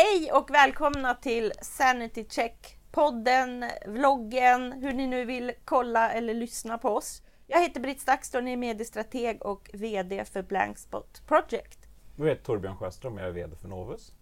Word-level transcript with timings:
Hej 0.00 0.32
och 0.32 0.50
välkomna 0.50 1.14
till 1.14 1.52
Sanity 1.62 2.24
Check-podden, 2.24 3.70
vloggen, 3.86 4.72
hur 4.72 4.92
ni 4.92 5.06
nu 5.06 5.24
vill 5.24 5.52
kolla 5.64 6.10
eller 6.10 6.34
lyssna 6.34 6.78
på 6.78 6.88
oss. 6.88 7.22
Jag 7.46 7.62
heter 7.62 7.80
Britt 7.80 8.00
Stakston, 8.00 8.48
är 8.48 8.56
mediestrateg 8.56 9.42
och 9.42 9.70
VD 9.72 10.24
för 10.24 10.42
Blankspot 10.42 11.26
Project. 11.26 11.78
Jag 12.16 12.26
heter 12.26 12.44
Torbjörn 12.44 12.76
Sjöström, 12.76 13.18
jag 13.18 13.26
är 13.26 13.32
VD 13.32 13.56
för 13.56 13.68
Novus. 13.68 14.12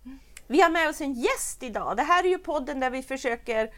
Vi 0.46 0.60
har 0.60 0.70
med 0.70 0.88
oss 0.88 1.00
en 1.00 1.12
gäst 1.12 1.62
idag. 1.62 1.96
Det 1.96 2.02
här 2.02 2.24
är 2.24 2.28
ju 2.28 2.38
podden 2.38 2.80
där 2.80 2.90
vi 2.90 3.02
försöker 3.02 3.70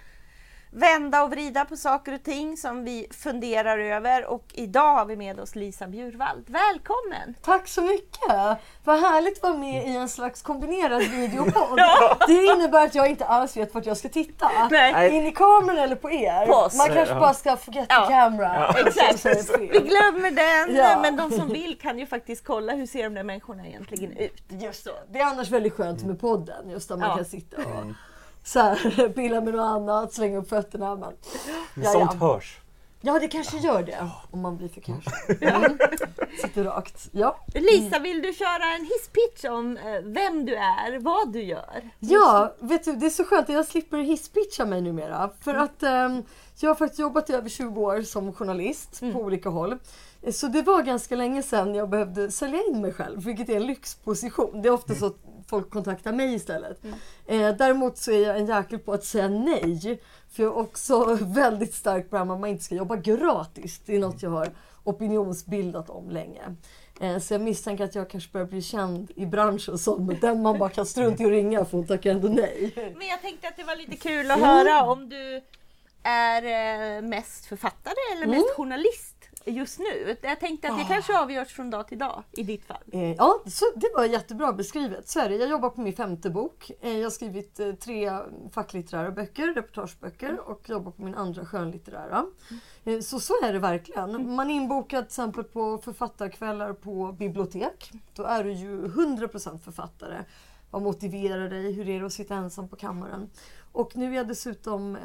vända 0.70 1.22
och 1.22 1.30
vrida 1.30 1.64
på 1.64 1.76
saker 1.76 2.14
och 2.14 2.22
ting 2.22 2.56
som 2.56 2.84
vi 2.84 3.06
funderar 3.10 3.78
över 3.78 4.26
och 4.26 4.44
idag 4.52 4.94
har 4.94 5.04
vi 5.04 5.16
med 5.16 5.40
oss 5.40 5.54
Lisa 5.54 5.86
Bjurvald. 5.86 6.44
Välkommen! 6.48 7.34
Tack 7.42 7.68
så 7.68 7.82
mycket! 7.82 8.58
Vad 8.84 9.00
härligt 9.00 9.36
att 9.36 9.42
vara 9.42 9.56
med 9.56 9.88
i 9.88 9.96
en 9.96 10.08
slags 10.08 10.42
kombinerad 10.42 11.02
videopodd. 11.02 11.74
ja. 11.76 12.16
Det 12.26 12.44
innebär 12.44 12.84
att 12.84 12.94
jag 12.94 13.08
inte 13.10 13.24
alls 13.24 13.56
vet 13.56 13.74
vart 13.74 13.86
jag 13.86 13.96
ska 13.96 14.08
titta. 14.08 14.50
Nej. 14.70 15.16
In 15.16 15.26
i 15.26 15.32
kameran 15.32 15.78
eller 15.78 15.96
på 15.96 16.10
er. 16.10 16.46
På 16.46 16.52
oss. 16.52 16.76
Man 16.76 16.86
kanske 16.86 17.14
ja. 17.14 17.20
bara 17.20 17.34
ska 17.34 17.56
forget 17.56 17.86
ja. 17.88 18.06
the 18.06 18.12
camera. 18.12 18.72
Ja. 18.74 18.88
Exakt. 18.88 19.60
Vi 19.60 19.66
glömmer 19.66 20.30
den, 20.30 20.76
ja. 20.76 20.98
men 21.02 21.16
de 21.16 21.30
som 21.30 21.48
vill 21.48 21.78
kan 21.78 21.98
ju 21.98 22.06
faktiskt 22.06 22.44
kolla 22.44 22.72
hur 22.72 22.86
ser 22.86 23.02
de 23.04 23.14
där 23.14 23.22
människorna 23.22 23.66
egentligen 23.66 24.16
ut. 24.16 24.42
Just 24.48 24.84
så. 24.84 24.90
Det 25.10 25.20
är 25.20 25.24
annars 25.24 25.50
väldigt 25.50 25.72
skönt 25.72 26.04
med 26.04 26.20
podden, 26.20 26.70
just 26.70 26.88
där 26.88 26.96
man 26.96 27.16
kan 27.16 27.24
sitta 27.24 27.56
och 27.56 27.70
mm 27.70 27.94
så 28.48 28.60
här, 28.60 29.08
pilla 29.14 29.40
med 29.40 29.54
något 29.54 29.64
annat, 29.64 30.12
slänga 30.12 30.38
upp 30.38 30.48
fötterna. 30.48 30.96
Men, 30.96 31.12
ja, 31.74 31.90
Sånt 31.90 32.10
ja. 32.20 32.26
hörs. 32.26 32.60
Ja, 33.00 33.18
det 33.18 33.28
kanske 33.28 33.58
gör 33.58 33.82
det 33.82 34.08
om 34.30 34.40
man 34.40 34.56
blir 34.56 34.68
för 34.68 34.80
kanske. 34.80 35.10
Mm. 35.40 35.78
Sitter 36.42 36.64
rakt. 36.64 37.08
Ja. 37.12 37.38
Lisa, 37.54 37.98
vill 37.98 38.22
du 38.22 38.32
köra 38.32 38.74
en 38.74 38.84
hisspitch 38.84 39.44
om 39.44 39.76
eh, 39.76 40.00
vem 40.04 40.46
du 40.46 40.54
är, 40.54 40.98
vad 40.98 41.32
du 41.32 41.42
gör? 41.42 41.90
Ja, 41.98 42.54
vet 42.58 42.84
du, 42.84 42.92
det 42.92 43.06
är 43.06 43.10
så 43.10 43.24
skönt 43.24 43.48
att 43.48 43.54
jag 43.54 43.66
slipper 43.66 43.98
hisspitcha 43.98 44.64
mig 44.64 44.80
numera. 44.80 45.30
För 45.40 45.50
mm. 45.50 45.62
att 45.62 45.82
um, 45.82 46.24
jag 46.60 46.70
har 46.70 46.74
faktiskt 46.74 47.00
jobbat 47.00 47.30
i 47.30 47.32
över 47.32 47.48
20 47.48 47.80
år 47.80 48.02
som 48.02 48.32
journalist 48.32 49.02
mm. 49.02 49.14
på 49.14 49.20
olika 49.20 49.48
håll. 49.48 49.78
Så 50.32 50.48
det 50.48 50.62
var 50.62 50.82
ganska 50.82 51.16
länge 51.16 51.42
sedan 51.42 51.74
jag 51.74 51.88
behövde 51.88 52.30
sälja 52.30 52.62
in 52.62 52.80
mig 52.80 52.92
själv, 52.92 53.24
vilket 53.24 53.48
är 53.48 53.56
en 53.56 53.66
lyxposition. 53.66 54.62
Det 54.62 54.68
är 54.68 54.72
ofta 54.72 54.94
så 54.94 55.06
att 55.06 55.16
folk 55.48 55.70
kontaktar 55.70 56.12
mig 56.12 56.34
istället. 56.34 56.84
Mm. 56.84 56.98
Eh, 57.26 57.56
däremot 57.56 57.98
så 57.98 58.10
är 58.10 58.26
jag 58.26 58.38
en 58.38 58.46
jäkel 58.46 58.78
på 58.78 58.92
att 58.92 59.04
säga 59.04 59.28
nej. 59.28 60.00
För 60.30 60.42
jag 60.42 60.52
är 60.52 60.58
också 60.58 61.18
väldigt 61.20 61.74
stark 61.74 62.10
på 62.10 62.16
att 62.16 62.26
man 62.26 62.46
inte 62.46 62.64
ska 62.64 62.74
jobba 62.74 62.96
gratis. 62.96 63.80
Det 63.86 63.96
är 63.96 63.98
något 63.98 64.22
jag 64.22 64.30
har 64.30 64.50
opinionsbildat 64.84 65.90
om 65.90 66.10
länge. 66.10 66.42
Eh, 67.00 67.18
så 67.18 67.34
jag 67.34 67.40
misstänker 67.40 67.84
att 67.84 67.94
jag 67.94 68.10
kanske 68.10 68.32
börjar 68.32 68.46
bli 68.46 68.62
känd 68.62 69.10
i 69.16 69.26
branschen 69.26 69.78
som 69.78 70.16
den 70.20 70.42
man 70.42 70.58
bara 70.58 70.70
kan 70.70 70.86
strunta 70.86 71.22
i 71.22 71.26
att 71.26 71.32
ringa 71.32 71.64
för 71.64 71.76
hon 71.76 71.86
tackar 71.86 72.10
ändå 72.10 72.28
nej. 72.28 72.72
Men 72.98 73.08
jag 73.08 73.22
tänkte 73.22 73.48
att 73.48 73.56
det 73.56 73.64
var 73.64 73.76
lite 73.76 73.96
kul 73.96 74.30
att 74.30 74.40
höra 74.40 74.82
om 74.82 75.08
du 75.08 75.42
är 76.02 76.42
eh, 76.96 77.02
mest 77.02 77.46
författare 77.46 77.94
eller 78.16 78.26
mest 78.26 78.46
mm. 78.46 78.54
journalist 78.56 79.17
just 79.44 79.78
nu? 79.78 80.16
Jag 80.22 80.40
tänkte 80.40 80.68
att 80.68 80.78
det 80.78 80.84
oh. 80.84 80.88
kanske 80.88 81.18
avgörs 81.18 81.48
från 81.48 81.70
dag 81.70 81.88
till 81.88 81.98
dag 81.98 82.22
i 82.32 82.42
ditt 82.42 82.64
fall. 82.64 82.82
Eh, 82.92 83.12
ja, 83.12 83.42
så 83.46 83.64
det 83.76 83.90
var 83.96 84.04
jättebra 84.04 84.52
beskrivet. 84.52 85.08
Så. 85.08 85.18
Jag 85.18 85.50
jobbar 85.50 85.70
på 85.70 85.80
min 85.80 85.92
femte 85.92 86.30
bok. 86.30 86.70
Eh, 86.80 86.96
jag 86.96 87.02
har 87.02 87.10
skrivit 87.10 87.60
eh, 87.60 87.72
tre 87.72 88.10
facklitterära 88.52 89.10
böcker, 89.10 89.54
reportageböcker 89.54 90.28
mm. 90.28 90.40
och 90.40 90.68
jobbar 90.68 90.92
på 90.92 91.02
min 91.02 91.14
andra 91.14 91.46
skönlitterära. 91.46 92.26
Mm. 92.84 93.02
Så 93.02 93.20
så 93.20 93.32
är 93.42 93.52
det 93.52 93.58
verkligen. 93.58 94.10
Mm. 94.10 94.34
Man 94.34 94.50
är 94.50 94.54
inbokad 94.54 95.04
till 95.04 95.06
exempel 95.06 95.44
på 95.44 95.78
författarkvällar 95.78 96.72
på 96.72 97.12
bibliotek. 97.12 97.92
Då 98.14 98.22
är 98.22 98.44
du 98.44 98.52
ju 98.52 98.86
100% 98.86 99.58
författare. 99.58 100.24
Vad 100.70 100.82
motiverar 100.82 101.48
dig? 101.48 101.72
Hur 101.72 101.88
är 101.88 102.00
det 102.00 102.06
att 102.06 102.12
sitta 102.12 102.34
ensam 102.34 102.68
på 102.68 102.76
kammaren? 102.76 103.30
Och 103.72 103.96
nu 103.96 104.12
är 104.12 104.16
jag 104.16 104.28
dessutom 104.28 104.96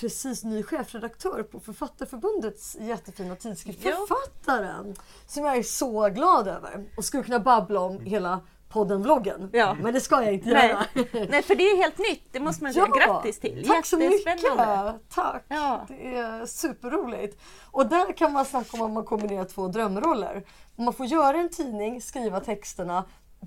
precis 0.00 0.44
ny 0.44 0.62
chefredaktör 0.62 1.42
på 1.42 1.60
Författarförbundets 1.60 2.76
jättefina 2.80 3.36
tidskrift 3.36 3.84
ja. 3.84 3.92
Författaren. 4.08 4.96
Som 5.26 5.44
jag 5.44 5.56
är 5.56 5.62
så 5.62 6.08
glad 6.08 6.48
över 6.48 6.84
och 6.96 7.04
skulle 7.04 7.22
kunna 7.22 7.40
babbla 7.40 7.80
om 7.80 8.00
hela 8.00 8.40
podden-vloggen. 8.68 9.50
Ja. 9.52 9.76
Men 9.82 9.94
det 9.94 10.00
ska 10.00 10.22
jag 10.22 10.34
inte 10.34 10.48
Nej. 10.48 10.68
göra. 10.68 10.84
Nej, 11.30 11.42
för 11.42 11.54
det 11.54 11.62
är 11.62 11.76
helt 11.76 11.98
nytt. 11.98 12.28
Det 12.32 12.40
måste 12.40 12.64
man 12.64 12.72
säga 12.72 12.86
ja, 12.88 13.06
grattis 13.06 13.40
till. 13.40 13.64
Tack 13.66 13.86
så 13.86 13.98
mycket! 13.98 14.52
Tack! 15.08 15.44
Ja. 15.48 15.84
Det 15.88 16.16
är 16.16 16.46
superroligt. 16.46 17.40
Och 17.70 17.86
där 17.86 18.16
kan 18.16 18.32
man 18.32 18.44
snacka 18.44 18.76
om 18.76 18.82
att 18.82 18.90
man 18.90 19.04
kombinerar 19.04 19.44
två 19.44 19.68
drömroller. 19.68 20.44
Man 20.76 20.92
får 20.92 21.06
göra 21.06 21.36
en 21.36 21.48
tidning, 21.48 22.02
skriva 22.02 22.40
texterna 22.40 23.04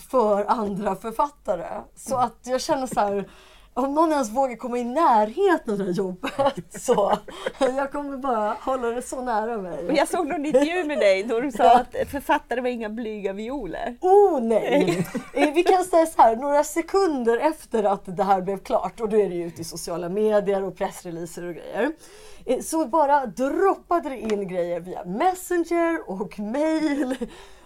för 0.09 0.45
andra 0.45 0.95
författare. 0.95 1.81
Så 1.95 2.17
att 2.17 2.39
jag 2.43 2.61
känner 2.61 2.87
så 2.87 2.99
här 2.99 3.29
om 3.73 3.93
någon 3.93 4.11
ens 4.11 4.29
vågar 4.29 4.55
komma 4.55 4.77
i 4.77 4.83
närheten 4.83 5.73
av 5.73 5.77
det 5.77 5.83
här 5.83 5.91
jobbet 5.91 6.63
så 6.81 7.17
jag 7.59 7.91
kommer 7.91 8.17
bara 8.17 8.53
hålla 8.59 8.87
det 8.87 9.01
så 9.01 9.21
nära 9.21 9.57
mig. 9.57 9.91
Jag 9.95 10.07
såg 10.07 10.27
någon 10.27 10.45
intervju 10.45 10.83
med 10.83 10.99
dig 10.99 11.23
då 11.23 11.39
du 11.39 11.51
sa 11.51 11.75
att 11.75 11.95
författare 12.07 12.61
var 12.61 12.69
inga 12.69 12.89
blyga 12.89 13.33
violer. 13.33 13.97
Oh 14.01 14.41
nej! 14.41 15.07
Eh, 15.33 15.53
vi 15.53 15.63
kan 15.63 15.83
säga 15.83 16.05
så 16.05 16.21
här, 16.21 16.35
några 16.35 16.63
sekunder 16.63 17.37
efter 17.37 17.83
att 17.83 18.17
det 18.17 18.23
här 18.23 18.41
blev 18.41 18.57
klart 18.57 19.01
och 19.01 19.09
då 19.09 19.17
är 19.17 19.29
det 19.29 19.35
ju 19.35 19.45
ute 19.45 19.61
i 19.61 19.63
sociala 19.63 20.09
medier 20.09 20.63
och 20.63 20.77
pressreleaser 20.77 21.43
och 21.43 21.53
grejer. 21.53 21.91
Eh, 22.45 22.59
så 22.59 22.85
bara 22.85 23.25
droppade 23.25 24.09
det 24.09 24.19
in 24.19 24.47
grejer 24.47 24.79
via 24.79 25.03
Messenger 25.05 26.09
och 26.09 26.39
mail. 26.39 27.15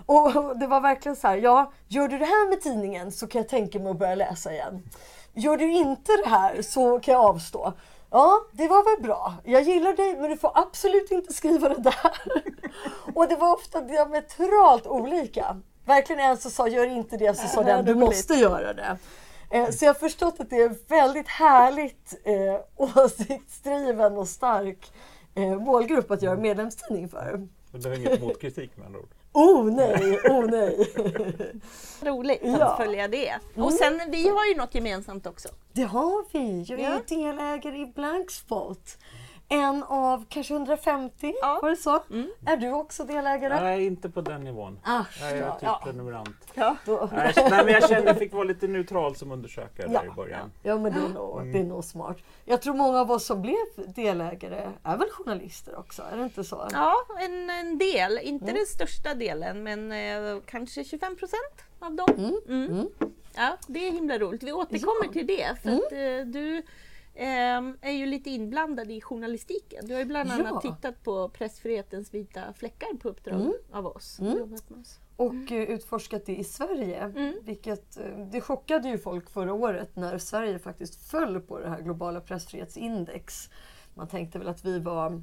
Och 0.06 0.58
det 0.60 0.68
var 0.68 0.82
verkligen 0.82 1.16
så 1.16 1.28
här, 1.28 1.38
ja, 1.38 1.72
gör 1.88 2.08
du 2.08 2.18
det 2.18 2.26
här 2.26 2.50
med 2.50 2.62
tidningen 2.62 3.12
så 3.12 3.28
kan 3.28 3.42
jag 3.42 3.50
tänka 3.50 3.80
mig 3.80 3.92
att 3.92 4.00
börja 4.00 4.16
läsa 4.16 4.54
igen. 4.54 4.84
Gör 5.38 5.58
du 5.58 5.72
inte 5.72 6.12
det 6.24 6.30
här 6.30 6.62
så 6.62 7.00
kan 7.00 7.14
jag 7.14 7.26
avstå. 7.26 7.74
Ja, 8.10 8.42
det 8.52 8.68
var 8.68 8.96
väl 8.96 9.04
bra. 9.04 9.34
Jag 9.44 9.62
gillar 9.62 9.94
dig 9.94 10.18
men 10.18 10.30
du 10.30 10.38
får 10.38 10.52
absolut 10.56 11.12
inte 11.12 11.34
skriva 11.34 11.70
det 11.70 11.82
där. 11.82 12.12
Och 13.16 13.28
det 13.28 13.36
var 13.36 13.54
ofta 13.54 13.82
diametralt 13.82 14.88
olika. 14.88 15.58
Verkligen 15.86 16.22
en 16.22 16.38
som 16.38 16.52
sa 16.52 16.68
gör 16.68 16.86
inte 16.86 17.18
det, 17.18 17.38
så 17.38 17.48
sa 17.48 17.64
den 17.64 17.86
du 17.86 17.96
måste 17.96 18.34
göra 18.34 18.74
det. 18.74 18.98
Eh, 19.50 19.70
så 19.70 19.86
jag 19.86 19.90
har 19.90 20.00
förstått 20.00 20.40
att 20.40 20.50
det 20.50 20.62
är 20.62 20.76
väldigt 20.88 21.28
härligt 21.28 22.14
eh, 22.24 22.96
åsiktsdriven 23.04 24.18
och 24.18 24.28
stark 24.28 24.92
eh, 25.36 25.60
målgrupp 25.60 26.12
att 26.12 26.22
göra 26.22 26.38
medlemstidning 26.38 27.10
för. 27.10 27.48
Det 27.72 27.90
är 27.90 27.94
inget 27.94 28.22
motkritik 28.22 28.78
med 28.78 28.86
andra 28.86 29.00
ord? 29.00 29.10
Oh 29.38 29.66
nej, 29.66 30.20
oh 30.30 30.46
nej. 30.46 30.94
Roligt 32.02 32.44
att 32.44 32.60
ja. 32.60 32.78
följa 32.78 33.08
det. 33.08 33.36
Och 33.56 33.72
mm. 33.72 33.72
sen, 33.72 34.02
vi 34.12 34.30
har 34.30 34.46
ju 34.46 34.56
något 34.56 34.76
gemensamt 34.76 35.28
också. 35.28 35.50
Det 35.74 35.84
har 35.84 36.26
vi. 36.32 36.66
Jag 36.68 36.80
är 36.80 36.84
ja. 36.84 37.00
delägare 37.08 37.78
i 37.78 37.86
Blankspot 37.86 38.98
en 39.50 39.84
av 39.84 40.26
kanske 40.30 40.54
150, 40.54 41.34
ja. 41.42 41.60
var 41.62 41.70
det 41.70 41.76
så? 41.76 42.04
Mm. 42.10 42.30
Är 42.46 42.58
du 42.58 42.72
också 42.72 43.04
delägare? 43.04 43.62
Nej, 43.64 43.86
inte 43.86 44.10
på 44.10 44.22
den 44.22 44.44
nivån. 44.44 44.80
Asch, 44.84 45.22
jag 45.22 45.32
är 45.32 45.52
typ 45.52 45.62
ja. 45.62 45.82
prenumerant. 45.84 46.36
Ja. 46.54 46.76
Nej, 47.12 47.34
men 47.36 47.68
jag 47.68 47.90
kände 47.90 47.98
att 47.98 48.06
jag 48.06 48.18
fick 48.18 48.34
vara 48.34 48.44
lite 48.44 48.68
neutral 48.68 49.16
som 49.16 49.32
undersökare 49.32 49.92
ja. 49.92 50.00
där 50.02 50.08
i 50.08 50.16
början. 50.16 50.52
Ja, 50.64 50.78
men 50.78 50.94
det 50.94 51.00
är, 51.00 51.10
nog, 51.10 51.42
mm. 51.42 51.54
det 51.54 51.60
är 51.60 51.64
nog 51.64 51.84
smart. 51.84 52.18
Jag 52.46 52.62
tror 52.62 52.74
många 52.74 53.00
av 53.00 53.12
oss 53.12 53.26
som 53.26 53.42
blev 53.42 53.56
delägare 53.96 54.72
är 54.84 54.98
väl 54.98 55.10
journalister 55.10 55.80
också? 55.80 56.04
Är 56.12 56.18
det 56.18 56.24
inte 56.24 56.44
så? 56.44 56.68
Ja, 56.72 56.96
en, 57.20 57.50
en 57.50 57.78
del. 57.78 58.20
Inte 58.24 58.46
mm. 58.46 58.56
den 58.56 58.66
största 58.66 59.14
delen, 59.14 59.64
men 59.64 59.92
eh, 59.92 60.42
kanske 60.46 60.84
25 60.84 61.16
procent 61.16 61.64
av 61.80 61.96
dem. 61.96 62.10
Mm. 62.18 62.42
Mm. 62.48 62.72
mm. 62.72 62.88
Ja, 63.36 63.58
det 63.68 63.88
är 63.88 63.92
himla 63.92 64.18
roligt. 64.18 64.44
Vi 64.44 64.52
återkommer 64.52 65.14
till 65.14 65.28
det. 65.28 65.62
För 65.64 65.70
att, 65.70 65.92
eh, 65.92 66.26
du 66.26 66.64
är 67.82 67.92
ju 67.92 68.06
lite 68.06 68.30
inblandad 68.30 68.92
i 68.92 69.02
journalistiken. 69.02 69.88
Du 69.88 69.94
har 69.94 70.00
ju 70.00 70.06
bland 70.06 70.32
annat 70.32 70.62
ja. 70.64 70.74
tittat 70.76 71.04
på 71.04 71.30
pressfrihetens 71.30 72.14
vita 72.14 72.54
fläckar 72.54 72.98
på 72.98 73.10
uppdrag 73.10 73.42
mm. 73.42 73.54
av 73.72 73.88
oss. 73.88 74.20
Mm. 74.20 74.58
Och 75.16 75.34
mm. 75.34 75.48
Eh, 75.48 75.70
utforskat 75.70 76.26
det 76.26 76.36
i 76.36 76.44
Sverige. 76.44 77.00
Mm. 77.00 77.34
Vilket, 77.44 77.98
eh, 77.98 78.28
det 78.32 78.42
chockade 78.42 78.90
ju 78.90 78.98
folk 78.98 79.30
förra 79.30 79.54
året 79.54 79.96
när 79.96 80.18
Sverige 80.18 80.60
faktiskt 80.60 81.10
föll 81.10 81.42
på 81.42 81.60
det 81.60 81.70
här 81.70 81.82
globala 81.82 82.22
pressfrihetsindex. 82.22 83.50
Man 83.94 84.08
tänkte 84.08 84.40
väl 84.40 84.48
att 84.48 84.66
vi 84.66 84.80
var 84.80 85.22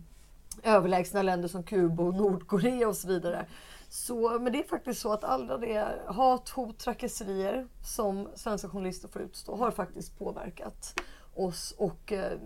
överlägsna 0.62 1.22
länder 1.22 1.48
som 1.48 1.62
Kuba 1.62 2.02
och 2.02 2.14
Nordkorea 2.14 2.88
och 2.88 2.96
så 2.96 3.08
vidare. 3.08 3.46
Så, 3.88 4.38
men 4.38 4.52
det 4.52 4.58
är 4.58 4.68
faktiskt 4.68 5.00
så 5.00 5.12
att 5.12 5.24
alla 5.24 5.58
det 5.58 5.98
hat, 6.06 6.48
hot, 6.48 6.78
trakasserier 6.78 7.68
som 7.82 8.28
svenska 8.34 8.68
journalister 8.68 9.08
får 9.08 9.22
utstå 9.22 9.56
har 9.56 9.70
faktiskt 9.70 10.18
påverkat 10.18 11.00
oss 11.36 11.74
och 11.78 12.12
eh, 12.12 12.38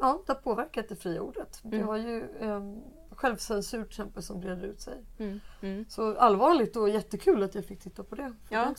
ja, 0.00 0.22
det 0.26 0.32
har 0.32 0.40
påverkat 0.40 0.88
det 0.88 0.96
fria 0.96 1.20
ordet. 1.20 1.64
Mm. 1.64 1.78
Det 1.78 1.84
har 1.84 1.96
ju 1.96 2.24
eh, 2.40 2.60
självcensur 3.20 3.78
till 3.78 3.88
exempel 3.90 4.22
som 4.22 4.40
breder 4.40 4.64
ut 4.64 4.80
sig. 4.80 5.04
Mm. 5.18 5.40
Mm. 5.62 5.84
Så 5.88 6.18
allvarligt 6.18 6.76
och 6.76 6.88
jättekul 6.88 7.42
att 7.42 7.54
jag 7.54 7.64
fick 7.64 7.80
titta 7.80 8.04
på 8.04 8.14
det. 8.14 8.32
Ja. 8.48 8.74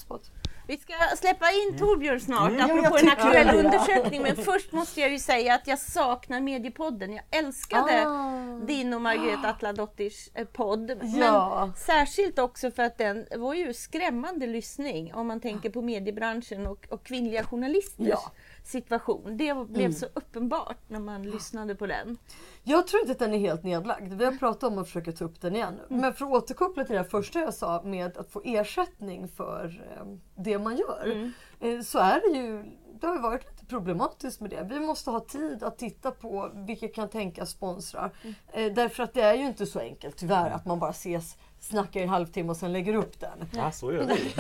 Vi 0.68 0.78
ska 0.78 0.94
släppa 1.18 1.52
in 1.52 1.68
mm. 1.68 1.80
Torbjörn 1.80 2.20
snart, 2.20 2.52
mm. 2.52 2.62
apropå 2.62 2.98
en 2.98 3.10
aktuell 3.10 3.48
ja, 3.48 3.54
undersökning. 3.54 4.22
Men 4.22 4.36
först 4.36 4.72
måste 4.72 5.02
jag 5.02 5.12
ju 5.12 5.20
säga 5.20 5.56
att 5.56 5.68
jag 5.68 5.80
saknar 5.80 6.42
Mediepodden. 6.42 7.14
Jag 7.14 7.24
älskade 7.32 8.08
ah. 8.08 8.66
din 8.66 8.94
och 8.94 9.02
Margareta 9.02 9.50
Atladotters 9.50 10.30
eh, 10.34 10.48
podd. 10.48 10.92
Men 11.02 11.74
särskilt 11.74 12.40
också 12.40 12.72
för 12.72 12.84
att 12.84 12.98
den 12.98 13.28
var 13.38 13.54
ju 13.54 13.74
skrämmande 13.74 14.48
lyssning 14.48 15.14
om 15.14 15.28
man 15.28 15.40
tänker 15.40 15.70
på 15.70 15.82
mediebranschen 15.82 16.68
och, 16.68 16.88
och 16.90 17.04
kvinnliga 17.04 17.44
journalisters 17.44 18.08
ja. 18.08 18.32
Situation. 18.64 19.38
Det 19.38 19.54
blev 19.54 19.86
mm. 19.86 19.94
så 19.94 20.06
uppenbart 20.14 20.78
när 20.88 21.00
man 21.00 21.24
lyssnade 21.24 21.76
på 21.76 21.88
den. 21.88 22.18
Jag 22.64 22.88
tror 22.88 23.02
inte 23.02 23.12
att 23.12 23.20
den 23.20 23.34
är 23.34 23.38
helt 23.38 23.64
nedlagd. 23.64 24.14
Vi 24.14 24.26
har 24.26 24.32
pratat 24.32 24.64
om 24.64 24.78
att 24.78 24.88
försöka 24.88 25.12
ta 25.12 25.26
upp 25.26 25.42
den 25.42 25.56
igen. 25.56 25.80
Mm. 25.90 26.02
Men 26.02 26.14
för 26.14 26.26
att 26.26 26.32
återkoppla 26.32 26.86
till 26.86 26.96
det 26.96 27.04
första 27.04 27.40
jag 27.40 27.54
sa 27.54 27.82
med 27.86 28.18
att 28.18 28.32
få 28.32 28.42
ersättning 28.46 29.28
för 29.28 29.84
eh, 29.96 30.06
det 30.36 30.60
man 30.60 30.78
gör. 30.78 31.06
Mm. 31.06 31.32
Eh, 31.60 31.82
så 31.82 32.00
är 32.00 32.22
det 32.22 32.38
ju, 32.38 32.64
det 33.02 33.08
har 33.08 33.20
varit 33.20 33.52
lite 33.52 33.66
problematiskt 33.66 34.42
med 34.42 34.50
det. 34.50 34.68
Vi 34.70 34.80
måste 34.80 35.12
ha 35.12 35.20
tid 35.20 35.64
att 35.64 35.78
titta 35.78 36.12
på 36.12 36.52
vilka 36.54 36.88
kan 36.88 37.10
tänkas 37.10 37.50
sponsra. 37.50 38.12
Mm. 38.22 38.36
Eh, 38.54 38.74
därför 38.74 39.04
att 39.04 39.14
det 39.14 39.22
är 39.22 39.34
ju 39.34 39.46
inte 39.46 39.66
så 39.66 39.80
enkelt 39.80 40.18
tyvärr 40.18 40.52
att 40.52 40.66
man 40.66 40.80
bara 40.80 40.92
ses 40.92 41.38
snackar 41.62 42.00
i 42.00 42.04
en 42.04 42.10
halvtimme 42.10 42.50
och 42.50 42.58
sen 42.58 42.74
lägger 42.74 42.94
upp 42.94 43.20
den. 43.20 43.50
Ja, 43.52 43.72
så 43.72 43.94
gör 43.94 44.04
vi. 44.04 44.34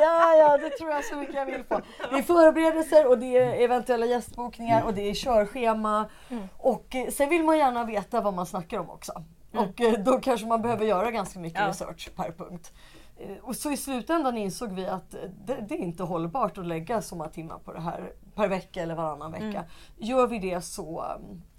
ja, 0.00 0.34
ja, 0.36 0.58
det 0.58 0.70
tror 0.70 0.90
jag 0.90 1.04
så 1.04 1.16
mycket 1.16 1.34
jag 1.34 1.46
vill 1.46 1.64
på. 1.64 1.80
Det 2.10 2.18
är 2.18 2.22
förberedelser 2.22 3.08
och 3.08 3.18
det 3.18 3.38
är 3.38 3.64
eventuella 3.64 4.06
gästbokningar 4.06 4.82
och 4.82 4.94
det 4.94 5.10
är 5.10 5.14
körschema. 5.14 6.08
Mm. 6.28 6.48
Och 6.58 6.94
eh, 6.94 7.08
sen 7.10 7.28
vill 7.28 7.44
man 7.44 7.58
gärna 7.58 7.84
veta 7.84 8.20
vad 8.20 8.34
man 8.34 8.46
snackar 8.46 8.78
om 8.78 8.90
också. 8.90 9.24
Mm. 9.52 9.68
Och 9.68 9.80
eh, 9.80 9.92
då 9.92 10.20
kanske 10.20 10.46
man 10.46 10.62
behöver 10.62 10.84
göra 10.84 11.10
ganska 11.10 11.38
mycket 11.38 11.60
ja. 11.60 11.68
research 11.68 12.10
per 12.16 12.32
punkt. 12.32 12.72
Eh, 13.16 13.36
och 13.42 13.56
så 13.56 13.70
i 13.70 13.76
slutändan 13.76 14.38
insåg 14.38 14.72
vi 14.72 14.86
att 14.86 15.10
det, 15.46 15.64
det, 15.68 15.74
är 15.74 15.78
inte 15.78 16.02
hållbart 16.02 16.58
att 16.58 16.66
lägga 16.66 17.02
så 17.02 17.16
många 17.16 17.30
timmar 17.30 17.58
på 17.58 17.72
det 17.72 17.80
här 17.80 18.12
per 18.34 18.48
vecka 18.48 18.82
eller 18.82 18.94
varannan 18.94 19.32
vecka. 19.32 19.46
Mm. 19.46 19.64
Gör 19.96 20.26
vi 20.26 20.38
det 20.38 20.60
så, 20.60 21.04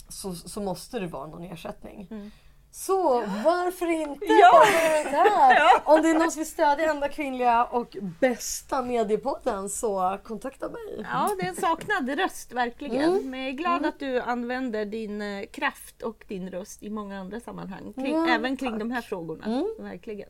så, 0.10 0.36
så 0.36 0.62
måste 0.62 1.00
det 1.00 1.08
vara 1.08 1.28
någon 1.28 1.44
ersättning. 1.44 2.32
Så 2.76 3.20
varför 3.22 3.92
inte 3.92 4.26
ja. 4.26 4.64
här? 5.06 5.82
Om 5.86 6.02
det 6.02 6.10
är 6.10 6.14
någon 6.14 6.32
som 6.32 6.40
vill 6.40 6.50
stödja 6.50 6.92
enda 6.92 7.10
kvinnliga 7.10 7.66
och 7.66 7.98
bästa 8.20 8.82
mediepodden 8.82 9.70
så 9.70 10.20
kontakta 10.24 10.70
mig. 10.70 11.06
Ja, 11.12 11.36
det 11.40 11.46
är 11.46 11.50
en 11.50 11.56
saknad 11.56 12.10
röst 12.10 12.54
verkligen. 12.54 13.12
Mm. 13.12 13.30
Men 13.30 13.40
jag 13.40 13.50
är 13.50 13.54
glad 13.54 13.78
mm. 13.78 13.90
att 13.90 14.00
du 14.00 14.20
använder 14.20 14.86
din 14.86 15.22
eh, 15.22 15.46
kraft 15.46 16.02
och 16.02 16.26
din 16.28 16.50
röst 16.50 16.84
i 16.84 16.90
många 16.90 17.20
andra 17.20 17.40
sammanhang. 17.40 17.94
Kring, 17.94 18.16
mm, 18.16 18.30
även 18.30 18.58
kring 18.58 18.72
tack. 18.72 18.80
de 18.80 18.92
här 18.92 19.02
frågorna. 19.02 19.46
Mm. 19.46 19.68
Verkligen. 19.80 20.30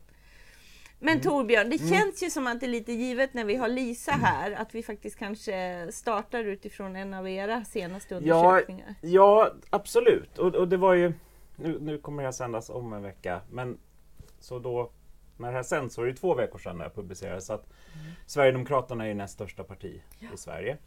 Men 1.00 1.12
mm. 1.14 1.24
Torbjörn, 1.24 1.70
det 1.70 1.82
mm. 1.82 1.94
känns 1.94 2.24
ju 2.24 2.30
som 2.30 2.48
att 2.48 2.60
det 2.60 2.66
är 2.66 2.70
lite 2.70 2.92
givet 2.92 3.34
när 3.34 3.46
vi 3.46 3.56
har 3.56 3.68
Lisa 3.68 4.12
här 4.12 4.52
att 4.52 4.76
vi 4.76 4.84
faktiskt 4.84 5.20
kanske 5.20 5.88
startar 5.92 6.44
utifrån 6.44 6.96
en 6.96 7.14
av 7.14 7.30
era 7.30 7.66
senaste 7.66 8.16
undersökningar. 8.16 8.96
Ja, 9.02 9.10
ja 9.10 9.52
absolut. 9.70 10.38
Och, 10.38 10.56
och 10.56 10.68
det 10.68 10.78
var 10.78 10.94
ju 10.94 11.14
nu, 11.56 11.80
nu 11.80 11.98
kommer 11.98 12.24
det 12.24 12.28
här 12.28 12.32
sändas 12.32 12.70
om 12.70 12.94
en 12.94 13.02
vecka, 13.02 13.42
men 13.50 13.78
så 14.40 14.60
då 14.60 14.92
när 15.38 15.48
det 15.48 15.54
här 15.54 15.64
sänds 15.64 15.96
så 15.96 16.02
är 16.02 16.06
det 16.06 16.14
två 16.14 16.36
veckor 16.36 16.60
sedan 16.60 16.78
det 16.78 16.90
publicerades. 16.96 17.46
Så 17.46 17.54
att 17.54 17.66
mm. 17.66 18.12
Sverigedemokraterna 18.26 19.08
är 19.08 19.14
näst 19.14 19.34
största 19.34 19.64
parti 19.64 20.02
ja. 20.20 20.28
i 20.34 20.38
Sverige. 20.38 20.78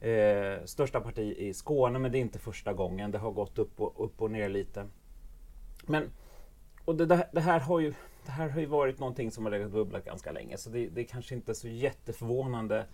Eh, 0.00 0.64
största 0.64 1.00
parti 1.00 1.34
i 1.38 1.54
Skåne, 1.54 1.98
men 1.98 2.12
det 2.12 2.18
är 2.18 2.20
inte 2.20 2.38
första 2.38 2.72
gången. 2.72 3.10
Det 3.10 3.18
har 3.18 3.30
gått 3.30 3.58
upp 3.58 3.80
och, 3.80 4.04
upp 4.04 4.22
och 4.22 4.30
ner 4.30 4.48
lite. 4.48 4.86
Men 5.82 6.10
och 6.84 6.96
det, 6.96 7.28
det, 7.32 7.40
här 7.40 7.60
har 7.60 7.80
ju, 7.80 7.94
det 8.26 8.30
här 8.30 8.48
har 8.48 8.60
ju 8.60 8.66
varit 8.66 8.98
någonting 8.98 9.30
som 9.30 9.44
har 9.44 9.50
legat 9.50 9.70
bubblat 9.70 10.04
ganska 10.04 10.32
länge, 10.32 10.56
så 10.56 10.70
det, 10.70 10.88
det 10.88 11.00
är 11.00 11.04
kanske 11.04 11.34
inte 11.34 11.54
så 11.54 11.68
jätteförvånande 11.68 12.86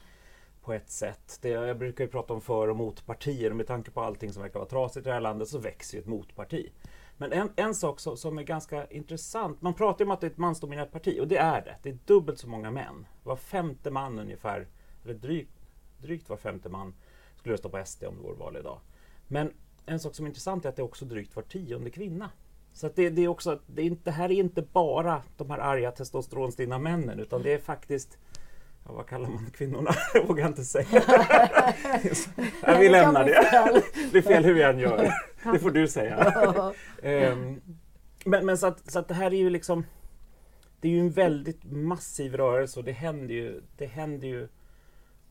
på 0.62 0.72
ett 0.72 0.90
sätt. 0.90 1.38
Det, 1.43 1.49
jag 1.49 1.79
brukar 1.79 2.05
ju 2.05 2.11
prata 2.11 2.34
om 2.34 2.40
för 2.40 2.69
och 2.69 2.76
motpartier 2.76 3.50
och 3.50 3.56
med 3.56 3.67
tanke 3.67 3.90
på 3.90 4.00
allting 4.00 4.32
som 4.32 4.43
verkar 4.43 4.58
vara 4.58 4.69
trasigt 4.69 5.06
i 5.06 5.08
det 5.08 5.14
här 5.14 5.20
landet 5.20 5.49
så 5.49 5.58
växer 5.58 5.96
ju 5.96 6.00
ett 6.00 6.08
motparti. 6.08 6.70
Men 7.17 7.33
en, 7.33 7.51
en 7.57 7.75
sak 7.75 8.01
så, 8.01 8.17
som 8.17 8.39
är 8.39 8.43
ganska 8.43 8.87
intressant. 8.87 9.63
Man 9.63 9.75
pratar 9.75 10.05
ju 10.05 10.09
om 10.09 10.11
att 10.11 10.21
det 10.21 10.27
är 10.27 10.31
ett 10.31 10.39
mansdominerat 10.39 10.93
parti 10.93 11.19
och 11.21 11.29
det 11.29 11.37
är 11.37 11.63
det. 11.63 11.77
Det 11.83 11.89
är 11.89 11.99
dubbelt 12.05 12.39
så 12.39 12.49
många 12.49 12.71
män. 12.71 13.07
Var 13.23 13.37
femte 13.37 13.91
man 13.91 14.19
ungefär, 14.19 14.69
eller 15.05 15.15
drygt, 15.15 15.61
drygt 15.99 16.29
var 16.29 16.37
femte 16.37 16.69
man 16.69 16.95
skulle 17.37 17.53
rösta 17.53 17.69
på 17.69 17.83
SD 17.85 18.05
om 18.05 18.17
det 18.17 18.23
vore 18.23 18.37
val 18.37 18.57
idag. 18.57 18.81
Men 19.29 19.53
en 19.87 20.01
sak 20.01 20.15
som 20.15 20.27
är 20.27 20.29
intressant 20.29 20.65
är 20.65 20.69
att 20.69 20.77
det 20.77 20.83
är 20.83 20.85
också 20.85 21.05
drygt 21.05 21.37
var 21.37 21.43
tionde 21.43 21.91
kvinna. 21.91 22.31
Så 22.73 22.91
det, 22.95 23.11
det, 23.11 23.23
är 23.23 23.29
också, 23.29 23.61
det, 23.67 23.83
är 23.83 23.87
inte, 23.87 24.03
det 24.05 24.11
här 24.11 24.31
är 24.31 24.35
inte 24.35 24.63
bara 24.63 25.23
de 25.37 25.51
här 25.51 25.59
arga 25.59 25.93
testosteronstinna 25.93 26.79
männen 26.79 27.21
utan 27.21 27.43
det 27.43 27.53
är 27.53 27.59
faktiskt 27.59 28.19
Ja, 28.87 28.93
vad 28.93 29.06
kallar 29.06 29.29
man 29.29 29.50
kvinnorna? 29.50 29.91
Jag 30.15 30.27
vågar 30.27 30.47
inte 30.47 30.65
säga. 30.65 30.87
ja, 32.62 32.79
vi 32.79 32.88
lämnar 32.88 33.25
det. 33.25 33.83
Det 34.12 34.19
är 34.19 34.23
fel 34.23 34.44
hur 34.44 34.55
vi 34.55 34.62
än 34.62 34.79
gör. 34.79 35.12
Det 35.53 35.59
får 35.59 35.71
du 35.71 35.88
säga. 35.88 36.73
um, 37.03 37.61
men 38.25 38.47
men 38.47 38.59
så, 38.59 38.67
att, 38.67 38.91
så 38.91 38.99
att 38.99 39.09
det 39.09 39.15
här 39.15 39.35
är 39.35 39.38
ju 39.38 39.50
liksom 39.50 39.85
Det 40.81 40.88
är 40.88 40.93
ju 40.93 41.00
en 41.00 41.11
väldigt 41.11 41.65
massiv 41.65 42.37
rörelse 42.37 42.79
och 42.79 42.85
det 42.85 42.93
händer 42.93 43.35
ju, 43.35 43.62
det 43.77 43.87
händer 43.87 44.29
ju 44.29 44.49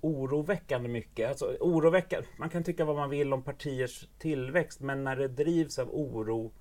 oroväckande 0.01 0.89
mycket. 0.89 1.29
Alltså, 1.29 1.57
oroväckande. 1.59 2.27
Man 2.37 2.49
kan 2.49 2.63
tycka 2.63 2.85
vad 2.85 2.95
man 2.95 3.09
vill 3.09 3.33
om 3.33 3.43
partiers 3.43 4.07
tillväxt 4.19 4.79
men 4.79 5.03
när 5.03 5.15
det 5.15 5.27
drivs 5.27 5.79
av 5.79 5.89
oro 5.91 6.51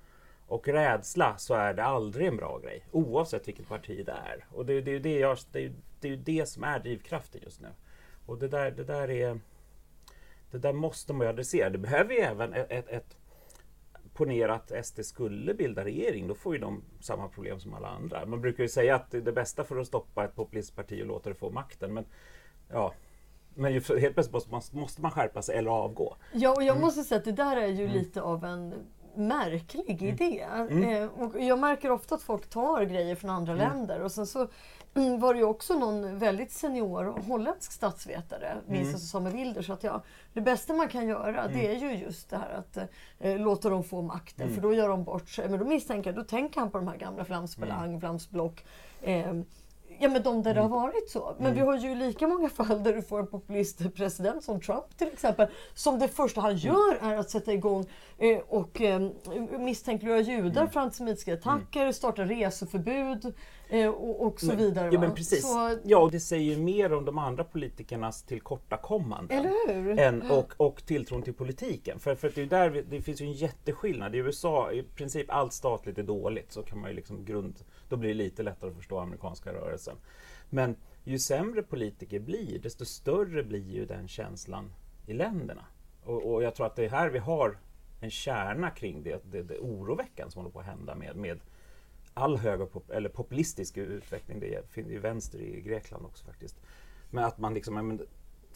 och 0.47 0.69
rädsla 0.69 1.37
så 1.37 1.55
är 1.55 1.75
det 1.75 1.85
aldrig 1.85 2.27
en 2.27 2.37
bra 2.37 2.59
grej. 2.59 2.87
Oavsett 2.91 3.49
vilket 3.49 3.69
parti 3.69 4.07
det 4.07 4.13
är. 4.13 4.47
Och 4.53 4.67
det, 4.67 4.81
det, 4.81 4.91
är, 4.91 5.01
det, 5.01 5.19
jag, 5.19 5.39
det, 5.53 5.65
är, 5.65 5.73
det 6.05 6.13
är 6.13 6.17
det 6.17 6.49
som 6.49 6.65
är 6.65 6.79
drivkraften 6.79 7.41
just 7.45 7.61
nu. 7.61 7.69
Och 8.27 8.39
det 8.39 8.49
där, 8.49 8.71
det 8.71 8.85
där 8.85 9.11
är... 9.11 9.41
Det 10.51 10.59
där 10.59 10.73
måste 10.73 11.13
man 11.13 11.27
ju 11.27 11.31
adressera. 11.31 11.71
Det 11.71 11.79
behöver 11.79 12.15
ju 12.15 12.21
även 12.21 12.53
ett, 12.53 12.71
ett, 12.71 12.89
ett 12.89 13.17
ponera 14.15 14.55
att 14.55 14.87
SD 14.87 15.05
skulle 15.05 15.55
bilda 15.55 15.85
regering, 15.85 16.29
då 16.29 16.35
får 16.35 16.55
ju 16.55 16.61
de 16.61 16.83
samma 17.01 17.29
problem 17.29 17.61
som 17.61 17.75
alla 17.75 17.89
andra. 17.89 18.27
Man 18.27 18.41
brukar 18.41 18.63
ju 18.63 18.69
säga 18.69 18.95
att 18.95 19.11
det 19.11 19.33
bästa 19.33 19.65
för 19.65 19.77
att 19.77 19.87
stoppa 19.87 20.25
ett 20.25 20.35
populistparti 20.35 21.03
och 21.03 21.07
låta 21.07 21.29
det 21.29 21.35
få 21.35 21.51
makten. 21.51 21.95
Men 21.95 22.05
ja, 22.69 22.93
men 23.55 23.73
helt 23.73 24.15
plötsligt 24.15 24.33
måste 24.33 24.51
man, 24.51 24.63
måste 24.73 25.03
man 25.03 25.11
skärpa 25.11 25.43
sig 25.43 25.57
eller 25.57 25.71
avgå. 25.71 26.17
Ja, 26.33 26.51
och 26.51 26.63
jag 26.63 26.77
mm. 26.77 26.81
måste 26.81 27.03
säga 27.03 27.19
att 27.19 27.25
det 27.25 27.33
där 27.33 27.57
är 27.57 27.69
ju 27.69 27.85
mm. 27.85 27.97
lite 27.97 28.23
av 28.23 28.45
en 28.45 28.75
märklig 29.17 30.03
mm. 30.03 30.15
idé. 30.15 30.47
Mm. 30.71 31.03
Eh, 31.03 31.09
och 31.09 31.41
jag 31.41 31.59
märker 31.59 31.91
ofta 31.91 32.15
att 32.15 32.23
folk 32.23 32.51
tar 32.51 32.85
grejer 32.85 33.15
från 33.15 33.31
andra 33.31 33.53
mm. 33.53 33.69
länder 33.69 34.01
och 34.01 34.13
sen 34.13 34.27
så 34.27 34.49
mm, 34.95 35.21
var 35.21 35.35
det 35.35 35.39
ju 35.39 35.47
också 35.47 35.79
någon 35.79 36.19
väldigt 36.19 36.53
senior 36.53 37.05
holländsk 37.27 37.73
statsvetare, 37.73 38.57
minns 38.67 38.93
jag, 38.93 39.01
som 39.01 39.31
Wilder, 39.31 39.63
så 39.63 39.73
att 39.73 39.85
ja, 39.85 40.03
det 40.33 40.41
bästa 40.41 40.75
man 40.75 40.89
kan 40.89 41.09
göra 41.09 41.49
det 41.49 41.67
är 41.67 41.79
ju 41.79 41.99
just 41.99 42.31
det 42.31 42.37
här 42.37 42.51
att 42.51 42.79
eh, 43.19 43.39
låta 43.39 43.71
dem 43.71 43.85
få 43.85 44.03
makten 44.03 44.55
för 44.55 44.61
då 44.61 44.75
gör 44.75 44.89
de 44.89 45.05
bort 45.05 45.29
sig. 45.29 45.49
Men 45.49 45.59
då 45.59 45.65
misstänker 45.65 46.11
jag, 46.11 46.17
då 46.17 46.25
tänker 46.25 46.61
han 46.61 46.71
på 46.71 46.79
de 46.79 46.89
här 46.89 46.97
gamla 46.97 47.25
Flamsbelang, 47.25 47.89
mm. 47.89 48.01
Flamsblock. 48.01 48.65
Eh, 49.03 49.33
Ja 49.99 50.09
men 50.09 50.23
de 50.23 50.43
där 50.43 50.51
mm. 50.51 50.55
det 50.55 50.61
har 50.61 50.81
varit 50.81 51.11
så. 51.11 51.35
Men 51.39 51.47
mm. 51.47 51.55
vi 51.55 51.61
har 51.61 51.77
ju 51.77 51.95
lika 51.95 52.29
många 52.29 52.49
fall 52.49 52.83
där 52.83 52.93
du 52.93 53.03
får 53.03 53.21
en 53.21 53.27
populistpresident 53.27 54.45
som 54.45 54.61
Trump 54.61 54.99
till 54.99 55.09
exempel. 55.09 55.49
Som 55.75 55.99
det 55.99 56.09
första 56.09 56.41
han 56.41 56.51
mm. 56.51 56.61
gör 56.63 56.99
är 57.03 57.17
att 57.17 57.31
sätta 57.31 57.53
igång 57.53 57.87
eh, 58.19 58.39
och 58.49 58.81
eh, 58.81 59.11
misstänkliggöra 59.59 60.21
judar 60.21 60.61
mm. 60.61 60.73
för 60.73 60.81
antisemitiska 60.81 61.31
mm. 61.31 61.41
attacker, 61.41 61.81
mm. 61.81 61.93
starta 61.93 62.23
reseförbud 62.23 63.35
och, 63.89 64.27
och, 64.27 64.41
så 64.41 64.47
men, 64.47 64.57
vidare. 64.57 64.91
Ja, 64.93 65.01
men 65.01 65.15
precis. 65.15 65.43
Så, 65.43 65.79
ja, 65.85 65.99
och 65.99 66.11
det 66.11 66.21
säger 66.21 66.59
mer 66.59 66.93
om 66.93 67.05
de 67.05 67.19
andra 67.19 67.45
politikernas 67.45 68.23
tillkortakommanden. 68.23 69.39
Eller 69.39 69.83
hur? 69.83 69.99
Än, 69.99 70.23
och, 70.31 70.55
och 70.57 70.87
tilltron 70.87 71.23
till 71.23 71.35
politiken. 71.35 71.99
För, 71.99 72.15
för 72.15 72.33
det, 72.35 72.43
är 72.43 72.47
där 72.47 72.71
vi, 72.71 72.83
det 72.83 73.03
finns 73.03 73.21
ju 73.21 73.27
en 73.27 73.33
jätteskillnad. 73.33 74.15
I 74.15 74.19
USA, 74.19 74.73
i 74.73 74.83
princip 74.83 75.27
allt 75.31 75.53
statligt 75.53 75.99
är 75.99 76.03
dåligt. 76.03 76.53
Så 76.53 76.63
kan 76.63 76.81
man 76.81 76.91
ju 76.91 76.97
liksom 76.97 77.25
grund 77.25 77.65
då 77.89 77.97
blir 77.97 78.09
det 78.09 78.15
lite 78.15 78.43
lättare 78.43 78.71
att 78.71 78.77
förstå 78.77 78.99
amerikanska 78.99 79.53
rörelsen. 79.53 79.97
Men 80.51 80.77
ju 81.05 81.19
sämre 81.19 81.63
politiker 81.63 82.21
blir, 82.21 82.59
desto 82.59 82.85
större 82.85 83.45
blir 83.45 83.73
ju 83.73 83.87
den 83.87 84.09
känslan 84.09 84.73
i 85.07 85.13
länderna. 85.13 85.65
Och, 86.05 86.33
och 86.33 86.43
jag 86.43 86.55
tror 86.55 86.67
att 86.67 86.77
det 86.77 86.85
är 86.85 86.91
här 86.91 87.11
vi 87.11 87.19
har 87.19 87.59
en 88.01 88.11
kärna 88.11 88.71
kring 88.71 89.03
det, 89.03 89.23
det, 89.31 89.43
det 89.43 89.59
oroväckande 89.59 90.33
som 90.33 90.41
håller 90.41 90.53
på 90.53 90.61
att 90.61 90.67
hända 90.67 90.95
med, 90.95 91.17
med 91.17 91.41
all 92.15 92.37
högerpop 92.37 92.91
eller 92.91 93.09
populistisk 93.09 93.77
utveckling. 93.77 94.41
Det 94.41 94.71
finns 94.71 94.89
ju 94.89 94.99
vänster 94.99 95.39
i 95.39 95.61
Grekland 95.61 96.07
också 96.07 96.25
faktiskt. 96.25 96.57
Men 97.11 97.25
att 97.25 97.39
man 97.39 97.55
liksom, 97.55 98.01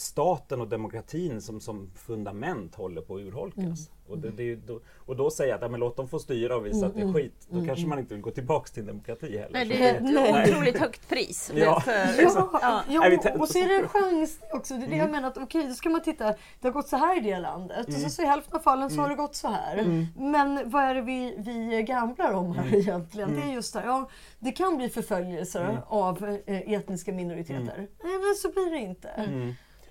staten 0.00 0.60
och 0.60 0.68
demokratin 0.68 1.42
som, 1.42 1.60
som 1.60 1.90
fundament 1.94 2.74
håller 2.74 3.00
på 3.00 3.14
att 3.14 3.20
urholkas. 3.20 3.90
Och, 4.08 4.18
det, 4.18 4.30
det, 4.30 4.54
då, 4.54 4.80
och 5.06 5.16
då 5.16 5.30
säga 5.30 5.54
att 5.54 5.62
ja, 5.62 5.68
men 5.68 5.80
låt 5.80 5.96
dem 5.96 6.08
få 6.08 6.18
styra 6.18 6.56
och 6.56 6.66
visa 6.66 6.86
att 6.86 6.94
det 6.94 7.00
är 7.00 7.12
skit, 7.12 7.46
då 7.48 7.64
kanske 7.66 7.86
man 7.86 7.98
inte 7.98 8.14
vill 8.14 8.22
gå 8.22 8.30
tillbaks 8.30 8.70
till 8.70 8.86
demokrati 8.86 9.38
heller. 9.38 9.50
Nej, 9.52 9.64
det 9.66 9.88
är 9.88 9.94
ett 9.94 10.02
Nej. 10.02 10.52
otroligt 10.52 10.78
högt 10.78 11.08
pris. 11.08 11.52
Ja. 11.58 11.80
För, 11.80 11.92
Ja, 11.92 12.60
ja. 12.62 12.82
ja, 12.88 13.34
och 13.38 13.48
så 13.48 13.58
är 13.58 13.68
det 13.68 13.74
en 13.74 13.88
chans 13.88 14.38
också. 14.52 14.74
Det 14.74 14.84
är 14.84 14.90
det 14.90 14.96
jag 14.96 15.10
menar 15.10 15.28
att 15.28 15.38
okej, 15.38 15.66
då 15.68 15.74
ska 15.74 15.88
man 15.88 16.02
titta. 16.02 16.24
Det 16.60 16.68
har 16.68 16.70
gått 16.70 16.88
så 16.88 16.96
här 16.96 17.18
i 17.18 17.20
det 17.20 17.38
landet 17.38 17.86
och 17.86 17.94
så, 17.94 18.10
så 18.10 18.22
i 18.22 18.26
hälften 18.26 18.56
av 18.56 18.60
fallen 18.60 18.90
så 18.90 19.00
har 19.00 19.08
det 19.08 19.14
gått 19.14 19.34
så 19.34 19.48
här. 19.48 20.06
Men 20.16 20.70
vad 20.70 20.82
är 20.84 20.94
det 20.94 21.02
vi, 21.02 21.34
vi 21.38 21.82
gamblar 21.82 22.32
om 22.32 22.54
här 22.54 22.74
egentligen? 22.74 23.36
Det 23.36 23.42
är 23.42 23.52
just 23.52 23.74
det 23.74 23.82
ja, 23.84 24.08
det 24.38 24.52
kan 24.52 24.76
bli 24.76 24.88
förföljelser 24.88 25.82
av 25.86 26.40
eh, 26.46 26.72
etniska 26.72 27.12
minoriteter. 27.12 27.76
Nej, 27.76 28.18
men 28.18 28.34
så 28.42 28.52
blir 28.52 28.70
det 28.70 28.78
inte. 28.78 29.10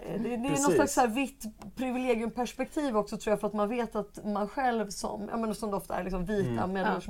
Eh, 0.07 0.21
Det, 0.21 0.29
det 0.29 0.35
är 0.35 0.49
Precis. 0.49 0.75
slags 0.75 0.93
så 0.93 1.01
här 1.01 1.07
vitt 1.07 1.45
privilegiumperspektiv 1.75 2.97
också 2.97 3.17
tror 3.17 3.31
jag 3.31 3.39
för 3.39 3.47
att 3.47 3.53
man 3.53 3.69
vet 3.69 3.95
att 3.95 4.25
man 4.25 4.47
själv 4.47 4.89
som, 4.89 5.27
jag 5.31 5.39
menar, 5.39 5.53
som 5.53 5.71
det 5.71 5.77
ofta 5.77 5.95
är 5.95 6.03
liksom 6.03 6.25
vita 6.25 6.67
medelålders 6.67 7.07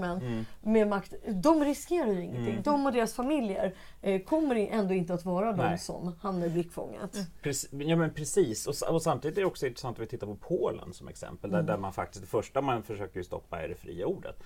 med 0.62 0.88
makt, 0.88 1.14
de 1.44 1.64
riskerar 1.64 2.12
ju 2.12 2.24
ingenting. 2.24 2.62
De 2.64 2.86
och 2.86 2.92
deras 2.92 3.14
familjer 3.14 3.76
eh, 4.02 4.22
kommer 4.22 4.56
ändå 4.56 4.94
inte 4.94 5.14
att 5.14 5.26
vara 5.26 5.52
de 5.52 5.58
Nej. 5.58 5.78
som 5.78 6.16
hamnar 6.22 6.48
i 6.48 6.50
blickfånget. 6.50 7.18
Precis, 7.42 7.70
ja 7.72 7.96
men 7.96 8.14
precis, 8.14 8.68
och, 8.68 8.94
och 8.94 9.02
samtidigt 9.02 9.38
är 9.38 9.42
det 9.42 9.48
också 9.48 9.68
intressant 9.68 9.98
att 9.98 10.04
vi 10.04 10.08
tittar 10.08 10.28
på 10.28 10.36
Polen 10.36 10.94
som 10.94 11.08
exempel, 11.08 11.52
där, 11.52 11.64
där 11.64 11.78
man 11.78 11.94
faktiskt, 11.94 12.22
det 12.22 12.28
första 12.30 12.62
man 12.62 12.84
försöker 12.84 13.24
stoppa 13.24 13.64
är 13.64 13.68
det 13.68 13.76
fria 13.76 14.06
ordet. 14.08 14.44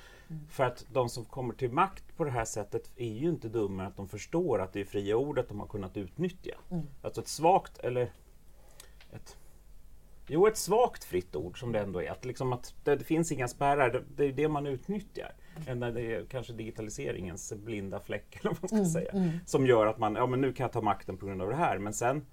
För 0.50 0.64
att 0.64 0.86
de 0.94 1.10
som 1.10 1.26
kommer 1.26 1.54
till 1.54 1.72
makt 1.72 2.18
på 2.18 2.24
det 2.24 2.32
här 2.32 2.46
sättet 2.46 2.92
är 2.96 3.14
ju 3.14 3.30
inte 3.30 3.48
dummare 3.48 3.88
att 3.88 3.98
de 3.98 4.08
förstår 4.08 4.62
att 4.62 4.74
det 4.74 4.82
är 4.82 4.86
fria 4.86 5.16
ordet 5.18 5.50
de 5.50 5.60
har 5.60 5.68
kunnat 5.68 5.98
utnyttja. 5.98 6.56
Alltså 7.02 7.22
ett 7.22 7.28
svagt, 7.28 7.78
eller 7.78 8.12
ett 9.14 9.38
Jo, 10.34 10.48
ett 10.48 10.58
svagt 10.58 11.04
fritt 11.04 11.36
ord 11.36 11.60
som 11.60 11.72
det 11.72 11.80
ändå 11.80 12.02
är. 12.02 12.12
Att, 12.12 12.26
liksom 12.26 12.54
att 12.54 12.76
det, 12.84 12.96
det 12.96 13.04
finns 13.04 13.32
inga 13.32 13.48
spärrar, 13.48 13.90
det, 13.90 14.04
det 14.16 14.26
är 14.26 14.34
det 14.34 14.48
man 14.48 14.68
utnyttjar. 14.68 15.32
Än 15.68 15.80
det 15.80 16.02
är 16.02 16.26
kanske 16.26 16.54
digitaliseringens 16.54 17.54
blinda 17.54 18.00
fläck, 18.00 18.36
eller 18.40 18.50
vad 18.62 18.72
man 18.72 18.86
ska 18.86 19.00
säga. 19.00 19.32
Som 19.46 19.68
gör 19.68 19.86
att 19.86 19.98
man, 19.98 20.16
ja 20.16 20.26
men 20.26 20.42
nu 20.42 20.54
kan 20.54 20.64
jag 20.64 20.72
ta 20.72 20.82
makten 20.82 21.18
på 21.18 21.26
grund 21.26 21.42
av 21.42 21.50
det 21.50 21.56
här. 21.56 21.78
Men 21.78 21.94
sen, 21.94 22.26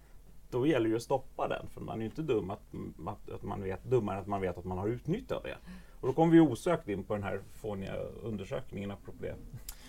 då 0.50 0.66
gäller 0.66 0.84
det 0.84 0.90
ju 0.90 0.96
att 0.96 1.02
stoppa 1.02 1.48
den. 1.48 1.68
För 1.68 1.80
man 1.80 1.94
är 1.94 2.00
ju 2.00 2.04
inte 2.04 2.22
dum 2.22 2.50
att, 2.50 2.62
att, 3.06 3.30
att 3.30 3.42
man 3.42 3.62
vet, 3.62 3.84
dummare 3.84 4.18
att 4.18 4.26
man 4.26 4.40
vet 4.40 4.58
att 4.58 4.64
man 4.64 4.78
har 4.78 4.88
utnyttjat 4.88 5.42
det. 5.42 5.56
Och 6.00 6.06
då 6.06 6.12
kommer 6.12 6.32
vi 6.32 6.40
osökt 6.40 6.88
in 6.88 7.04
på 7.04 7.14
den 7.14 7.22
här 7.22 7.40
fåniga 7.52 7.94
undersökningen 8.22 8.90
apropå 8.90 9.18
det. 9.20 9.34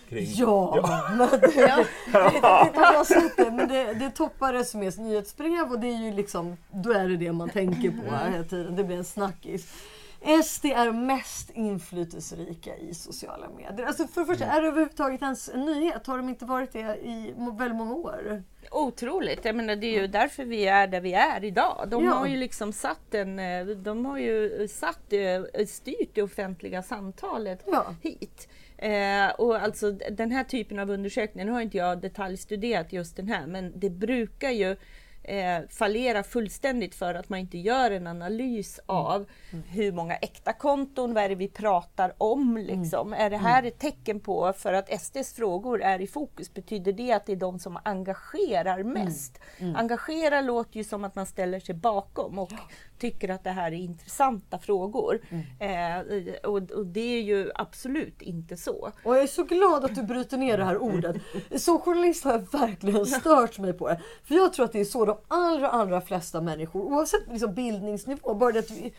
Kring, 0.10 0.28
Ja, 0.36 1.10
men 1.10 1.18
det, 1.18 1.38
det, 1.38 1.52
det, 2.12 2.40
det, 2.74 2.80
har 2.80 2.94
jag 2.94 3.08
sett 3.08 3.38
det, 3.38 3.52
men 3.52 3.68
det, 3.68 3.94
det 3.94 4.10
toppar 4.10 4.64
SMEs 4.64 4.98
nyhetsbrev 4.98 5.72
och 5.72 5.80
det 5.80 5.88
är 5.88 6.06
ju 6.06 6.14
liksom, 6.14 6.58
då 6.72 6.92
är 6.92 7.10
det 7.10 7.18
det 7.18 7.32
man 7.32 7.50
tänker 7.50 7.92
på 7.92 8.16
här 8.16 8.30
hela 8.30 8.44
tiden. 8.44 8.76
Det 8.76 8.84
blir 8.84 8.98
en 8.98 9.06
snackis. 9.06 9.68
SD 10.44 10.66
är 10.66 10.92
mest 10.92 11.50
inflytelserika 11.50 12.78
i 12.78 12.94
sociala 12.94 13.50
medier. 13.50 13.86
Alltså 13.86 14.08
för 14.08 14.22
det 14.22 14.28
första, 14.28 14.46
är 14.46 14.62
det 14.62 14.68
överhuvudtaget 14.68 15.22
ens 15.22 15.50
en 15.50 15.66
nyhet? 15.66 16.08
Har 16.08 16.18
de 16.18 16.30
inte 16.30 16.46
varit 16.46 16.72
det 16.72 16.80
i 17.04 17.34
väldigt 17.38 17.76
många 17.78 17.94
år? 17.96 18.44
Otroligt. 18.72 19.46
Jag 19.46 19.56
menar, 19.56 19.76
det 19.76 19.88
är 19.88 20.02
ju 20.02 20.08
därför 20.08 20.46
vi 20.46 20.68
är 20.68 20.88
där 20.88 21.02
vi 21.02 21.14
är 21.14 21.44
idag. 21.44 21.86
De 21.88 22.04
Ja. 22.06 22.12
har 22.12 22.28
ju 22.28 22.38
liksom 22.38 22.74
satt 22.74 23.14
en, 23.14 23.40
eh, 23.40 23.66
de 23.66 24.06
har 24.06 24.18
ju 24.18 24.68
satt, 24.68 25.14
eh, 25.14 25.66
styrt 25.68 26.10
det 26.14 26.22
offentliga 26.24 26.84
samtalet 26.84 27.64
Ja. 27.66 27.96
hit. 28.04 28.48
Eh, 28.78 29.30
och 29.38 29.56
alltså 29.56 29.92
den 29.92 30.32
här 30.32 30.44
typen 30.44 30.80
av 30.80 30.90
undersökningar, 30.90 31.46
nu 31.46 31.52
har 31.52 31.62
inte 31.62 31.78
jag 31.78 32.02
detaljstuderat 32.02 32.94
just 32.94 33.16
den 33.16 33.28
här, 33.28 33.48
men 33.48 33.80
det 33.80 33.90
brukar 33.90 34.50
ju 34.50 34.76
eh, 35.24 35.60
fallera 35.70 36.24
fullständigt 36.24 36.96
för 36.96 37.14
att 37.14 37.30
man 37.30 37.40
inte 37.40 37.58
gör 37.58 37.92
en 37.92 38.08
analys 38.08 38.80
av 38.86 39.26
hur 39.68 39.92
många 39.92 40.16
äkta 40.16 40.54
konton, 40.54 41.14
vad 41.14 41.24
är 41.24 41.30
det 41.30 41.36
vi 41.36 41.48
pratar 41.48 42.14
om 42.18 42.58
liksom? 42.58 43.14
Är 43.14 43.30
det 43.30 43.38
här 43.38 43.64
ett 43.64 43.80
tecken 43.80 44.20
på, 44.20 44.54
för 44.54 44.74
att 44.74 45.02
SDs 45.02 45.34
frågor 45.34 45.82
är 45.82 46.02
i 46.02 46.08
fokus, 46.08 46.54
betyder 46.54 46.94
det 46.94 47.12
att 47.12 47.26
det 47.26 47.32
är 47.32 47.36
de 47.36 47.60
som 47.60 47.80
engagerar 47.84 48.84
mest? 48.84 49.40
Engagera 49.76 50.42
låter 50.42 50.78
ju 50.78 50.84
som 50.84 51.04
att 51.04 51.16
man 51.16 51.26
ställer 51.26 51.60
sig 51.60 51.76
bakom 51.76 52.40
och 52.40 52.52
tycker 53.00 53.30
att 53.30 53.44
det 53.44 53.50
här 53.50 53.72
är 53.72 53.76
intressanta 53.76 54.60
frågor. 54.60 55.20
Eh, 55.60 56.50
och, 56.50 56.72
och 56.72 56.86
det 56.86 57.18
är 57.18 57.22
ju 57.22 57.52
absolut 57.56 58.22
inte 58.22 58.58
så. 58.58 58.92
Och 59.04 59.16
jag 59.16 59.24
är 59.24 59.28
så 59.28 59.44
glad 59.44 59.86
att 59.86 59.96
du 59.96 60.04
bryter 60.04 60.38
ner 60.38 60.58
det 60.58 60.64
här 60.64 60.78
ordet. 60.78 61.16
Som 61.56 61.80
journalist 61.80 62.24
har 62.24 62.32
jag 62.32 62.60
verkligen 62.60 63.06
stört 63.06 63.60
mig 63.60 63.74
på 63.74 63.88
det. 63.88 64.02
För 64.24 64.36
jag 64.36 64.54
tror 64.54 64.66
att 64.66 64.72
det 64.72 64.80
är 64.80 64.86
så 64.86 65.06
de 65.06 65.18
allra, 65.28 65.70
allra 65.70 66.02
flesta 66.02 66.42
människor, 66.42 66.82
oavsett 66.82 67.28
liksom 67.32 67.54
bildningsnivå, 67.54 68.34
bara 68.34 68.52
det 68.52 68.60
att 68.60 68.68
du, 68.68 68.92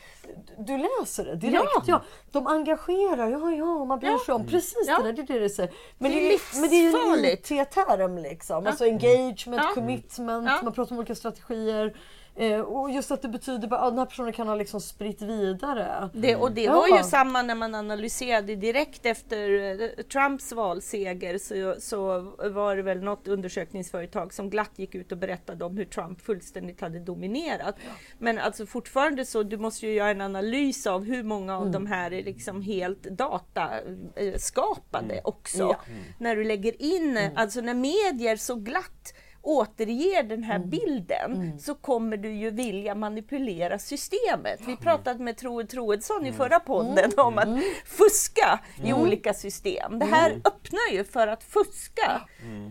du 0.59 0.79
läser 0.79 1.25
det 1.25 1.35
direkt. 1.37 1.63
Ja. 1.75 1.83
Ja. 1.87 2.03
de 2.31 2.47
engagerar, 2.47 3.31
ja, 3.31 3.51
ja, 3.53 3.85
man 3.85 3.99
bryr 3.99 4.19
sig 4.27 4.35
om. 4.35 4.47
Precis 4.47 4.85
Ja. 4.87 4.99
det 4.99 5.05
där, 5.05 5.13
det 5.13 5.23
är 5.33 5.39
det 5.39 5.39
det 5.45 5.51
säger. 5.51 5.73
Men 5.99 6.11
Det 6.11 6.19
är 6.19 6.33
det, 6.33 6.61
men 6.61 6.71
det 6.71 6.77
är 6.77 6.81
ju 6.83 7.19
en. 7.19 7.25
IT-term 7.33 8.19
liksom. 8.23 8.67
Alltså 8.67 8.85
engagement, 8.85 9.63
Ja. 9.65 9.71
commitment, 9.75 10.47
Ja. 10.49 10.61
man 10.63 10.73
pratar 10.73 10.93
om 10.93 10.99
olika 10.99 11.15
strategier. 11.15 11.97
Eh, 12.41 12.61
och 12.61 12.91
just 12.91 13.11
att 13.11 13.23
det 13.23 13.29
betyder 13.29 13.75
att 13.75 13.91
den 13.91 13.99
här 13.99 14.07
personen 14.07 14.33
kan 14.33 14.49
ha 14.49 14.55
liksom 14.55 14.81
spritt 14.81 15.23
vidare. 15.23 16.11
Det, 16.15 16.37
och 16.37 16.53
det 16.53 16.63
Ja. 16.63 16.75
var 16.75 16.99
ju 16.99 17.05
samma 17.05 17.43
när 17.43 17.55
man 17.55 17.75
analyserade 17.75 18.57
direkt 18.57 19.07
efter 19.07 19.51
eh, 19.83 19.89
Trumps 20.05 20.53
valseger 20.53 21.39
så, 21.39 21.81
så 21.81 22.21
var 22.51 22.77
det 22.77 22.83
väl 22.83 23.01
något 23.03 23.29
undersökningsföretag 23.29 24.35
som 24.35 24.51
glatt 24.51 24.71
gick 24.77 24.95
ut 24.95 25.13
och 25.13 25.19
berättade 25.19 25.65
om 25.65 25.77
hur 25.77 25.85
Trump 25.85 26.21
fullständigt 26.21 26.81
hade 26.81 27.01
dominerat. 27.01 27.77
Men 28.19 28.39
alltså 28.39 28.67
fortfarande 28.67 29.25
så, 29.27 29.43
du 29.43 29.57
måste 29.59 29.87
ju 29.87 29.93
göra 29.93 30.11
en 30.11 30.21
analys 30.21 30.87
av 30.87 31.05
hur 31.05 31.23
många 31.23 31.59
av 31.59 31.71
de 31.71 31.87
här 31.87 32.13
är 32.13 32.25
liksom 32.25 32.63
helt 32.63 33.03
dataskapade 33.03 35.21
också. 35.25 35.59
Ja. 35.59 35.77
När 36.19 36.37
du 36.37 36.45
lägger 36.45 36.83
in, 36.83 37.31
alltså 37.37 37.61
när 37.61 37.75
medier 37.75 38.37
så 38.37 38.55
glatt 38.55 39.15
återger 39.43 40.23
den 40.23 40.43
här 40.43 40.59
bilden 40.59 41.59
så 41.59 41.75
kommer 41.75 42.17
du 42.17 42.33
ju 42.33 42.51
vilja 42.51 42.95
manipulera 42.95 43.79
systemet. 43.79 44.61
Vi 44.67 44.77
pratade 44.77 45.25
med 45.25 45.37
Troed 45.37 45.69
Troedsson 45.69 46.27
i 46.27 46.33
förra 46.33 46.61
podden 46.61 47.11
om 47.17 47.39
att 47.39 47.49
fuska 47.85 48.61
i 48.85 48.93
olika 48.93 49.35
system. 49.35 49.99
Det 49.99 50.05
här 50.05 50.31
öppnar 50.31 50.93
ju 50.93 51.05
för 51.05 51.27
att 51.27 51.45
fuska. 51.45 52.23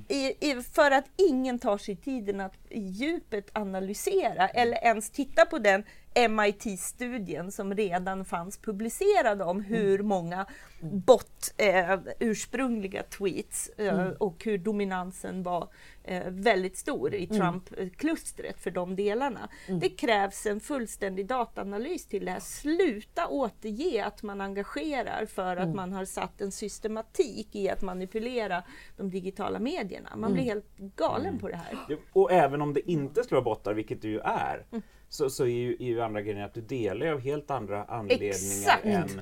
I, 0.07 0.49
i, 0.49 0.63
för 0.73 0.91
att 0.91 1.05
ingen 1.15 1.59
tar 1.59 1.77
sig 1.77 1.95
tiden 1.95 2.41
att 2.41 2.53
i 2.69 2.79
djupet 2.79 3.49
analysera 3.53 4.47
eller 4.47 4.77
ens 4.77 5.09
titta 5.09 5.45
på 5.45 5.59
den 5.59 5.83
MIT-studien 6.27 7.51
som 7.51 7.73
redan 7.73 8.25
fanns 8.25 8.57
publicerad 8.57 9.41
om 9.41 9.61
hur 9.61 10.03
många 10.03 10.45
bot, 10.81 11.53
eh, 11.57 11.99
ursprungliga 12.19 13.03
tweets 13.03 13.69
eh, 13.69 14.09
och 14.09 14.43
hur 14.43 14.57
dominansen 14.57 15.43
var 15.43 15.67
eh, 16.03 16.23
väldigt 16.27 16.77
stor 16.77 17.13
i 17.13 17.27
Trump-klustret 17.27 18.59
för 18.59 18.71
de 18.71 18.95
delarna. 18.95 19.49
Det 19.81 19.89
krävs 19.89 20.45
en 20.45 20.59
fullständig 20.59 21.27
dataanalys 21.27 22.05
till 22.05 22.25
det 22.25 22.31
här. 22.31 22.39
Sluta 22.39 23.27
återge 23.27 24.05
att 24.05 24.23
man 24.23 24.41
engagerar 24.41 25.25
för 25.25 25.57
att 25.57 25.75
man 25.75 25.93
har 25.93 26.05
satt 26.05 26.41
en 26.41 26.51
systematik 26.51 27.55
i 27.55 27.69
att 27.69 27.81
manipulera 27.81 28.63
de 28.97 29.09
digitala 29.09 29.59
medierna. 29.59 30.15
Man 30.15 30.33
blir 30.33 30.43
helt 30.43 30.77
galen 30.77 31.39
på 31.39 31.47
det 31.47 31.55
här. 31.55 31.97
Och 32.13 32.31
även 32.31 32.61
om 32.61 32.73
det 32.73 32.91
inte 32.91 33.23
vara 33.29 33.41
bottar, 33.41 33.73
vilket 33.73 34.01
det 34.01 34.07
ju 34.07 34.19
är, 34.19 34.65
så, 35.09 35.29
så 35.29 35.43
är, 35.43 35.47
ju, 35.47 35.73
är 35.73 35.85
ju 35.85 36.01
andra 36.01 36.21
grejen 36.21 36.43
att 36.45 36.53
du 36.53 36.61
delar 36.61 37.07
av 37.07 37.19
helt 37.19 37.51
andra 37.51 37.83
anledningar 37.83 38.29
Exakt. 38.29 38.85
än, 38.85 39.21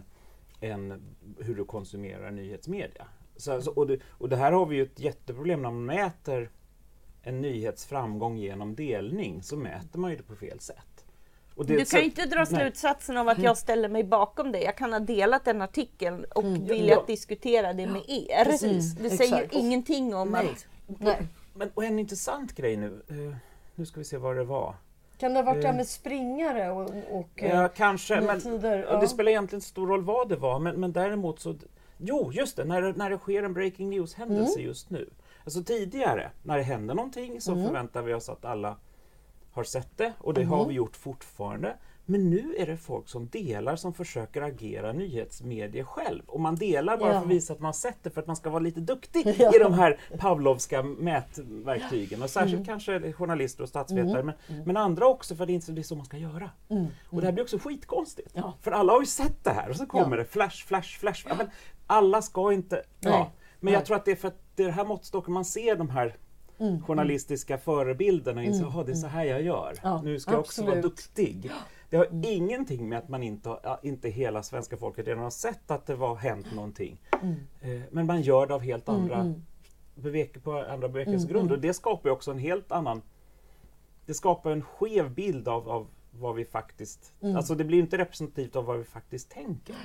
än 0.61 1.01
hur 1.39 1.55
du 1.55 1.65
konsumerar 1.65 2.31
nyhetsmedia. 2.31 3.07
Så, 3.35 3.51
alltså, 3.53 3.71
och, 3.71 3.87
det, 3.87 3.99
och 4.09 4.29
det 4.29 4.35
här 4.35 4.51
har 4.51 4.65
vi 4.65 4.75
ju 4.75 4.83
ett 4.83 4.99
jätteproblem 4.99 5.61
när 5.61 5.71
man 5.71 5.85
mäter 5.85 6.49
en 7.21 7.41
nyhetsframgång 7.41 8.37
genom 8.37 8.75
delning, 8.75 9.43
så 9.43 9.57
mäter 9.57 9.99
man 9.99 10.11
ju 10.11 10.17
det 10.17 10.23
på 10.23 10.35
fel 10.35 10.59
sätt. 10.59 11.05
Och 11.55 11.65
det, 11.65 11.73
Du 11.73 11.77
kan 11.77 11.85
så- 11.85 11.97
ju 11.97 12.03
inte 12.03 12.25
dra 12.25 12.37
nej. 12.39 12.45
slutsatsen 12.47 13.17
av 13.17 13.29
att 13.29 13.39
jag 13.43 13.57
ställer 13.57 13.89
mig 13.89 14.03
bakom 14.03 14.51
det. 14.51 14.61
Jag 14.61 14.77
kan 14.77 14.93
ha 14.93 14.99
delat 14.99 15.45
den 15.45 15.61
artikeln 15.61 16.25
och 16.35 16.45
vilja 16.45 16.93
Ja. 16.93 17.03
diskutera 17.07 17.73
det 17.73 17.87
med 17.87 18.01
er. 18.07 18.45
Precis, 18.45 18.93
Det 18.95 19.09
säger 19.09 19.35
exakt. 19.37 19.55
ju 19.55 19.59
ingenting 19.59 20.15
om 20.15 20.29
Nej. 20.31 20.47
att... 20.49 20.65
Nej. 20.99 21.27
Men, 21.55 21.69
och 21.73 21.83
en 21.85 21.99
intressant 21.99 22.55
grej 22.55 22.77
nu, 22.77 23.01
eh, 23.09 23.35
nu 23.75 23.85
ska 23.85 23.99
vi 23.99 24.03
se 24.03 24.17
vad 24.17 24.35
det 24.35 24.43
var. 24.43 24.75
Kan 25.17 25.33
det 25.33 25.39
ha 25.39 25.43
varit 25.43 25.61
det 25.61 25.67
här 25.67 25.75
med 25.75 25.87
springare 25.87 26.71
och, 26.71 26.89
och 27.11 27.29
Ja, 27.35 27.63
eh, 27.63 27.69
kanske. 27.75 28.21
Men, 28.21 28.41
tider? 28.41 28.87
ja. 28.91 28.99
Det 28.99 29.07
spelar 29.07 29.29
egentligen 29.31 29.57
inte 29.57 29.69
stor 29.69 29.87
roll 29.87 30.03
vad 30.03 30.29
det 30.29 30.35
var, 30.35 30.59
men, 30.59 30.79
men 30.79 30.93
däremot 30.93 31.39
så... 31.39 31.55
Jo, 31.97 32.31
just 32.33 32.57
det, 32.57 32.65
när, 32.65 32.93
när 32.93 33.09
det 33.09 33.17
sker 33.17 33.43
en 33.43 33.53
breaking 33.53 33.89
news-händelse 33.89 34.59
Mm. 34.59 34.67
just 34.67 34.89
nu. 34.89 35.09
Alltså 35.43 35.63
tidigare, 35.63 36.31
när 36.43 36.57
det 36.57 36.63
händer 36.63 36.95
någonting 36.95 37.41
så 37.41 37.51
Mm. 37.51 37.65
förväntar 37.65 38.01
vi 38.01 38.13
oss 38.13 38.29
att 38.29 38.45
alla 38.45 38.77
har 39.51 39.63
sett 39.63 39.97
det 39.97 40.13
och 40.19 40.33
det 40.33 40.43
har 40.43 40.65
vi 40.65 40.73
gjort 40.73 40.95
fortfarande. 40.95 41.75
Men 42.09 42.29
nu 42.29 42.55
är 42.57 42.65
det 42.65 42.77
folk 42.77 43.09
som 43.09 43.27
delar 43.27 43.75
som 43.75 43.93
försöker 43.93 44.41
agera 44.41 44.93
nyhetsmedier 44.93 45.83
själv. 45.83 46.23
Och 46.27 46.39
man 46.39 46.55
delar 46.55 46.97
bara 46.97 47.13
Ja. 47.13 47.19
för 47.19 47.25
att 47.25 47.31
visa 47.31 47.53
att 47.53 47.59
man 47.59 47.65
har 47.65 47.73
sett 47.73 47.97
det 48.03 48.09
för 48.09 48.21
att 48.21 48.27
man 48.27 48.35
ska 48.35 48.49
vara 48.49 48.59
lite 48.63 48.79
duktig 48.79 49.35
Ja. 49.39 49.55
i 49.55 49.59
de 49.59 49.73
här 49.73 49.99
Pavlovska 50.17 50.83
mätverktygen. 50.83 52.21
Och 52.23 52.29
särskilt 52.29 52.53
Mm. 52.55 52.65
kanske 52.65 53.11
journalister 53.13 53.63
och 53.63 53.69
statsvetare 53.69 54.23
men, 54.23 54.35
men 54.65 54.77
andra 54.77 55.07
också 55.07 55.35
för 55.35 55.43
att 55.43 55.47
det 55.47 55.79
är 55.79 55.83
så 55.83 55.95
man 55.95 56.05
ska 56.05 56.17
göra. 56.17 56.49
Och 57.09 57.21
det 57.21 57.25
här 57.27 57.31
blir 57.33 57.43
också 57.43 57.59
skitkonstigt. 57.59 58.35
Mm. 58.35 58.47
Ja. 58.47 58.53
För 58.61 58.71
alla 58.71 58.93
har 58.93 58.99
ju 58.99 59.05
sett 59.05 59.43
det 59.43 59.51
här 59.51 59.69
och 59.69 59.75
så 59.75 59.85
kommer 59.85 60.17
det 60.17 60.25
flash, 60.25 60.65
flash, 60.67 60.99
flash. 60.99 61.27
Men 61.37 61.47
alla 61.87 62.21
ska 62.21 62.53
inte... 62.53 62.83
Ja. 62.99 63.31
Men 63.59 63.73
jag 63.73 63.85
tror 63.85 63.95
att 63.97 64.05
det 64.05 64.11
är 64.11 64.15
för 64.15 64.27
att 64.27 64.41
det 64.55 64.63
är 64.63 64.69
här 64.69 64.85
måttstocken 64.85 65.33
man 65.33 65.45
ser 65.45 65.75
de 65.75 65.89
här 65.89 66.15
Mm. 66.59 66.81
journalistiska 66.83 67.57
förebilderna 67.57 68.41
och 68.41 68.45
inser 68.47 68.79
att 68.79 68.85
det 68.85 68.91
är 68.91 68.95
så 68.95 69.07
här 69.07 69.23
jag 69.23 69.41
gör. 69.41 69.73
Nu 70.03 70.19
ska 70.19 70.31
jag 70.31 70.39
också 70.39 70.65
vara 70.65 70.81
duktig. 70.81 71.51
Det 71.89 71.97
har 71.97 72.07
ingenting 72.25 72.89
med 72.89 72.97
att 72.99 73.09
man 73.09 73.23
inte, 73.23 73.49
har- 73.49 73.79
inte 73.83 74.09
hela 74.09 74.43
svenska 74.43 74.77
folket 74.77 75.07
redan 75.07 75.23
har 75.23 75.29
sett 75.29 75.71
att 75.71 75.85
det 75.85 75.95
var 75.95 76.15
hänt 76.15 76.53
någonting. 76.55 76.97
Eh, 77.61 77.81
Men 77.91 78.05
man 78.05 78.21
gör 78.21 78.47
det 78.47 78.53
av 78.53 78.61
helt 78.61 78.89
andra, 78.89 79.33
beveke, 79.95 80.39
på 80.39 80.51
andra 80.53 80.87
bevekelsegrunder. 80.89 81.55
Och 81.55 81.61
det 81.61 81.73
skapar 81.73 82.09
ju 82.09 82.13
också 82.13 82.31
en 82.31 82.37
helt 82.39 82.71
annan... 82.71 83.01
Det 84.05 84.13
skapar 84.13 84.51
en 84.51 84.61
skev 84.61 85.11
bild 85.13 85.47
av, 85.47 85.69
av 85.69 85.87
vad 86.11 86.35
vi 86.35 86.45
faktiskt... 86.45 87.13
Alltså 87.35 87.55
det 87.55 87.63
blir 87.63 87.79
inte 87.79 87.97
representativt 87.97 88.55
av 88.55 88.65
vad 88.65 88.77
vi 88.77 88.83
faktiskt 88.83 89.29
tänker. 89.29 89.75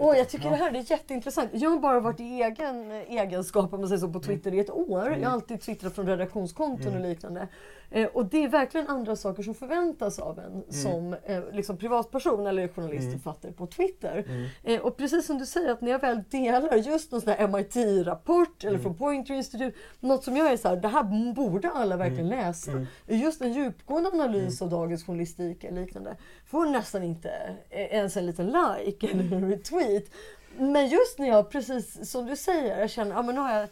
Åh, 0.00 0.16
jag 0.16 0.28
tycker 0.28 0.50
det 0.50 0.56
här 0.56 0.74
är 0.74 0.90
jätteintressant. 0.90 1.50
Jag 1.52 1.70
har 1.70 1.78
bara 1.78 2.00
varit 2.00 2.20
i 2.20 2.42
egen 2.42 2.90
egenskap 2.92 3.72
om 3.72 3.80
man 3.80 3.88
säger 3.88 4.00
så, 4.00 4.08
på 4.08 4.20
Twitter 4.20 4.54
i 4.54 4.60
ett 4.60 4.70
år. 4.70 5.16
Jag 5.20 5.28
har 5.28 5.32
alltid 5.32 5.60
twittrat 5.60 5.94
från 5.94 6.06
redaktionskonton 6.06 6.94
och 6.94 7.00
liknande. 7.00 7.48
Eh, 7.90 8.06
och 8.06 8.26
det 8.26 8.44
är 8.44 8.48
verkligen 8.48 8.88
andra 8.88 9.16
saker 9.16 9.42
som 9.42 9.54
förväntas 9.54 10.18
av 10.18 10.38
en 10.38 10.72
som 10.72 11.16
eh, 11.24 11.42
liksom 11.52 11.76
privatperson 11.76 12.46
eller 12.46 12.68
journalist 12.68 13.12
författare 13.12 13.52
på 13.52 13.66
Twitter. 13.66 14.24
Eh, 14.64 14.80
och 14.80 14.96
precis 14.96 15.26
som 15.26 15.38
du 15.38 15.46
säger 15.46 15.70
att 15.70 15.80
när 15.80 15.90
jag 15.90 15.98
väl 15.98 16.22
delar 16.30 16.76
just 16.76 17.12
någon 17.12 17.20
sån 17.20 17.32
här 17.32 17.48
MIT-rapport 17.48 18.64
eller 18.64 18.78
från 18.78 18.94
Poynter 18.94 19.34
Institute, 19.34 19.78
något 20.00 20.24
som 20.24 20.36
jag 20.36 20.52
är 20.52 20.56
så 20.56 20.68
här, 20.68 20.76
det 20.76 20.88
här 20.88 21.32
borde 21.34 21.70
alla 21.70 21.96
verkligen 21.96 22.28
läsa. 22.28 22.86
Just 23.06 23.40
en 23.40 23.52
djupgående 23.52 24.10
analys 24.10 24.62
av 24.62 24.70
dagens 24.70 25.04
journalistik 25.06 25.64
eller 25.64 25.80
liknande 25.80 26.16
får 26.46 26.66
nästan 26.66 27.02
inte 27.02 27.30
eh, 27.70 27.80
ens 27.80 28.16
en 28.16 28.26
liten 28.26 28.46
like 28.46 29.06
eller 29.06 29.36
en 29.36 29.50
retweet. 29.88 30.10
Men 30.58 30.88
just 30.88 31.18
när 31.18 31.28
jag, 31.28 31.50
precis 31.50 32.10
som 32.10 32.26
du 32.26 32.36
säger, 32.36 32.80
jag 32.80 32.90
känner, 32.90 33.14
ja 33.14 33.22
men 33.22 33.34
nu 33.34 33.40
har 33.40 33.54
jag 33.54 33.68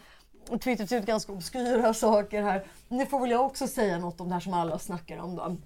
twittrat 0.61 0.93
ut 0.93 1.07
ganska 1.07 1.33
obskyra 1.33 1.95
saker 1.95 2.43
här. 2.43 2.67
Nu 2.89 3.07
får 3.07 3.21
väl 3.21 3.31
jag 3.31 3.47
också 3.47 3.67
säga 3.67 3.99
något 3.99 4.21
om 4.21 4.29
det 4.29 4.35
här 4.35 4.41
som 4.41 4.55
alla 4.55 4.79
snackar 4.79 5.19
om 5.19 5.37
då. 5.37 5.57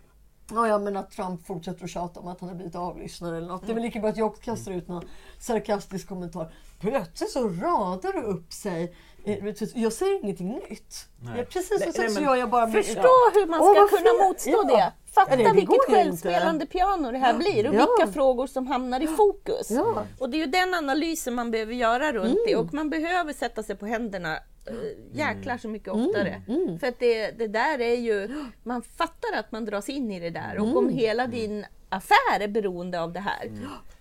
Ja, 0.52 0.68
ja, 0.68 0.78
men 0.78 0.96
att 0.96 1.10
Trump 1.10 1.46
fortsätter 1.46 1.84
att 1.84 1.90
tjata 1.90 2.20
om 2.20 2.28
att 2.28 2.40
han 2.40 2.48
har 2.48 2.56
blivit 2.56 2.74
avlyssnad 2.74 3.36
eller 3.36 3.48
något. 3.48 3.66
Det 3.66 3.72
är 3.72 3.74
väl 3.74 3.82
lika 3.82 4.00
bra 4.00 4.10
att 4.10 4.16
jag 4.16 4.40
kastar 4.40 4.72
ut 4.72 4.88
någon 4.88 5.04
sarkastisk 5.38 6.08
kommentar. 6.08 6.52
Plötsligt 6.80 7.30
så 7.30 7.48
radar 7.48 8.12
det 8.12 8.22
upp 8.22 8.52
sig. 8.52 8.94
Eh. 9.24 9.54
Jag 9.74 9.92
säger 9.92 10.24
ingenting 10.24 10.48
nytt. 10.48 10.94
Nej. 11.22 11.38
Jag, 11.38 11.48
precis 11.48 11.70
Nej, 11.70 11.92
som 11.92 12.02
nej, 12.02 12.10
sagt 12.10 12.12
så 12.12 12.20
gör 12.24 12.36
jag 12.36 12.50
bara... 12.50 12.66
Förstå 12.68 13.00
Ja. 13.02 13.30
hur 13.34 13.46
man 13.46 13.58
ska 13.60 13.80
vad 13.80 13.90
kunna 13.90 14.28
motstå 14.28 14.50
Ja. 14.50 14.76
det. 14.76 14.92
Fatta 15.14 15.40
Ja, 15.42 15.48
det- 15.48 15.54
vilket 15.54 15.80
självspelande 15.88 16.66
piano 16.66 17.10
det 17.12 17.18
här 17.18 17.34
blir 17.38 17.68
och 17.68 17.74
Ja. 17.74 17.88
vilka 17.98 18.12
frågor 18.12 18.46
som 18.46 18.66
hamnar 18.66 19.00
i 19.02 19.06
fokus. 19.06 19.70
Ja. 19.70 20.04
Och 20.18 20.30
det 20.30 20.36
är 20.36 20.38
ju 20.38 20.46
den 20.46 20.74
analysen 20.74 21.34
man 21.34 21.50
behöver 21.50 21.74
göra 21.74 22.12
runt 22.12 22.38
det 22.46 22.56
och 22.56 22.74
man 22.74 22.90
behöver 22.90 23.32
sätta 23.32 23.62
sig 23.62 23.76
på 23.76 23.86
händerna 23.86 24.34
äh, 24.66 24.74
jäklar 25.12 25.58
så 25.58 25.68
mycket 25.68 25.88
oftare. 25.92 26.42
För 26.80 26.86
att 26.86 26.98
det, 26.98 27.30
det 27.30 27.46
där 27.46 27.80
är 27.80 27.94
ju, 27.94 28.28
man 28.64 28.82
fattar 28.82 29.38
att 29.38 29.52
man 29.52 29.64
dras 29.64 29.88
in 29.88 30.10
i 30.10 30.20
det 30.20 30.30
där 30.30 30.58
och 30.58 30.76
om 30.76 30.88
hela 30.88 31.26
din 31.26 31.66
affär 31.88 32.40
är 32.40 32.48
beroende 32.48 33.00
av 33.00 33.12
det 33.12 33.20
här. 33.20 33.50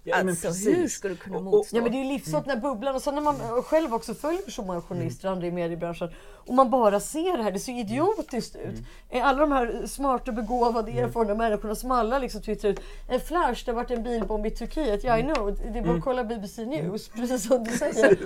Ja, 0.10 0.16
alltså 0.30 0.70
hur 0.70 0.88
ska 0.88 1.08
du 1.08 1.16
kunna 1.16 1.40
motstå? 1.40 1.78
Ja 1.78 1.84
men 1.84 1.92
det 1.92 1.98
är 1.98 2.04
ju 2.04 2.10
livsfarligt 2.10 2.48
när 2.48 2.56
bubblan 2.58 2.96
och 2.96 3.02
sen 3.02 3.16
när 3.16 3.22
man 3.22 3.36
själv 3.64 3.94
också 3.94 4.14
följer 4.14 4.50
så 4.52 4.62
många 4.62 4.82
journalister 4.82 5.28
och 5.28 5.32
andra 5.34 5.48
i 5.48 5.52
mediebranschen 5.52 6.10
och 6.48 6.54
man 6.56 6.70
bara 6.70 7.00
ser 7.00 7.38
det 7.38 7.44
här, 7.44 7.52
det 7.52 7.60
ser 7.60 7.80
idiotiskt 7.80 8.56
ut. 8.56 8.76
Eh, 9.10 9.26
Alla 9.28 9.40
de 9.40 9.52
här 9.52 9.88
smarta, 9.88 10.32
begåvade, 10.32 10.92
erfarna 10.92 11.36
människorna 11.36 11.76
som 11.76 11.92
alla 11.92 12.20
liksom 12.20 12.42
twittrar 12.42 12.70
ut 12.72 12.80
en 13.10 13.20
flash, 13.20 13.66
det 13.66 13.72
har 13.72 13.76
varit 13.76 13.92
en 13.92 14.04
bilbomb 14.04 14.46
i 14.46 14.52
Turkiet, 14.52 15.04
ja 15.04 15.18
I 15.18 15.24
know, 15.24 15.58
det 15.74 15.80
är 15.80 15.84
bara 15.84 15.98
att 15.98 16.04
kolla 16.04 16.24
BBC 16.24 16.66
News, 16.66 17.10
precis 17.16 17.48
som 17.48 17.64
du 17.64 17.72
säger. 17.78 18.18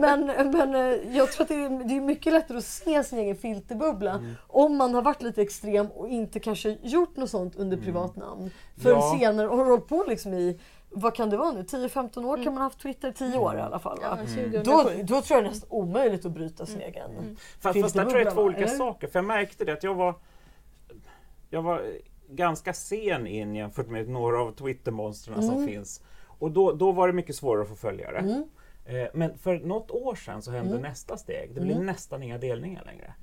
men 0.00 0.26
men 0.50 0.74
eh, 0.74 1.16
jag 1.16 1.32
tror 1.32 1.42
att 1.44 1.48
det 1.48 1.54
är, 1.54 1.84
det 1.88 1.96
är 1.96 2.00
mycket 2.00 2.32
lättare 2.32 2.58
att 2.58 2.64
se 2.64 3.04
sin 3.04 3.18
egen 3.18 3.36
filterbubbla 3.36 4.20
om 4.48 4.76
man 4.76 4.94
har 4.94 5.02
varit 5.02 5.22
lite 5.22 5.42
extrem 5.42 5.86
och 5.86 6.08
inte 6.08 6.40
kanske 6.40 6.76
gjort 6.82 7.16
något 7.16 7.30
sånt 7.30 7.56
under 7.56 7.76
privat 7.76 8.16
namn. 8.16 8.50
För 8.82 8.90
Ja. 8.90 9.16
senare 9.20 9.48
och 9.48 9.56
har 9.58 9.64
hållit 9.64 9.86
på 9.88 10.04
liksom 10.08 10.34
i 10.34 10.58
vad 10.98 11.14
kan 11.14 11.30
det 11.30 11.36
vara 11.36 11.52
nu? 11.52 11.62
10-15 11.62 12.24
år 12.24 12.36
kan 12.36 12.44
man 12.44 12.56
ha 12.56 12.62
haft 12.62 12.78
Twitter, 12.80 13.12
10 13.12 13.38
år 13.38 13.56
i 13.56 13.60
alla 13.60 13.78
fall. 13.78 13.98
Va? 14.00 14.16
2007. 14.16 14.62
Då, 14.64 14.90
då 15.04 15.22
tror 15.22 15.36
jag 15.36 15.44
det 15.44 15.48
är 15.48 15.50
nästan 15.50 15.68
omöjligt 15.70 16.24
att 16.26 16.32
bryta 16.32 16.66
sin 16.66 16.80
egen. 16.80 17.36
Fast, 17.60 17.80
fast 17.80 17.94
där 17.94 18.02
tror 18.04 18.16
jag 18.18 18.26
det 18.26 18.30
är 18.30 18.34
två 18.34 18.42
olika 18.42 18.58
eller? 18.60 18.68
saker. 18.76 19.06
För 19.08 19.18
jag 19.18 19.26
märkte 19.26 19.64
det 19.64 19.72
att 19.72 19.82
jag 19.82 19.94
var 19.94 20.14
jag 21.50 21.62
var 21.62 21.82
ganska 22.28 22.72
sen 22.72 23.26
in 23.26 23.54
jämfört 23.54 23.88
med 23.88 24.08
några 24.08 24.42
av 24.42 24.52
Twittermonstren 24.52 25.38
Mm. 25.38 25.48
som 25.54 25.66
finns. 25.66 26.02
Och 26.38 26.50
då, 26.50 26.72
då 26.72 26.92
var 26.92 27.06
det 27.06 27.12
mycket 27.12 27.36
svårare 27.36 27.62
att 27.62 27.68
få 27.68 27.74
följare. 27.74 28.18
Mm. 28.18 28.44
Eh, 28.84 29.08
Men 29.14 29.38
för 29.38 29.58
något 29.58 29.90
år 29.90 30.14
sedan 30.14 30.42
så 30.42 30.50
hände 30.50 30.78
nästa 30.78 31.16
steg. 31.16 31.54
Det 31.54 31.60
blir 31.60 31.74
Mm. 31.74 31.86
nästan 31.86 32.22
inga 32.22 32.38
delningar 32.38 32.84
längre. 32.84 33.14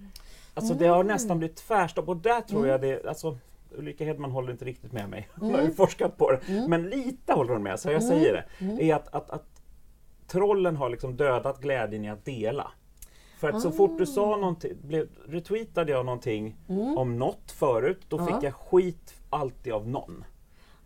Alltså 0.54 0.74
det 0.74 0.88
har 0.88 1.04
nästan 1.04 1.38
blivit 1.40 1.58
tvärstopp 1.58 2.08
och 2.10 2.18
där 2.18 2.42
tror 2.42 2.60
Mm. 2.60 2.72
jag 2.72 2.82
det, 2.82 3.06
alltså 3.06 3.38
Ulrika 3.78 4.06
Hedman 4.06 4.32
håller 4.32 4.52
inte 4.52 4.66
riktigt 4.66 4.92
med 4.92 5.10
mig. 5.10 5.30
Hon 5.36 5.54
har 5.56 5.62
ju 5.62 5.72
forskat 5.72 6.18
på 6.18 6.32
det. 6.32 6.40
Mm. 6.48 6.70
Men 6.70 6.90
lite 6.90 7.34
håller 7.34 7.54
hon 7.54 7.64
med, 7.64 7.80
så 7.80 7.92
jag 7.92 8.04
säger 8.04 8.46
det. 8.60 8.84
Är 8.90 8.96
att, 8.96 9.16
att, 9.16 9.30
att 9.30 9.62
trollen 10.28 10.76
har 10.76 10.90
liksom 10.90 11.16
dödat 11.18 11.62
glädjen 11.62 12.06
i 12.06 12.10
att 12.10 12.26
dela. 12.26 12.72
För 13.40 13.50
att 13.50 13.62
så 13.62 13.72
fort 13.72 13.98
du 13.98 14.04
Ah. 14.04 14.06
sa 14.06 14.38
någonting, 14.38 14.72
blev, 14.84 15.08
retweetade 15.28 15.92
jag 15.92 16.06
någonting 16.06 16.56
Mm. 16.70 16.98
om 16.98 17.18
något 17.20 17.52
förut, 17.52 18.02
då 18.08 18.26
fick 18.26 18.36
jag 18.44 18.54
skit 18.54 19.14
alltid 19.30 19.74
av 19.74 19.88
någon. 19.88 20.26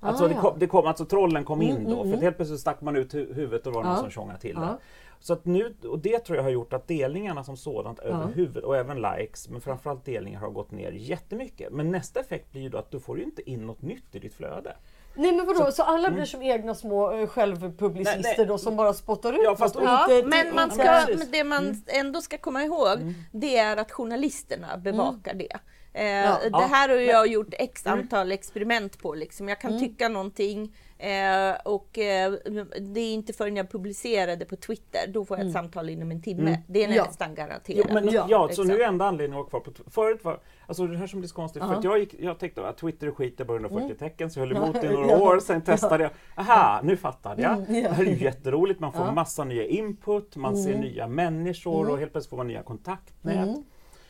Alltså 0.07 0.25
Ah, 0.25 0.27
det 0.27 0.33
kom, 0.33 0.59
det 0.59 0.67
kom, 0.67 0.85
alltså 0.87 1.05
trollen 1.05 1.43
kom 1.45 1.61
in 1.61 1.71
Mm, 1.77 1.83
då, 1.89 1.95
mm, 1.95 2.09
för 2.09 2.17
att 2.17 2.23
helt 2.23 2.35
plötsligt 2.35 2.59
stack 2.59 2.81
man 2.81 2.95
ut 2.95 3.13
hu- 3.13 3.33
huvudet 3.33 3.67
och 3.67 3.73
var 3.73 3.83
någon 3.83 3.97
som 3.97 4.09
tjongade 4.09 4.39
till 4.39 4.55
det. 4.55 4.77
Så 5.19 5.33
att 5.33 5.45
nu, 5.45 5.75
och 5.89 5.99
det 5.99 6.19
tror 6.19 6.35
jag 6.35 6.43
har 6.43 6.49
gjort 6.49 6.73
att 6.73 6.87
delningarna 6.87 7.43
som 7.43 7.57
sådant 7.57 7.99
överhuvud 7.99 8.63
och 8.63 8.77
även 8.77 9.01
likes, 9.01 9.49
men 9.49 9.61
framförallt 9.61 10.05
delningar 10.05 10.39
har 10.39 10.49
gått 10.49 10.71
ner 10.71 10.91
jättemycket. 10.91 11.71
Men 11.73 11.91
nästa 11.91 12.19
effekt 12.19 12.51
blir 12.51 12.61
ju 12.61 12.69
då 12.69 12.77
att 12.77 12.91
du 12.91 12.99
får 12.99 13.17
ju 13.17 13.23
inte 13.23 13.49
in 13.49 13.67
något 13.67 13.81
nytt 13.81 14.15
i 14.15 14.19
ditt 14.19 14.33
flöde. 14.33 14.75
Nej 15.15 15.31
men 15.31 15.45
vadå, 15.45 15.71
så, 15.71 15.83
alla 15.83 16.11
blir 16.11 16.25
som 16.25 16.41
egna 16.41 16.75
små 16.75 17.11
eh, 17.11 17.27
självpublicister 17.27 18.21
Nej, 18.23 18.35
nej. 18.37 18.45
då 18.47 18.57
som 18.57 18.75
bara 18.75 18.93
spottar 18.93 19.33
ut 19.33 19.39
Ja, 19.43 19.55
fast- 19.55 19.75
och 19.75 19.83
Ja, 19.83 20.15
inte- 20.15 20.27
men 20.27 20.55
man 20.55 20.71
ska, 20.71 21.05
men 21.17 21.31
det 21.31 21.43
man 21.43 21.81
ändå 21.87 22.21
ska 22.21 22.37
komma 22.37 22.63
ihåg 22.63 22.97
det 23.31 23.57
är 23.57 23.77
att 23.77 23.91
journalisterna 23.91 24.77
bevakar 24.77 25.33
det. 25.33 25.57
Eh, 25.97 26.05
Ja. 26.05 26.37
det 26.43 26.49
Ja, 26.51 26.59
här 26.71 26.89
har 26.89 26.95
jag 26.95 27.27
gjort 27.27 27.53
x 27.59 27.87
antal 27.87 28.31
experiment 28.31 29.01
på. 29.01 29.13
Liksom. 29.13 29.49
Jag 29.49 29.61
kan 29.61 29.79
tycka 29.79 30.09
någonting 30.09 30.75
eh, 30.97 31.53
och 31.65 31.97
eh, 31.97 32.33
det 32.79 32.99
är 32.99 33.13
inte 33.13 33.33
förrän 33.33 33.55
jag 33.55 33.71
publicerar 33.71 34.35
det 34.35 34.45
på 34.45 34.55
Twitter, 34.55 34.99
då 35.07 35.25
får 35.25 35.37
jag 35.37 35.47
ett 35.47 35.53
samtal 35.53 35.89
inom 35.89 36.11
en 36.11 36.21
timme. 36.21 36.61
Det 36.67 36.83
är 36.83 36.89
Ja. 36.95 37.03
nästan 37.05 37.29
Jo, 37.29 37.35
garanterat. 37.35 37.93
men, 37.93 38.09
Ja, 38.09 38.25
ja, 38.29 38.49
så 38.51 38.63
nu 38.63 38.81
är 38.81 38.87
enda 38.87 39.05
anledningen 39.05 39.45
att 39.45 39.53
vara 39.53 39.63
kvar 39.63 39.73
på 39.73 39.89
Förut 39.91 40.23
var, 40.23 40.39
alltså 40.67 40.87
det 40.87 40.97
här 40.97 41.07
som 41.07 41.19
blir 41.19 41.27
så 41.29 41.35
konstigt, 41.35 41.63
för 41.63 41.69
Ja. 41.71 41.77
att 41.77 41.83
jag, 41.83 41.99
gick, 41.99 42.15
jag 42.19 42.39
tänkte 42.39 42.67
att 42.67 42.77
Twitter 42.77 43.07
är 43.07 43.11
skit, 43.11 43.37
det 43.37 43.43
är 43.43 43.45
bara 43.45 43.57
140 43.59 43.95
tecken, 43.99 44.29
så 44.31 44.39
jag 44.39 44.47
höll 44.47 44.57
emot 44.57 44.83
i 44.83 44.87
några 44.89 45.17
år, 45.21 45.39
sen 45.39 45.61
testade 45.61 46.03
jag. 46.03 46.11
Aha, 46.35 46.79
nu 46.83 46.97
fattade 46.97 47.41
jag. 47.41 47.51
Mm. 47.57 47.83
Det 47.83 47.89
här 47.89 48.03
är 48.05 48.09
ju 48.09 48.23
jätteroligt, 48.23 48.79
man 48.79 48.93
får 48.93 49.11
massa 49.11 49.43
nya 49.43 49.65
input, 49.65 50.35
man 50.35 50.57
ser 50.57 50.77
nya 50.77 51.07
människor 51.07 51.89
och 51.91 51.97
helt 51.99 52.11
plötsligt 52.11 52.29
får 52.29 52.37
man 52.37 52.47
nya 52.47 52.63
kontaktnät. 52.63 53.57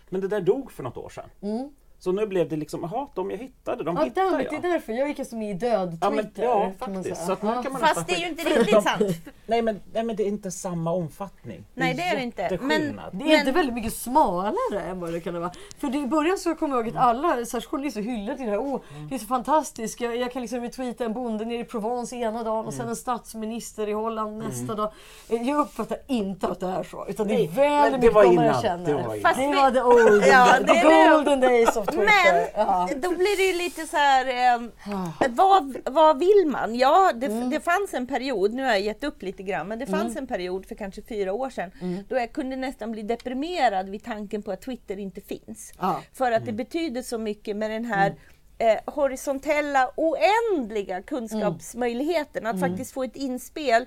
Men 0.10 0.22
det 0.22 0.28
där 0.28 0.42
dog 0.42 0.72
för 0.72 0.84
något 0.84 0.98
år 0.98 1.10
sedan. 1.10 1.30
Mm. 1.42 1.70
Så 2.00 2.12
nu 2.12 2.26
blev 2.28 2.50
det 2.50 2.56
liksom, 2.56 2.90
jaha, 2.92 3.08
de 3.14 3.32
jag 3.32 3.38
hittade, 3.38 3.84
de 3.84 3.96
Ja, 3.96 4.04
hittade 4.04 4.30
damn 4.30 4.42
jag. 4.44 4.52
det 4.62 4.68
är 4.68 4.72
därför. 4.72 4.94
Jag 4.94 5.08
gick 5.08 5.28
som 5.28 5.42
i 5.42 5.54
död 5.54 5.98
Ja, 6.02 6.10
men, 6.10 6.32
ja 6.36 6.72
faktiskt. 6.80 7.26
Så 7.26 7.32
Ja. 7.32 7.36
kan 7.64 7.72
man 7.74 7.82
Fast 7.82 8.08
det 8.08 8.14
är 8.14 8.20
ju 8.20 8.28
inte 8.28 8.44
riktigt 8.44 8.84
sant. 8.84 9.02
Nej 9.46 9.62
men, 9.62 9.80
nej 9.94 10.04
men 10.04 10.16
det 10.16 10.24
är 10.24 10.28
inte 10.28 10.52
samma 10.52 10.92
omfattning. 10.92 11.64
Nej, 11.74 11.94
det 11.94 12.02
är 12.04 12.16
det 12.16 12.24
inte. 12.24 12.60
Men-. 12.62 13.02
Det 13.12 13.24
är 13.24 13.28
Men- 13.28 13.40
inte 13.40 13.52
väldigt 13.52 13.76
mycket 13.76 13.94
smalare 13.94 14.82
än 14.90 15.00
vad 15.00 15.14
det 15.14 15.20
kan 15.20 15.40
vara. 15.40 15.52
För 15.78 15.88
det, 15.88 15.98
i 15.98 16.08
början 16.08 16.38
så 16.38 16.56
kommer 16.56 16.76
jag 16.76 16.88
ihåg 16.88 16.98
att 16.98 17.04
alla 17.04 17.46
särskilt 17.46 17.66
journalister 17.66 18.02
hyllade 18.02 18.44
det 18.44 18.50
här. 18.50 18.58
Åh, 18.60 18.82
det 19.10 19.16
är 19.16 19.20
så 19.20 19.26
fantastiskt. 19.26 20.02
Jag, 20.02 20.18
jag 20.18 20.32
kan 20.32 20.42
liksom 20.42 20.62
retweeta 20.62 21.06
en 21.06 21.14
bonde 21.14 21.46
nere 21.46 21.60
i 21.60 21.64
Provence 21.64 22.16
ena 22.16 22.44
dagen 22.44 22.66
och 22.66 22.74
sen 22.74 22.88
en 22.90 22.96
statsminister 22.96 23.90
i 23.90 23.94
Holland 23.94 24.38
nästa 24.38 24.76
dag. 24.76 24.92
Eh, 25.30 25.42
Jag 25.50 25.60
uppfattar 25.60 25.98
inte 26.08 26.48
att 26.48 26.60
det 26.60 26.68
är 26.68 26.84
så. 26.84 27.06
Utan 27.10 27.28
det 27.28 27.34
är 27.34 27.48
väldigt 27.48 28.00
mycket 28.00 28.14
var 28.16 28.24
de 28.24 28.34
jag 28.36 28.62
känner. 28.62 28.86
Det 28.86 28.94
var 28.94 29.02
innan. 29.16 29.20
Fast 29.22 29.38
det 29.40 29.48
var 29.48 29.72
the 29.72 29.82
olden, 29.82 30.30
Ja, 30.32 30.48
the 30.74 31.10
golden 31.10 31.40
days 31.40 31.78
of. 31.78 31.87
Men 31.96 32.48
ja. 32.56 32.90
då 32.96 33.10
blir 33.10 33.38
det 33.38 33.44
ju 33.44 33.54
lite 33.64 33.88
så 33.88 33.98
här, 33.98 34.54
eh, 34.56 34.62
vad, 35.30 35.78
vad 35.86 36.20
vill 36.20 36.44
man? 36.48 36.76
Ja, 36.76 37.12
det, 37.16 37.26
Mm. 37.28 37.50
det 37.50 37.60
fanns 37.60 37.94
en 37.94 38.08
period, 38.08 38.54
nu 38.54 38.64
har 38.64 38.70
jag 38.70 38.82
gett 38.82 39.04
upp 39.04 39.22
lite 39.22 39.44
grann, 39.44 39.68
men 39.68 39.80
det 39.80 39.86
fanns 39.86 40.16
en 40.18 40.28
period 40.28 40.66
för 40.66 40.76
kanske 40.76 41.02
fyra 41.02 41.34
år 41.34 41.50
sedan 41.50 41.72
Mm. 41.82 42.04
då 42.10 42.16
jag 42.16 42.32
kunde 42.34 42.56
nästan 42.56 42.92
bli 42.92 43.02
deprimerad 43.02 43.90
vid 43.90 44.04
tanken 44.04 44.44
på 44.44 44.52
att 44.52 44.62
Twitter 44.62 45.00
inte 45.00 45.22
finns. 45.22 45.74
Ja. 45.80 46.02
För 46.14 46.32
att 46.32 46.46
det 46.46 46.52
betyder 46.52 47.02
så 47.02 47.18
mycket 47.18 47.56
med 47.58 47.72
den 47.72 47.86
här 47.86 48.16
eh, 48.58 48.94
horisontella, 48.94 49.92
oändliga 49.96 51.02
kunskapsmöjligheten. 51.02 52.46
Att 52.46 52.60
faktiskt 52.60 52.92
få 52.94 53.04
ett 53.04 53.16
inspel 53.16 53.86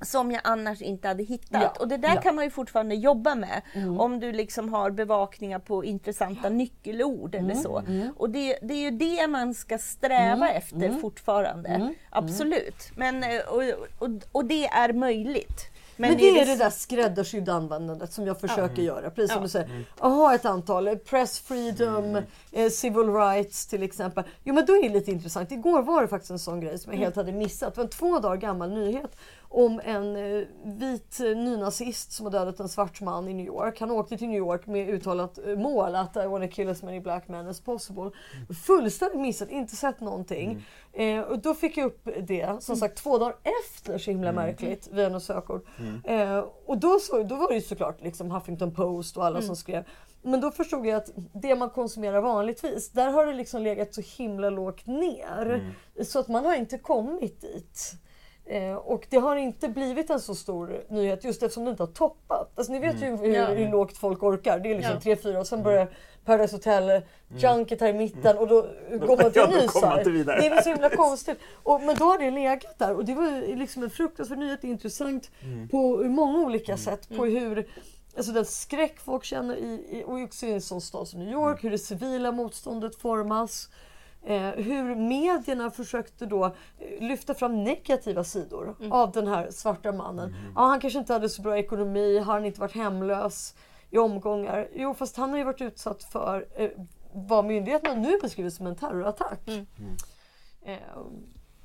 som 0.00 0.30
jag 0.30 0.40
annars 0.44 0.82
inte 0.82 1.08
hade 1.08 1.22
hittat. 1.22 1.62
Ja, 1.62 1.72
Och 1.80 1.88
det 1.88 1.96
där 1.96 2.08
ja. 2.08 2.12
Mm. 2.12 2.22
kan 2.22 2.34
man 2.34 2.44
ju 2.44 2.50
fortfarande 2.50 2.94
jobba 2.94 3.34
med. 3.34 3.62
Om 3.98 4.20
du 4.20 4.32
liksom 4.32 4.68
har 4.72 4.90
bevakningar 4.90 5.58
på 5.58 5.84
intressanta 5.84 6.48
nyckelord 6.48 7.34
eller 7.34 7.50
Mm. 7.50 7.62
så. 7.62 7.82
Och 8.16 8.30
det, 8.30 8.58
det 8.62 8.74
är 8.74 8.78
ju 8.78 8.90
det 8.90 9.26
man 9.26 9.54
ska 9.54 9.78
sträva 9.78 10.48
efter 10.50 10.76
Mm. 10.76 11.00
fortfarande. 11.00 11.94
Absolut. 12.10 12.90
Men, 12.96 13.22
eh, 13.24 13.40
och, 13.48 13.62
och, 13.98 14.08
och 14.32 14.44
det 14.44 14.66
är 14.66 14.92
möjligt. 14.92 15.60
Men, 16.00 16.16
det 16.16 16.28
är 16.40 16.46
det 16.46 16.56
där 16.56 16.70
skräddarsydda 16.70 17.52
användandet 17.52 18.12
som 18.12 18.26
jag 18.26 18.40
försöker 18.40 18.82
göra. 18.82 19.10
Precis 19.10 19.32
som 19.32 19.42
du 19.42 19.48
säger. 19.48 19.84
Ha 19.98 20.34
ett 20.34 20.44
antal, 20.44 20.88
eh, 20.88 20.94
press 20.94 21.38
freedom, 21.40 22.22
eh, 22.52 22.68
civil 22.70 23.08
rights 23.14 23.66
till 23.66 23.82
exempel. 23.82 24.24
Jo 24.44 24.54
men 24.54 24.66
då 24.66 24.72
är 24.76 24.82
det 24.82 24.88
lite 24.88 25.10
intressant. 25.10 25.52
Igår 25.52 25.82
var 25.82 26.02
det 26.02 26.08
faktiskt 26.08 26.30
en 26.30 26.38
sån 26.38 26.60
grej 26.60 26.78
som 26.78 26.92
jag 26.92 27.00
helt 27.00 27.16
hade 27.16 27.32
missat. 27.32 27.74
Det 27.74 27.78
var 27.78 27.84
en 27.84 27.90
två 27.90 28.18
dagar 28.18 28.36
gammal 28.36 28.70
nyhet 28.70 29.16
om 29.50 29.80
en 29.84 30.16
eh, 30.16 30.46
vit 30.64 31.20
eh, 31.20 31.26
nynazist 31.26 32.12
som 32.12 32.26
har 32.26 32.30
dödat 32.30 32.60
en 32.60 32.68
svart 32.68 33.00
man 33.00 33.28
i 33.28 33.34
New 33.34 33.46
York. 33.46 33.80
Han 33.80 33.90
åkte 33.90 34.18
till 34.18 34.28
New 34.28 34.38
York 34.38 34.66
med 34.66 34.88
uttalat 34.88 35.38
eh, 35.46 35.56
mål 35.56 35.94
att 35.94 36.16
I 36.16 36.26
wanna 36.26 36.48
kill 36.48 36.68
as 36.68 36.82
many 36.82 37.00
black 37.00 37.28
men 37.28 37.48
as 37.48 37.60
possible. 37.60 38.10
Fullständigt 38.66 39.20
missat, 39.20 39.50
inte 39.50 39.76
sett 39.76 40.00
någonting. 40.00 40.66
Eh, 40.92 41.20
och 41.20 41.38
då 41.38 41.54
fick 41.54 41.76
jag 41.76 41.86
upp 41.86 42.08
det, 42.22 42.62
som 42.62 42.76
sagt 42.76 42.98
två 42.98 43.18
dagar 43.18 43.36
efter, 43.64 43.98
så 43.98 44.10
himla 44.10 44.32
märkligt, 44.32 44.88
via 44.92 45.08
något 45.08 45.22
sökord. 45.22 45.66
Eh, 46.04 46.44
och 46.66 46.78
då, 46.78 46.98
så, 46.98 47.22
då 47.22 47.34
var 47.34 47.48
det 47.48 47.54
ju 47.54 47.60
såklart 47.60 48.00
liksom 48.02 48.30
Huffington 48.30 48.74
Post 48.74 49.16
och 49.16 49.24
alla 49.24 49.42
som 49.42 49.56
skrev. 49.56 49.84
Men 50.22 50.40
då 50.40 50.50
förstod 50.50 50.86
jag 50.86 50.96
att 50.96 51.10
det 51.32 51.54
man 51.54 51.70
konsumerar 51.70 52.20
vanligtvis, 52.20 52.90
där 52.90 53.10
har 53.10 53.26
det 53.26 53.32
liksom 53.32 53.62
legat 53.62 53.94
så 53.94 54.02
himla 54.16 54.50
lågt 54.50 54.86
ner. 54.86 55.74
Så 56.04 56.18
att 56.18 56.28
man 56.28 56.44
har 56.44 56.54
inte 56.54 56.78
kommit 56.78 57.40
dit. 57.40 57.92
Eh, 58.50 58.74
och 58.74 59.06
det 59.10 59.16
har 59.16 59.36
inte 59.36 59.68
blivit 59.68 60.10
en 60.10 60.20
så 60.20 60.34
stor 60.34 60.82
nyhet 60.88 61.24
just 61.24 61.42
eftersom 61.42 61.64
det 61.64 61.70
inte 61.70 61.82
har 61.82 61.90
toppat. 61.92 62.52
Alltså 62.54 62.72
ni 62.72 62.78
vet 62.78 63.02
ju 63.02 63.16
hur, 63.16 63.26
Ja. 63.34 63.46
hur 63.46 63.68
lågt 63.68 63.96
folk 63.98 64.22
orkar. 64.22 64.58
Det 64.58 64.70
är 64.70 64.74
liksom 64.74 64.94
Ja. 64.94 65.00
tre, 65.00 65.16
fyra 65.16 65.40
och 65.40 65.46
sen 65.46 65.62
börjar 65.62 65.88
Paradise 66.24 66.56
Hotel, 66.56 67.02
Junket 67.36 67.80
här 67.80 67.88
i 67.88 67.92
mitten 67.92 68.38
och 68.38 68.48
då 68.48 68.66
går 68.90 69.16
man 69.22 69.32
till 69.32 69.32
Ja, 69.34 69.44
en 69.46 69.50
då 69.50 69.56
ny 69.60 69.66
kommer 69.66 69.86
man 69.86 69.96
sajt. 69.96 69.98
inte 69.98 70.10
vidare. 70.10 70.40
Det 70.40 70.46
är 70.46 70.50
väl 70.50 70.62
så 70.62 70.68
himla 70.70 70.90
konstigt. 70.96 71.38
Och, 71.62 71.80
men 71.82 71.96
då 71.96 72.04
har 72.04 72.18
det 72.18 72.30
legat 72.30 72.78
där 72.78 72.94
och 72.96 73.04
det 73.04 73.14
var 73.14 73.56
liksom 73.56 73.82
en 73.82 73.90
fruktansvärd 73.90 74.38
nyhet. 74.38 74.64
Intressant 74.64 75.30
på 75.70 75.96
många 75.96 76.38
olika 76.38 76.76
sätt. 76.76 77.08
På 77.16 77.24
hur 77.24 77.68
Alltså 78.16 78.32
den 78.32 78.44
skräck 78.44 79.00
folk 79.00 79.24
känner 79.24 79.56
i, 79.56 79.86
i 79.90 80.02
och 80.06 80.18
också 80.22 80.46
i 80.46 80.52
en 80.52 80.60
sån 80.62 80.80
stad 80.80 81.08
som 81.08 81.20
New 81.20 81.32
York, 81.32 81.64
hur 81.64 81.70
det 81.70 81.78
civila 81.78 82.32
motståndet 82.32 82.96
formas. 82.96 83.68
Eh, 84.26 84.50
hur 84.50 84.94
medierna 84.94 85.70
försökte 85.70 86.26
då 86.26 86.44
eh, 86.44 86.52
lyfta 87.00 87.34
fram 87.34 87.64
negativa 87.64 88.24
sidor 88.24 88.76
av 88.90 89.12
den 89.12 89.26
här 89.26 89.50
svarta 89.50 89.92
mannen. 89.92 90.34
Ja, 90.54 90.60
han 90.62 90.80
kanske 90.80 90.98
inte 90.98 91.12
hade 91.12 91.28
så 91.28 91.42
bra 91.42 91.58
ekonomi, 91.58 92.18
har 92.18 92.32
han 92.32 92.44
inte 92.44 92.60
varit 92.60 92.74
hemlös 92.74 93.54
i 93.90 93.98
omgångar? 93.98 94.68
Jo, 94.74 94.94
fast 94.94 95.16
han 95.16 95.30
har 95.30 95.38
ju 95.38 95.44
varit 95.44 95.60
utsatt 95.60 96.02
för 96.02 96.46
eh, 96.56 96.70
vad 97.12 97.44
myndigheterna 97.44 97.94
nu 97.94 98.18
beskriver 98.22 98.50
som 98.50 98.66
en 98.66 98.76
terrorattack. 98.76 99.48
Eh, 100.64 100.76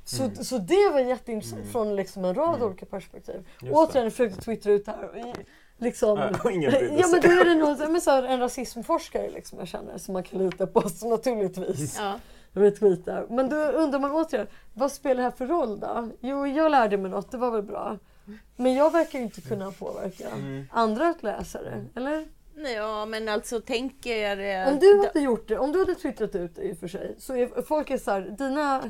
så, 0.05 0.29
så 0.43 0.57
det 0.57 0.89
var 0.93 0.99
jätteintressant 0.99 1.71
från 1.71 1.95
liksom 1.95 2.25
en 2.25 2.35
rad 2.35 2.63
olika 2.63 2.85
perspektiv. 2.85 3.47
Just 3.61 3.75
Återigen 3.75 4.11
försökte 4.11 4.41
twittra 4.41 4.71
ut 4.71 4.85
det 4.85 4.91
här. 4.91 5.09
och 5.09 5.17
i- 5.17 5.33
Liksom, 5.77 6.15
brydde 6.43 6.95
ja 6.99 7.07
men 7.07 7.21
då 7.21 7.27
är 7.27 7.45
det 7.45 7.55
någon, 7.55 7.91
men 7.91 8.01
så 8.01 8.11
här, 8.11 8.23
en 8.23 8.39
rasismforskare 8.39 9.29
liksom 9.29 9.59
jag 9.59 9.67
känner 9.67 9.97
som 9.97 10.13
man 10.13 10.23
kan 10.23 10.39
lita 10.39 10.67
på 10.67 10.89
så 10.89 11.09
naturligtvis 11.09 11.97
Ja. 11.99 12.19
Retweetar. 12.53 13.25
Men 13.29 13.49
då 13.49 13.55
undrar 13.55 13.99
man 13.99 14.11
återigen, 14.11 14.47
vad 14.73 14.91
spelar 14.91 15.15
det 15.15 15.21
här 15.23 15.31
för 15.31 15.47
roll 15.47 15.79
då? 15.79 16.09
Jo, 16.19 16.47
jag 16.47 16.71
lärde 16.71 16.97
mig 16.97 17.11
något, 17.11 17.31
det 17.31 17.37
var 17.37 17.51
väl 17.51 17.61
bra. 17.63 17.97
Men 18.55 18.73
jag 18.73 18.91
verkar 18.91 19.19
ju 19.19 19.25
inte 19.25 19.41
kunna 19.41 19.71
påverka 19.71 20.29
Mm. 20.29 20.65
andra 20.71 21.07
att 21.09 21.23
läsa 21.23 21.59
det, 21.63 21.85
eller? 21.95 22.25
ja, 22.75 23.05
men 23.05 23.29
alltså 23.29 23.61
tänk 23.65 24.05
er... 24.05 24.39
eh, 24.67 24.73
Om 24.73 24.79
du 24.79 24.97
hade 25.07 25.19
gjort 25.19 25.47
det, 25.47 25.57
om 25.57 25.71
du 25.71 25.79
hade 25.79 25.95
twittrat 25.95 26.35
ut 26.35 26.55
det 26.55 26.61
i 26.63 26.73
och 26.73 26.77
för 26.77 26.87
sig, 26.87 27.15
så 27.19 27.35
är 27.35 27.61
folk 27.61 27.89
är 27.91 27.97
så 27.97 28.11
här, 28.11 28.21
dina 28.21 28.83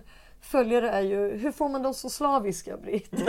följare 0.44 0.90
är 0.90 1.02
ju, 1.02 1.38
hur 1.38 1.52
får 1.52 1.70
man 1.70 1.84
dem 1.84 1.94
så 1.94 2.10
slaviska 2.10 2.78
Britt? 2.78 3.10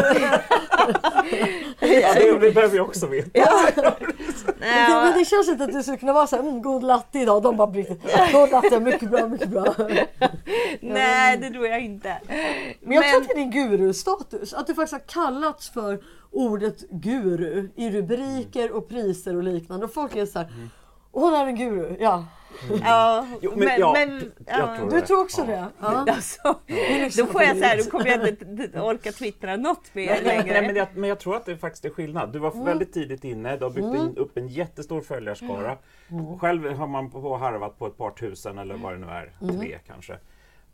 Ja, 1.80 2.14
det, 2.14 2.38
det 2.38 2.52
behöver 2.52 2.76
jag 2.76 2.86
också 2.86 3.06
veta. 3.06 3.30
Nej, 4.60 4.90
Det, 4.90 4.94
men 4.94 5.18
det 5.18 5.24
känns 5.24 5.48
inte 5.48 5.64
att 5.64 5.72
du 5.72 5.82
skulle 5.82 5.98
kunna 5.98 6.12
vara 6.12 6.26
så 6.26 6.36
här, 6.36 6.42
mm, 6.42 6.62
god 6.62 6.82
latte 6.82 7.18
idag. 7.18 7.42
De 7.42 7.56
bara 7.56 7.66
Britt, 7.66 8.02
god 8.32 8.50
latte, 8.50 8.80
mycket 8.80 9.10
bra, 9.10 9.28
mycket 9.28 9.48
bra. 9.48 9.74
nej, 10.80 11.36
det 11.38 11.50
tror 11.50 11.66
jag 11.66 11.80
inte. 11.80 12.18
Men 12.80 12.92
jag 12.92 13.04
tror 13.04 13.20
att 13.20 13.28
det 13.28 13.34
är 13.34 13.36
din 13.36 13.50
guru-status. 13.50 14.54
Att 14.54 14.66
du 14.66 14.74
faktiskt 14.74 14.92
har 14.92 15.24
kallats 15.24 15.70
för 15.70 16.02
ordet 16.32 16.90
guru 16.90 17.68
i 17.76 17.90
rubriker 17.90 18.72
och 18.72 18.88
priser 18.88 19.36
och 19.36 19.42
liknande. 19.42 19.86
Och 19.86 19.94
folk 19.94 20.16
är 20.16 20.26
så 20.26 20.38
här, 20.38 20.48
hon 21.12 21.34
är 21.34 21.46
en 21.46 21.56
guru, 21.56 21.96
ja. 22.00 22.24
Ja, 22.82 23.26
Jo, 23.42 23.52
men 23.56 23.68
ja, 23.80 23.98
jag 23.98 24.30
ja. 24.46 24.76
tror 24.76 24.90
Du 24.90 25.00
tror 25.00 25.20
också 25.20 25.44
det? 25.44 25.68
Ja. 25.80 26.04
Alltså, 26.14 26.58
då 27.16 27.26
får 27.26 27.42
jag 27.42 27.56
så 27.56 27.64
här, 27.64 27.78
då 27.78 27.90
kommer 27.90 28.06
jag 28.06 28.28
inte 28.28 28.80
orka 28.80 29.12
twittra 29.12 29.56
något 29.56 29.94
mer 29.94 30.22
längre. 30.22 30.44
nej, 30.52 30.66
men, 30.66 30.76
jag, 30.76 30.88
men 30.94 31.08
jag 31.08 31.18
tror 31.18 31.36
att 31.36 31.46
det 31.46 31.56
faktiskt 31.56 31.84
är 31.84 31.90
skillnad. 31.90 32.32
Du 32.32 32.38
var 32.38 32.64
väldigt 32.64 32.92
tidigt 32.92 33.24
inne, 33.24 33.56
du 33.56 33.64
har 33.64 33.70
byggt 33.70 33.94
in, 33.94 34.16
upp 34.16 34.36
en 34.36 34.48
jättestor 34.48 35.00
följarskara. 35.00 35.76
Själv 36.40 36.72
har 36.72 36.86
man 36.86 37.10
på 37.10 37.36
harvat 37.36 37.78
på 37.78 37.86
ett 37.86 37.96
par 37.96 38.10
tusen 38.10 38.58
eller 38.58 38.74
vad 38.74 38.92
det 38.92 38.98
nu 38.98 39.06
är, 39.06 39.32
tre 39.58 39.78
kanske. 39.86 40.18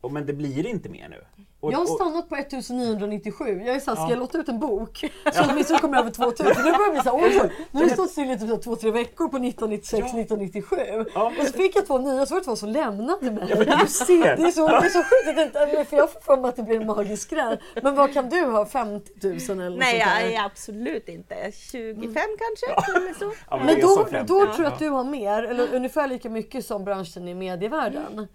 Och, 0.01 0.13
men 0.13 0.27
det 0.27 0.33
blir 0.33 0.67
inte 0.67 0.89
mer 0.89 1.09
nu. 1.09 1.45
Och, 1.61 1.73
Jag 1.73 1.79
har 1.79 1.87
stannat 1.87 2.29
på 2.29 2.37
1997. 2.37 3.63
Jag 3.67 3.77
är 3.77 3.81
såhär, 3.81 3.97
ska 3.97 4.11
jag 4.11 4.19
låta 4.19 4.39
ut 4.39 4.49
en 4.49 4.59
bok 4.61 4.99
så 5.33 5.45
åtminstone 5.51 5.79
kommer 5.79 5.95
jag 5.97 6.03
över 6.03 6.11
2000. 6.13 6.47
Nu 6.47 6.55
börjar 6.55 6.81
jag 6.81 6.93
bli 6.93 7.03
såhär, 7.03 7.25
oj, 7.25 7.51
nu 7.71 7.81
har 7.81 7.89
det 7.89 7.95
stått 7.95 8.11
still 8.11 8.31
i 8.31 8.39
typ 8.39 8.63
två, 8.63 8.77
tre 8.77 8.91
veckor 8.91 9.29
på 9.29 9.37
1996, 9.37 10.07
1997. 10.07 10.77
Ja. 11.15 11.33
Och 11.41 11.47
så 11.47 11.53
fick 11.53 11.77
jag 11.77 11.87
två 11.87 11.99
nya, 11.99 12.27
så 12.27 12.35
var 12.35 12.41
det 12.41 12.45
två 12.45 12.57
som 12.57 12.69
lämnade 12.69 13.31
mig. 13.31 13.47
Ja, 13.49 13.57
men 13.57 13.79
du 13.79 13.87
ser! 13.87 14.37
Det 14.37 14.43
är 14.43 14.51
så, 14.51 14.69
det 14.69 14.75
är 14.75 14.89
så 14.89 15.03
sjukt, 15.03 15.57
att 15.57 15.89
för 15.89 15.97
jag 15.97 16.13
får 16.13 16.21
för 16.21 16.37
mig 16.37 16.49
att 16.49 16.57
det 16.57 16.63
blir 16.63 16.81
en 16.81 16.87
magisk 16.87 17.31
gräns. 17.31 17.61
Men 17.83 17.95
vad 17.95 18.13
kan 18.13 18.29
du 18.29 18.45
ha? 18.45 18.67
50 18.67 19.13
000 19.23 19.33
eller 19.33 19.71
något 19.71 19.79
Nej, 19.79 20.01
sånt 20.01 20.13
där? 20.21 20.29
jag 20.31 20.45
absolut 20.45 21.09
inte. 21.09 21.35
25 21.53 22.05
kanske? 22.13 22.91
Eller 22.97 23.19
så. 23.19 23.33
Ja, 23.51 23.57
Men 23.57 23.69
är 23.69 23.83
då, 23.83 24.07
då 24.27 24.41
Ja. 24.47 24.55
tror 24.55 24.65
jag 24.65 24.73
att 24.73 24.79
du 24.79 24.89
har 24.89 25.05
mer, 25.05 25.43
eller 25.43 25.75
ungefär 25.75 26.09
lika 26.09 26.29
mycket 26.31 26.67
som 26.67 26.85
branschen 26.85 27.29
i 27.29 27.35
medievärlden. 27.35 28.29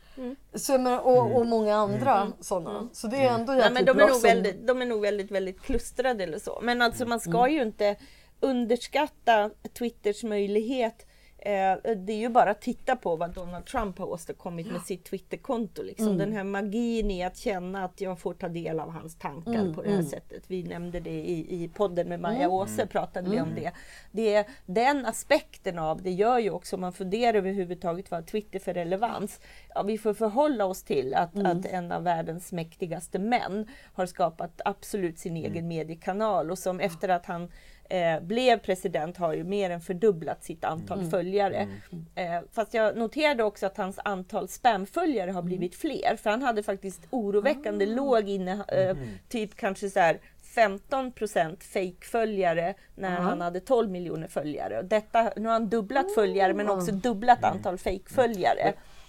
Så, 0.55 0.71
jag 0.71 0.81
menar, 0.81 0.99
och, 0.99 1.35
och 1.35 1.45
många 1.45 1.75
andra 1.75 2.27
sådana. 2.41 2.89
Så 2.93 3.07
det 3.15 3.23
är 3.23 3.33
ändå 3.33 3.53
Nej, 3.53 3.61
jäkligt 3.61 3.73
men 3.73 3.85
de, 3.85 3.99
är 3.99 4.07
nog 4.07 4.21
väldigt, 4.21 4.67
de 4.67 4.81
är 4.81 4.85
nog 4.85 5.01
väldigt, 5.01 5.31
väldigt 5.31 5.61
klustrade 5.61 6.23
eller 6.23 6.39
så. 6.39 6.59
Men 6.61 6.81
alltså 6.81 7.05
man 7.05 7.19
ska 7.19 7.47
ju 7.49 7.61
inte 7.61 7.95
underskatta 8.39 9.49
Twitters 9.77 10.23
möjlighet. 10.23 11.05
Eh, 11.45 11.95
det 11.95 12.13
är 12.13 12.17
ju 12.17 12.29
bara 12.29 12.49
att 12.49 12.61
titta 12.61 12.95
på 12.95 13.15
vad 13.15 13.33
Donald 13.33 13.65
Trump 13.65 13.97
har 13.99 14.05
åstadkommit 14.05 14.71
med 14.71 14.81
sitt 14.81 15.03
Twitterkonto. 15.05 15.83
Liksom. 15.83 16.17
Den 16.17 16.33
här 16.33 16.43
magin 16.43 17.11
i 17.11 17.23
att 17.23 17.37
känna 17.37 17.85
att 17.85 18.01
jag 18.01 18.19
får 18.19 18.33
ta 18.33 18.47
del 18.47 18.79
av 18.79 18.89
hans 18.89 19.15
tankar 19.15 19.73
på 19.73 19.81
det 19.81 19.89
här 19.89 20.03
sättet. 20.03 20.43
Vi 20.47 20.63
nämnde 20.63 20.99
det 20.99 21.09
i, 21.09 21.63
i 21.63 21.67
podden 21.67 22.09
med 22.09 22.19
Maja 22.19 22.49
Åse, 22.49 22.87
pratade 22.87 23.29
vi 23.29 23.41
om 23.41 23.55
det. 23.55 23.71
det. 24.11 24.33
är 24.33 24.45
Den 24.65 25.05
aspekten 25.05 25.79
av 25.79 26.01
det 26.01 26.11
gör 26.11 26.39
ju 26.39 26.49
också, 26.49 26.75
om 26.75 26.81
man 26.81 26.93
funderar 26.93 27.33
överhuvudtaget 27.33 28.11
vad 28.11 28.27
Twitter 28.27 28.59
för 28.59 28.73
relevans. 28.73 29.39
Ja, 29.75 29.83
vi 29.83 29.97
får 29.97 30.13
förhålla 30.13 30.65
oss 30.65 30.83
till 30.83 31.13
att, 31.13 31.45
att 31.45 31.65
en 31.65 31.91
av 31.91 32.03
världens 32.03 32.51
mäktigaste 32.51 33.19
män 33.19 33.67
har 33.93 34.05
skapat 34.05 34.61
absolut 34.65 35.19
sin 35.19 35.37
egen 35.37 35.67
mediekanal 35.67 36.51
och 36.51 36.59
som 36.59 36.79
efter 36.79 37.09
att 37.09 37.25
han 37.25 37.51
eh, 37.89 38.19
blev 38.21 38.57
president 38.57 39.17
har 39.17 39.33
ju 39.33 39.43
mer 39.43 39.69
än 39.69 39.81
fördubblat 39.81 40.43
sitt 40.43 40.63
antal 40.63 41.09
följare. 41.09 41.67
Eh, 42.15 42.41
fast 42.51 42.73
jag 42.73 42.97
noterade 42.97 43.43
också 43.43 43.65
att 43.65 43.77
hans 43.77 43.99
antal 44.05 44.47
spamföljare 44.47 45.31
har 45.31 45.41
blivit 45.41 45.75
fler. 45.75 46.15
För 46.15 46.29
han 46.29 46.41
hade 46.41 46.63
faktiskt 46.63 47.07
oroväckande 47.09 47.85
låg 47.85 48.29
inne, 48.29 48.51
eh, 48.67 48.97
typ 49.29 49.55
kanske 49.55 49.89
så 49.89 49.99
här 49.99 50.19
15 50.55 51.11
fake-följare 51.59 52.73
när 52.95 53.09
han 53.09 53.41
hade 53.41 53.59
12 53.59 53.89
miljoner 53.91 54.27
följare. 54.27 54.79
Och 54.79 54.85
detta, 54.85 55.31
nu 55.35 55.45
har 55.45 55.53
han 55.53 55.69
dubblat 55.69 56.13
följare 56.13 56.53
men 56.53 56.69
också 56.69 56.91
dubblat 56.91 57.43
antal 57.43 57.77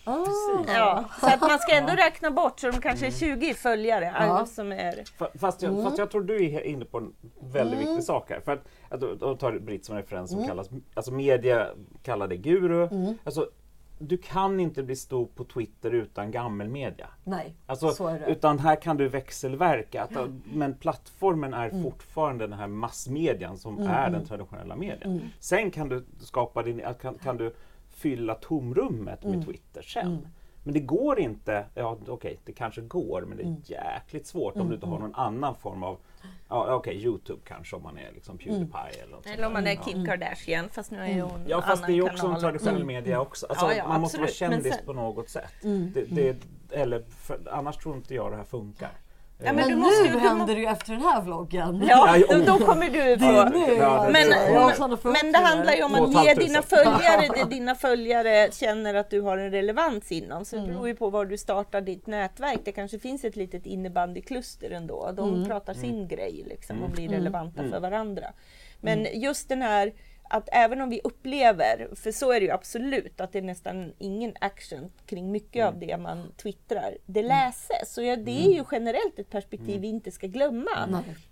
Ah. 0.07 0.25
Ja, 0.67 1.05
så 1.21 1.27
att 1.27 1.41
man 1.41 1.59
ska 1.59 1.73
ändå 1.77 1.93
räkna 1.93 2.31
bort, 2.31 2.61
så 2.61 2.71
de 2.71 2.81
kanske 2.81 3.07
är 3.07 3.11
20 3.11 3.55
följare. 3.55 4.11
alla 4.11 4.47
Som 4.47 4.73
är, 4.73 4.93
Fa- 5.19 5.39
Fast 5.39 5.63
jag, 5.63 5.83
fast 5.85 5.99
jag 5.99 6.11
tror 6.11 6.23
du 6.23 6.45
är 6.45 6.61
inne 6.67 6.85
på 6.85 6.99
en 6.99 7.13
väldigt 7.53 7.79
viktig 7.81 8.03
sak 8.05 8.31
här. 8.31 8.41
För 8.41 8.53
att, 8.53 8.65
att 8.89 9.01
då- 9.01 9.15
då 9.15 9.37
tar 9.37 9.53
Britt 9.59 9.85
som 9.85 9.97
referens 9.97 10.31
som 10.31 10.47
kallas, 10.47 10.69
alltså 10.95 11.13
media 11.13 11.67
kallar 12.03 12.29
det 12.29 12.37
guru. 12.37 12.89
Alltså, 13.25 13.47
du 13.99 14.17
kan 14.19 14.61
inte 14.61 14.83
bli 14.83 14.97
stor 14.97 15.27
på 15.27 15.45
Twitter 15.45 15.91
utan 15.95 16.31
gammelmedia. 16.31 17.07
Nej, 17.25 17.55
Alltså, 17.67 17.91
så 17.91 18.07
är 18.09 18.19
det. 18.19 18.27
utan 18.27 18.59
här 18.59 18.77
kan 18.77 18.97
du 18.97 19.09
växelverka. 19.09 20.03
Att, 20.03 20.11
Men 20.53 20.75
plattformen 20.75 21.55
är 21.55 21.83
fortfarande 21.83 22.47
den 22.47 22.59
här 22.59 22.67
massmedian 22.67 23.57
som 23.57 23.79
är 23.79 24.11
den 24.11 24.25
traditionella 24.27 24.77
medien. 24.77 25.31
Sen 25.41 25.71
kan 25.71 25.89
du 25.89 26.05
skapa 26.21 26.63
din, 26.63 26.83
kan, 27.03 27.15
kan 27.19 27.37
du 27.37 27.55
fylla 27.97 28.35
tomrummet 28.35 29.25
med 29.25 29.45
Twitter 29.47 29.83
sen. 29.83 30.29
Men 30.63 30.75
det 30.75 30.81
går 30.81 31.21
inte, 31.21 31.65
ja 31.75 31.99
okej 32.09 32.39
det 32.45 32.53
kanske 32.53 32.81
går 32.81 33.23
men 33.29 33.37
det 33.37 33.43
är 33.43 33.47
Mm. 33.47 33.61
jäkligt 33.65 34.27
svårt 34.27 34.57
om 34.57 34.69
du 34.69 34.75
inte 34.75 34.87
har 34.87 34.99
någon 34.99 35.15
annan 35.15 35.55
form 35.55 35.83
av, 35.83 35.99
ja 36.49 36.75
okej 36.75 37.05
Youtube 37.05 37.41
kanske 37.45 37.77
om 37.77 37.83
man 37.83 37.99
är 37.99 38.13
liksom 38.13 38.39
Pewdiepie 38.39 39.03
eller 39.03 39.13
något 39.17 39.27
Eller 39.27 39.47
om 39.47 39.53
man 39.53 39.67
är 39.67 39.75
Kim 39.75 40.07
Kardashian 40.07 40.69
fast 40.69 40.91
nu 40.91 40.99
är 40.99 41.15
ju 41.15 41.21
hon 41.21 41.41
Ja 41.49 41.63
fast 41.63 41.87
det 41.87 41.93
är 41.93 41.95
ju 41.95 42.03
också 42.03 42.27
en 42.27 42.41
traditionell 42.41 42.85
media 42.85 43.21
också. 43.21 43.47
Alltså, 43.47 43.67
Ja, 43.67 43.75
ja, 43.75 43.89
man 43.89 44.01
måste 44.01 44.19
vara 44.19 44.29
absolut. 44.29 44.53
Kändis 44.53 44.75
sen- 44.75 44.87
på 44.87 44.93
något 44.93 45.29
sätt. 45.29 45.65
Mm. 45.65 45.91
Det, 45.95 46.05
det, 46.05 46.37
eller 46.71 47.03
för, 47.11 47.41
annars 47.51 47.77
tror 47.77 47.97
inte 47.97 48.15
jag 48.15 48.31
det 48.33 48.37
här 48.37 48.45
funkar. 48.45 48.91
Ja, 49.39 49.45
men 49.53 49.57
Men 49.57 49.69
du 49.69 49.77
måste 49.77 50.03
nu 50.03 50.09
ju- 50.09 50.13
du 50.13 50.19
händer 50.19 50.55
det 50.55 50.61
ju 50.61 50.67
efter 50.67 50.93
den 50.93 51.03
här 51.03 51.21
vloggen. 51.23 51.85
Ja, 51.89 52.17
Ja, 52.17 52.39
då, 52.39 52.45
då 52.59 52.59
kommer 52.67 52.87
du 52.91 53.19
få... 53.19 53.25
Ja. 53.79 54.09
Men, 54.13 54.75
sådana 54.77 54.99
men 55.05 55.33
det 55.33 55.39
handlar 55.39 55.73
ju 55.73 55.83
om 55.83 55.95
att 55.95 56.25
ge 56.27 56.35
dina 56.35 56.63
följare 56.63 57.29
det 57.35 57.45
dina 57.51 57.75
följare 57.75 58.49
känner 58.53 58.95
att 58.95 59.11
du 59.11 59.21
har 59.21 59.39
en 59.39 59.51
relevans 59.51 60.13
inom. 60.13 60.45
Så 60.45 60.57
det 60.57 60.63
Mm. 60.63 60.75
beror 60.75 60.89
ju 60.89 60.95
på 60.95 61.11
var 61.11 61.25
du 61.25 61.39
startar 61.39 61.81
ditt 61.81 62.07
nätverk. 62.07 62.61
Det 62.65 62.73
kanske 62.73 62.99
finns 62.99 63.25
ett 63.25 63.37
litet 63.37 63.67
innebandykluster 63.67 64.71
ändå. 64.71 65.13
De 65.17 65.29
Mm. 65.35 65.45
pratar 65.49 65.75
sin 65.75 66.09
grej 66.09 66.45
liksom 66.49 66.83
och 66.83 66.91
blir 66.91 67.05
Mm. 67.07 67.15
relevanta 67.19 67.61
Mm. 67.61 67.73
för 67.73 67.81
varandra. 67.81 68.27
Men 68.81 69.07
just 69.21 69.49
den 69.49 69.63
här 69.63 69.93
att 70.31 70.49
även 70.53 70.81
om 70.81 70.89
vi 70.91 71.01
upplever, 71.05 71.89
för 71.97 72.13
så 72.13 72.33
är 72.33 72.41
det 72.41 72.47
ju 72.47 72.53
absolut, 72.53 73.21
att 73.21 73.33
det 73.33 73.39
är 73.39 73.43
nästan 73.43 73.93
ingen 73.99 74.33
action 74.41 74.93
kring 75.07 75.33
mycket 75.33 75.57
Mm. 75.63 75.69
av 75.75 75.79
det 75.81 75.97
man 75.97 76.33
twittrar. 76.37 76.99
Det 77.07 77.23
läses. 77.23 77.99
Och 77.99 78.05
ja, 78.05 78.17
det 78.17 78.47
är 78.47 78.53
ju 78.53 78.65
generellt 78.73 79.19
ett 79.19 79.31
perspektiv 79.31 79.81
vi 79.81 79.89
inte 79.89 80.11
ska 80.11 80.27
glömma. 80.27 80.71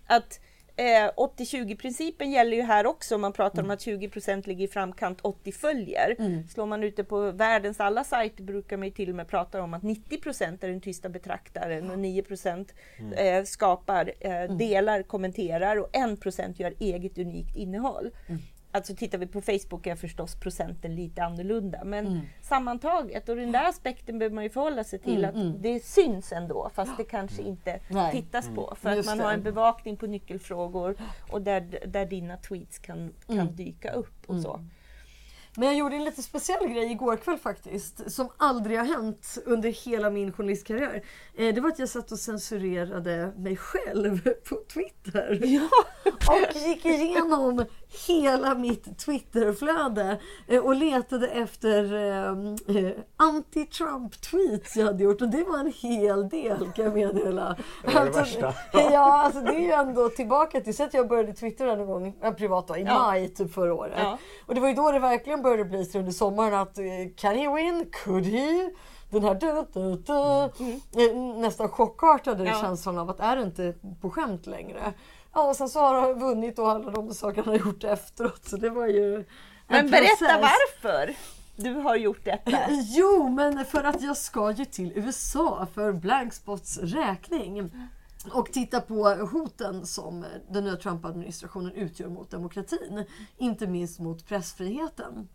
Att 0.07 0.40
eh, 0.76 1.11
80-20 1.16 1.76
principen 1.76 2.30
gäller 2.30 2.57
ju 2.57 2.62
här 2.62 2.87
också. 2.87 3.18
Man 3.18 3.33
pratar 3.33 3.62
om 3.62 3.70
att 3.70 3.78
20% 3.87 4.48
ligger 4.48 4.64
i 4.64 4.68
framkant, 4.68 5.18
80 5.22 5.52
följer. 5.52 6.16
Mm. 6.18 6.48
Slår 6.48 6.66
man 6.66 6.83
ute 6.85 7.04
på 7.04 7.30
världens 7.30 7.80
alla 7.80 8.04
sajter 8.04 8.42
brukar 8.44 8.76
man 8.76 8.87
ju 8.88 8.94
till 8.94 9.09
och 9.11 9.14
med 9.16 9.28
prata 9.28 9.62
om 9.62 9.74
att 9.74 9.83
90% 9.83 10.64
är 10.64 10.68
den 10.68 10.80
tysta 10.80 11.09
betraktaren 11.09 11.90
och 11.90 11.98
9 11.98 12.24
eh, 13.16 13.44
skapar, 13.44 14.12
eh, 14.20 14.57
delar, 14.57 15.02
kommenterar 15.02 15.76
och 15.76 15.88
1% 15.92 16.61
gör 16.61 16.74
eget 16.78 17.18
unikt 17.18 17.57
innehåll. 17.57 18.11
Alltså 18.74 18.94
tittar 18.96 19.18
vi 19.18 19.26
på 19.26 19.40
Facebook 19.40 19.87
är 19.87 19.96
förstås 19.96 20.34
procenten 20.37 20.94
lite 20.96 21.22
annorlunda. 21.24 21.84
Men 21.84 22.06
Mm. 22.06 22.20
sammantaget, 22.42 23.28
och 23.28 23.37
den 23.37 23.52
där 23.52 23.68
aspekten 23.68 24.18
behöver 24.18 24.34
man 24.34 24.44
ju 24.44 24.50
förhålla 24.50 24.84
sig 24.84 24.98
till, 24.98 25.24
att 25.24 25.34
det 25.62 25.84
syns 25.84 26.32
ändå 26.32 26.70
fast 26.74 26.96
det 26.96 27.04
kanske 27.04 27.42
inte 27.42 27.80
Nej. 27.88 28.12
tittas 28.12 28.48
på. 28.54 28.74
För 28.80 28.90
att 28.90 28.96
Just 28.96 29.08
man 29.08 29.18
det. 29.18 29.24
har 29.24 29.32
en 29.32 29.42
bevakning 29.42 29.96
på 29.96 30.06
nyckelfrågor 30.06 30.96
och 31.30 31.42
där, 31.42 31.78
där 31.87 32.06
dina 32.06 32.37
tweets 32.37 32.78
kan, 32.78 33.12
kan 33.26 33.38
Mm. 33.38 33.56
dyka 33.56 33.92
upp 33.92 34.14
och 34.26 34.40
så. 34.40 34.60
Men 35.56 35.68
jag 35.68 35.76
gjorde 35.76 35.96
en 35.96 36.04
lite 36.04 36.22
speciell 36.22 36.68
grej 36.68 36.90
igår 36.92 37.16
kväll 37.16 37.38
faktiskt, 37.38 38.10
som 38.12 38.28
aldrig 38.37 38.78
har 38.78 38.84
hänt 38.87 39.38
under 39.46 39.68
hela 39.87 40.10
min 40.10 40.32
journalistkarriär. 40.32 41.02
Eh, 41.38 41.54
det 41.54 41.60
var 41.60 41.68
att 41.70 41.78
jag 41.78 41.88
satt 41.88 42.12
och 42.12 42.18
censurerade 42.18 43.32
mig 43.37 43.56
själv 43.56 44.20
på 44.48 44.56
Twitter. 44.72 45.40
Ja. 45.44 45.68
Och 46.28 46.56
gick 46.68 46.84
igenom 46.84 47.64
hela 48.07 48.54
mitt 48.54 48.98
Twitterflöde 48.98 50.20
eh, 50.48 50.61
och 50.64 50.74
letade 50.74 51.28
efter 51.28 51.94
eh, 51.94 52.76
eh, 52.76 52.92
anti-Trump-tweets 53.16 54.76
jag 54.78 54.87
hade 54.87 55.04
gjort. 55.04 55.22
Och 55.22 55.28
det 55.28 55.44
var 55.44 55.59
en 55.59 55.72
hel 55.83 56.28
del 56.28 56.72
kan 56.72 56.85
jag 56.85 56.94
meddela. 56.94 57.57
Det 57.85 57.94
var 57.94 58.04
det 58.04 58.11
värsta. 58.11 58.54
ja, 58.72 59.22
alltså 59.22 59.40
det 59.40 59.54
är 59.57 59.61
ju 59.61 59.70
ändå 59.72 60.09
tillbaka 60.09 60.61
till 60.61 60.76
så 60.76 60.85
att 60.85 60.94
jag 60.94 61.09
började 61.09 61.33
twittra 61.33 61.76
någon 61.76 61.87
gång, 61.87 62.35
privat 62.37 62.68
då, 62.68 62.76
i 62.76 62.83
Ja. 62.83 62.98
maj 62.98 63.28
typ 63.28 63.54
förra 63.54 63.74
året. 63.74 63.92
Ja. 63.96 64.18
Och 64.46 64.54
det 64.54 64.61
var 64.61 64.68
ju 64.68 64.74
då 64.74 64.90
det 64.90 64.98
verkligen 64.98 65.42
började 65.42 65.64
bli 65.64 65.85
så 65.85 65.98
under 65.98 66.12
sommaren 66.12 66.54
att 66.54 66.78
can 67.16 67.35
he 67.37 67.54
win? 67.54 67.87
Could 68.04 68.24
he? 68.26 68.70
Den 69.11 69.24
här 69.24 69.35
du, 69.35 69.64
du, 69.72 69.96
du, 69.96 71.11
eh, 71.11 71.16
nästan 71.16 71.68
chockartade 71.68 72.40
Mm. 72.40 72.52
Ja. 72.52 72.61
känslan 72.61 72.98
av 72.98 73.11
att 73.11 73.20
är 73.20 73.37
det 73.37 73.42
inte 73.42 73.74
på 74.00 74.11
skämt 74.11 74.46
längre. 74.46 74.92
Ja, 75.34 75.48
och 75.48 75.56
sen 75.56 75.68
så 75.68 75.80
har 75.80 76.00
han 76.00 76.18
vunnit 76.18 76.58
och 76.58 76.70
alla 76.70 76.90
de 76.90 77.14
saker 77.14 77.42
han 77.42 77.58
har 77.58 77.66
gjort 77.66 77.84
efteråt. 77.84 78.48
Så 78.48 78.56
det 78.56 78.70
var 78.70 78.86
ju 78.86 79.16
en 79.16 79.24
Men 79.68 79.90
berätta 79.90 80.16
process. 80.16 80.40
varför 80.82 81.14
du 81.56 81.74
har 81.74 81.96
gjort 81.96 82.24
detta. 82.24 82.58
Jo, 82.70 83.28
men 83.28 83.64
för 83.64 83.84
att 83.84 84.02
jag 84.02 84.16
ska 84.16 84.50
ju 84.50 84.64
till 84.64 84.92
USA 84.94 85.66
för 85.74 85.92
Blankspots 85.92 86.78
räkning 86.78 87.70
och 88.32 88.52
titta 88.52 88.80
på 88.80 89.08
hoten 89.08 89.86
som 89.86 90.24
den 90.50 90.64
nya 90.64 90.76
Trump-administrationen 90.76 91.72
utgör 91.72 92.08
mot 92.08 92.30
demokratin. 92.30 93.04
Inte 93.36 93.66
minst 93.66 94.00
mot 94.00 94.28
pressfriheten. 94.28 95.28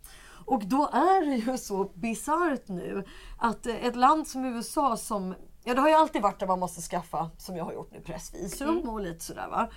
Och 0.46 0.64
då 0.64 0.90
är 0.92 1.26
det 1.26 1.36
ju 1.36 1.58
så 1.58 1.84
bisarrt 1.94 2.68
nu 2.68 3.04
att 3.38 3.66
ett 3.66 3.96
land 3.96 4.28
som 4.28 4.44
USA 4.44 4.96
som 4.96 5.34
Ja, 5.64 5.74
det 5.74 5.80
har 5.80 5.88
ju 5.88 5.94
alltid 5.94 6.22
varit 6.22 6.38
där 6.40 6.46
man 6.46 6.58
måste 6.60 6.80
skaffa, 6.80 7.30
som 7.38 7.56
jag 7.56 7.64
har 7.64 7.72
gjort 7.72 7.92
nu, 7.92 8.00
pressvisum 8.00 8.88
och 8.88 9.00
lite 9.00 9.24
sådär 9.24 9.48
va. 9.48 9.68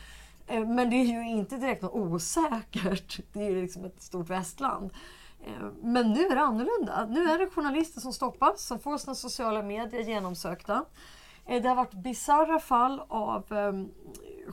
Eh, 0.48 0.66
Men 0.68 0.90
det 0.90 0.96
är 0.96 1.06
ju 1.06 1.30
inte 1.30 1.58
direkt 1.58 1.82
något 1.82 1.94
osäkert. 1.94 3.20
Det 3.34 3.40
är 3.46 3.50
ju 3.50 3.62
liksom 3.62 3.86
ett 3.86 4.02
stort 4.02 4.30
västland. 4.30 4.92
Eh, 5.46 5.68
Men 5.82 6.12
nu 6.12 6.20
är 6.26 6.36
det 6.36 6.42
annorlunda. 6.42 7.06
Nu 7.10 7.30
är 7.32 7.38
det 7.40 7.48
journalister 7.50 8.02
som 8.02 8.14
stoppas, 8.14 8.62
som 8.66 8.80
får 8.80 8.98
sina 8.98 9.16
sociala 9.16 9.62
medier 9.62 10.02
genomsökta. 10.02 10.86
Eh, 11.46 11.62
Det 11.62 11.70
har 11.70 11.76
varit 11.76 11.94
bisarra 11.94 12.60
fall 12.60 13.02
av 13.08 13.54
eh, 13.54 13.74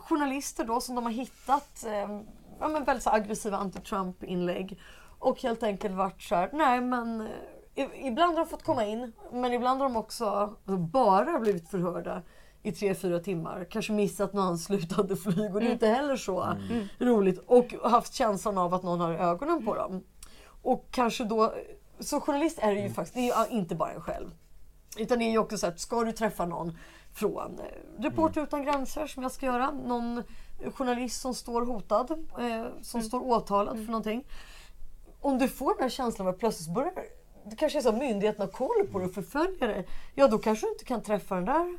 journalister 0.01 0.65
då 0.65 0.81
som 0.81 0.95
de 0.95 1.05
har 1.05 1.13
hittat 1.13 1.85
eh, 1.87 2.21
ja, 2.61 2.69
men 2.69 2.85
väldigt 2.85 3.05
så 3.05 3.11
aggressiva 3.11 3.57
anti-Trump-inlägg. 3.57 4.79
Och 5.19 5.43
helt 5.43 5.63
enkelt 5.63 5.95
varit 5.95 6.23
så 6.23 6.35
här, 6.35 6.51
nej 6.53 6.81
men 6.81 7.29
ibland 7.75 8.39
har 8.39 8.45
de 8.45 8.51
fått 8.51 8.63
komma 8.63 8.85
in 8.85 9.13
men 9.33 9.53
ibland 9.53 9.81
har 9.81 9.89
de 9.89 9.97
också 9.97 10.25
alltså, 10.25 10.77
bara 10.77 11.39
blivit 11.39 11.69
förhörda 11.69 12.23
i 12.63 12.73
tre, 12.73 12.95
fyra 12.95 13.21
timmar. 13.21 13.67
Kanske 13.71 13.93
missat 13.93 14.33
något 14.33 14.43
anslutande 14.43 15.17
flyg 15.17 15.55
och 15.55 15.61
det 15.61 15.67
är 15.67 15.73
inte 15.73 15.87
heller 15.87 16.17
så 16.17 16.55
roligt. 16.99 17.39
Och 17.47 17.75
haft 17.83 18.15
känslan 18.15 18.59
av 18.59 18.75
att 18.75 18.83
någon 18.83 19.01
har 19.01 19.13
ögonen 19.13 19.65
på 19.65 19.75
dem. 19.75 20.05
Och 20.63 20.87
kanske 20.91 21.25
då, 21.25 21.55
så 22.01 22.21
journalist 22.21 22.59
är 22.59 22.75
det 22.75 22.81
ju 22.81 22.91
faktiskt, 22.91 23.15
det 23.15 23.31
är 23.31 23.51
ju 23.51 23.59
inte 23.59 23.75
bara 23.75 23.93
en 23.93 24.01
själv. 24.01 24.31
Utan 24.99 25.19
det 25.19 25.25
är 25.25 25.31
ju 25.31 25.39
också 25.39 25.59
så 25.59 25.67
att 25.67 25.81
ska 25.81 26.05
du 26.05 26.13
träffa 26.13 26.47
någon 26.47 26.79
från 27.13 27.59
eh, 27.59 28.03
Reporter 28.03 28.43
utan 28.43 28.65
gränser 28.65 29.07
som 29.07 29.23
jag 29.23 29.33
ska 29.33 29.47
göra, 29.47 29.71
någon 29.71 30.23
journalist 30.75 31.21
som 31.21 31.35
står 31.35 31.63
hotad, 31.63 32.11
eh, 32.41 32.67
som 32.83 33.03
står 33.03 33.21
åtalad 33.21 33.77
för 33.77 33.93
någonting. 33.93 34.25
Om 35.21 35.39
du 35.39 35.49
får 35.49 35.75
den 35.75 35.83
här 35.83 35.91
känslan 35.91 36.29
av 36.29 36.35
att 36.35 36.41
plötsligt 36.41 36.75
börjar 36.75 36.93
det 37.45 37.57
kanske 37.57 37.79
är 37.79 37.83
så 37.83 37.89
att 37.89 37.99
myndigheterna 37.99 38.45
har 38.45 38.53
koll 38.53 38.87
på 38.93 38.99
dig 38.99 39.09
och 39.09 39.15
förföljer 39.15 39.69
dig. 39.69 39.87
Ja, 40.15 40.29
då 40.29 40.39
kanske 40.39 40.67
du 40.67 40.71
inte 40.73 40.85
kan 40.85 41.03
träffa 41.03 41.35
den 41.35 41.45
där 41.45 41.79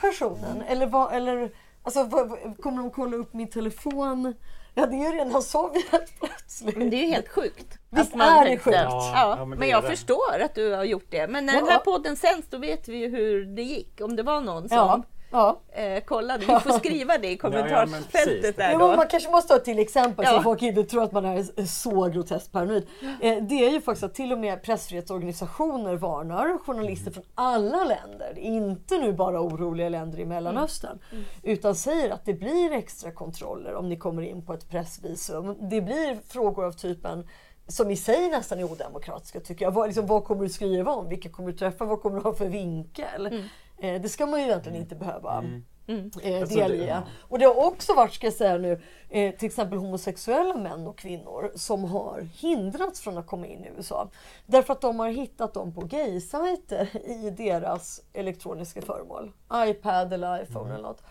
personen. 0.00 0.62
Eller, 0.68 0.86
vad, 0.86 1.12
eller 1.14 1.50
alltså, 1.82 2.04
vad, 2.04 2.38
kommer 2.62 2.82
de 2.82 2.90
kolla 2.90 3.16
upp 3.16 3.32
min 3.34 3.48
telefon? 3.50 4.34
Ja, 4.74 4.86
det 4.86 4.96
är 4.96 5.12
ju 5.12 5.18
rena 5.18 5.40
Sovjet 5.40 6.18
plötsligt. 6.20 6.76
Men 6.76 6.90
det 6.90 6.96
är 6.96 7.02
ju 7.06 7.12
helt 7.12 7.28
sjukt. 7.28 7.78
Visst 7.90 8.12
att 8.12 8.18
man 8.18 8.28
är 8.38 8.44
det 8.50 8.58
sjukt? 8.58 8.76
Ja, 8.76 9.10
Ja, 9.14 9.36
ja, 9.38 9.44
men 9.44 9.58
men, 9.58 9.68
jag 9.68 9.82
det. 9.82 9.88
förstår 9.88 10.40
att 10.44 10.54
du 10.54 10.72
har 10.72 10.84
gjort 10.84 11.06
det. 11.10 11.28
Men 11.28 11.46
när 11.46 11.54
Ja. 11.54 11.60
den 11.60 11.68
här 11.68 11.78
podden 11.78 12.16
sänds 12.16 12.48
då 12.50 12.58
vet 12.58 12.88
vi 12.88 12.96
ju 12.96 13.08
hur 13.08 13.44
det 13.44 13.62
gick. 13.62 14.00
Om 14.00 14.16
det 14.16 14.22
var 14.22 14.40
någon 14.40 14.68
som 14.68 15.02
Ja, 15.36 15.60
eh, 15.72 16.04
kollade. 16.04 16.38
Vi 16.38 16.46
får 16.46 16.70
skriva 16.78 17.18
det 17.18 17.26
i 17.28 17.30
Ja, 17.42 17.50
ja, 17.52 17.60
kommentarsfältet 17.60 18.56
där 18.56 18.78
då. 18.78 18.96
man 18.96 19.06
kanske 19.08 19.30
måste 19.30 19.54
ha 19.54 19.60
till 19.60 19.78
exempel 19.78 20.26
så 20.26 20.42
folk 20.42 20.62
inte 20.62 20.84
tror 20.84 21.02
att 21.02 21.12
man 21.12 21.24
är 21.24 21.66
så 21.66 22.08
groteskt 22.08 22.52
paranoid. 22.52 22.86
Eh, 23.20 23.42
det 23.42 23.66
är 23.66 23.70
ju 23.70 23.80
faktiskt 23.80 24.04
att 24.04 24.14
till 24.14 24.32
och 24.32 24.38
med 24.38 24.62
pressfrihetsorganisationer 24.62 25.96
varnar 25.96 26.58
journalister 26.58 27.10
från 27.10 27.24
alla 27.34 27.84
länder, 27.84 28.38
inte 28.38 28.98
nu 28.98 29.12
bara 29.12 29.40
oroliga 29.40 29.88
länder 29.88 30.18
i 30.20 30.24
Mellanöstern, 30.24 30.98
utan 31.42 31.74
säger 31.74 32.10
att 32.10 32.24
det 32.24 32.34
blir 32.34 32.72
extra 32.72 33.10
kontroller 33.12 33.74
om 33.74 33.88
ni 33.88 33.96
kommer 33.96 34.22
in 34.22 34.42
på 34.46 34.52
ett 34.52 34.70
pressvisum. 34.70 35.56
Det 35.70 35.80
blir 35.80 36.18
frågor 36.28 36.64
av 36.64 36.72
typen 36.72 37.26
som 37.68 37.90
i 37.90 37.96
sig 37.96 38.28
nästan 38.28 38.58
är 38.58 38.64
odemokratiska 38.64 39.40
tycker 39.40 39.64
jag. 39.64 39.72
Vad, 39.72 39.86
liksom, 39.88 40.06
vad 40.06 40.24
kommer 40.24 40.42
du 40.42 40.48
skriva 40.48 40.92
om? 40.92 41.08
Vilka 41.08 41.28
kommer 41.28 41.50
du 41.52 41.58
träffa? 41.58 41.84
Vad 41.84 42.02
kommer 42.02 42.16
du 42.16 42.22
ha 42.22 42.34
för 42.34 42.48
vinkel? 42.48 43.44
Eh, 43.78 44.00
det 44.02 44.08
ska 44.08 44.26
man 44.26 44.40
ju 44.40 44.46
egentligen 44.46 44.78
inte 44.78 44.94
behöva 44.94 45.44
eh, 45.88 45.94
Alltså, 46.04 46.20
det- 46.20 46.62
delge. 46.62 46.86
ja. 46.86 47.02
Och 47.20 47.38
det 47.38 47.44
har 47.44 47.66
också 47.66 47.94
varit, 47.94 48.12
ska 48.14 48.26
jag 48.26 48.34
säga 48.34 48.58
nu, 48.58 48.80
eh, 49.10 49.34
till 49.34 49.46
exempel 49.46 49.78
homosexuella 49.78 50.54
män 50.56 50.86
och 50.86 50.98
kvinnor 50.98 51.52
som 51.54 51.84
har 51.84 52.20
hindrats 52.20 53.00
från 53.00 53.18
att 53.18 53.26
komma 53.26 53.46
in 53.46 53.64
i 53.64 53.68
USA. 53.76 54.08
Därför 54.46 54.72
att 54.72 54.80
de 54.80 54.98
har 55.00 55.08
hittat 55.08 55.54
dem 55.54 55.74
på 55.74 55.80
gaysajter 55.80 56.96
i 57.10 57.30
deras 57.30 58.02
elektroniska 58.12 58.82
föremål. 58.82 59.32
iPad 59.54 60.12
eller 60.12 60.42
iPhone 60.42 60.74
eller 60.74 60.82
något. 60.82 61.02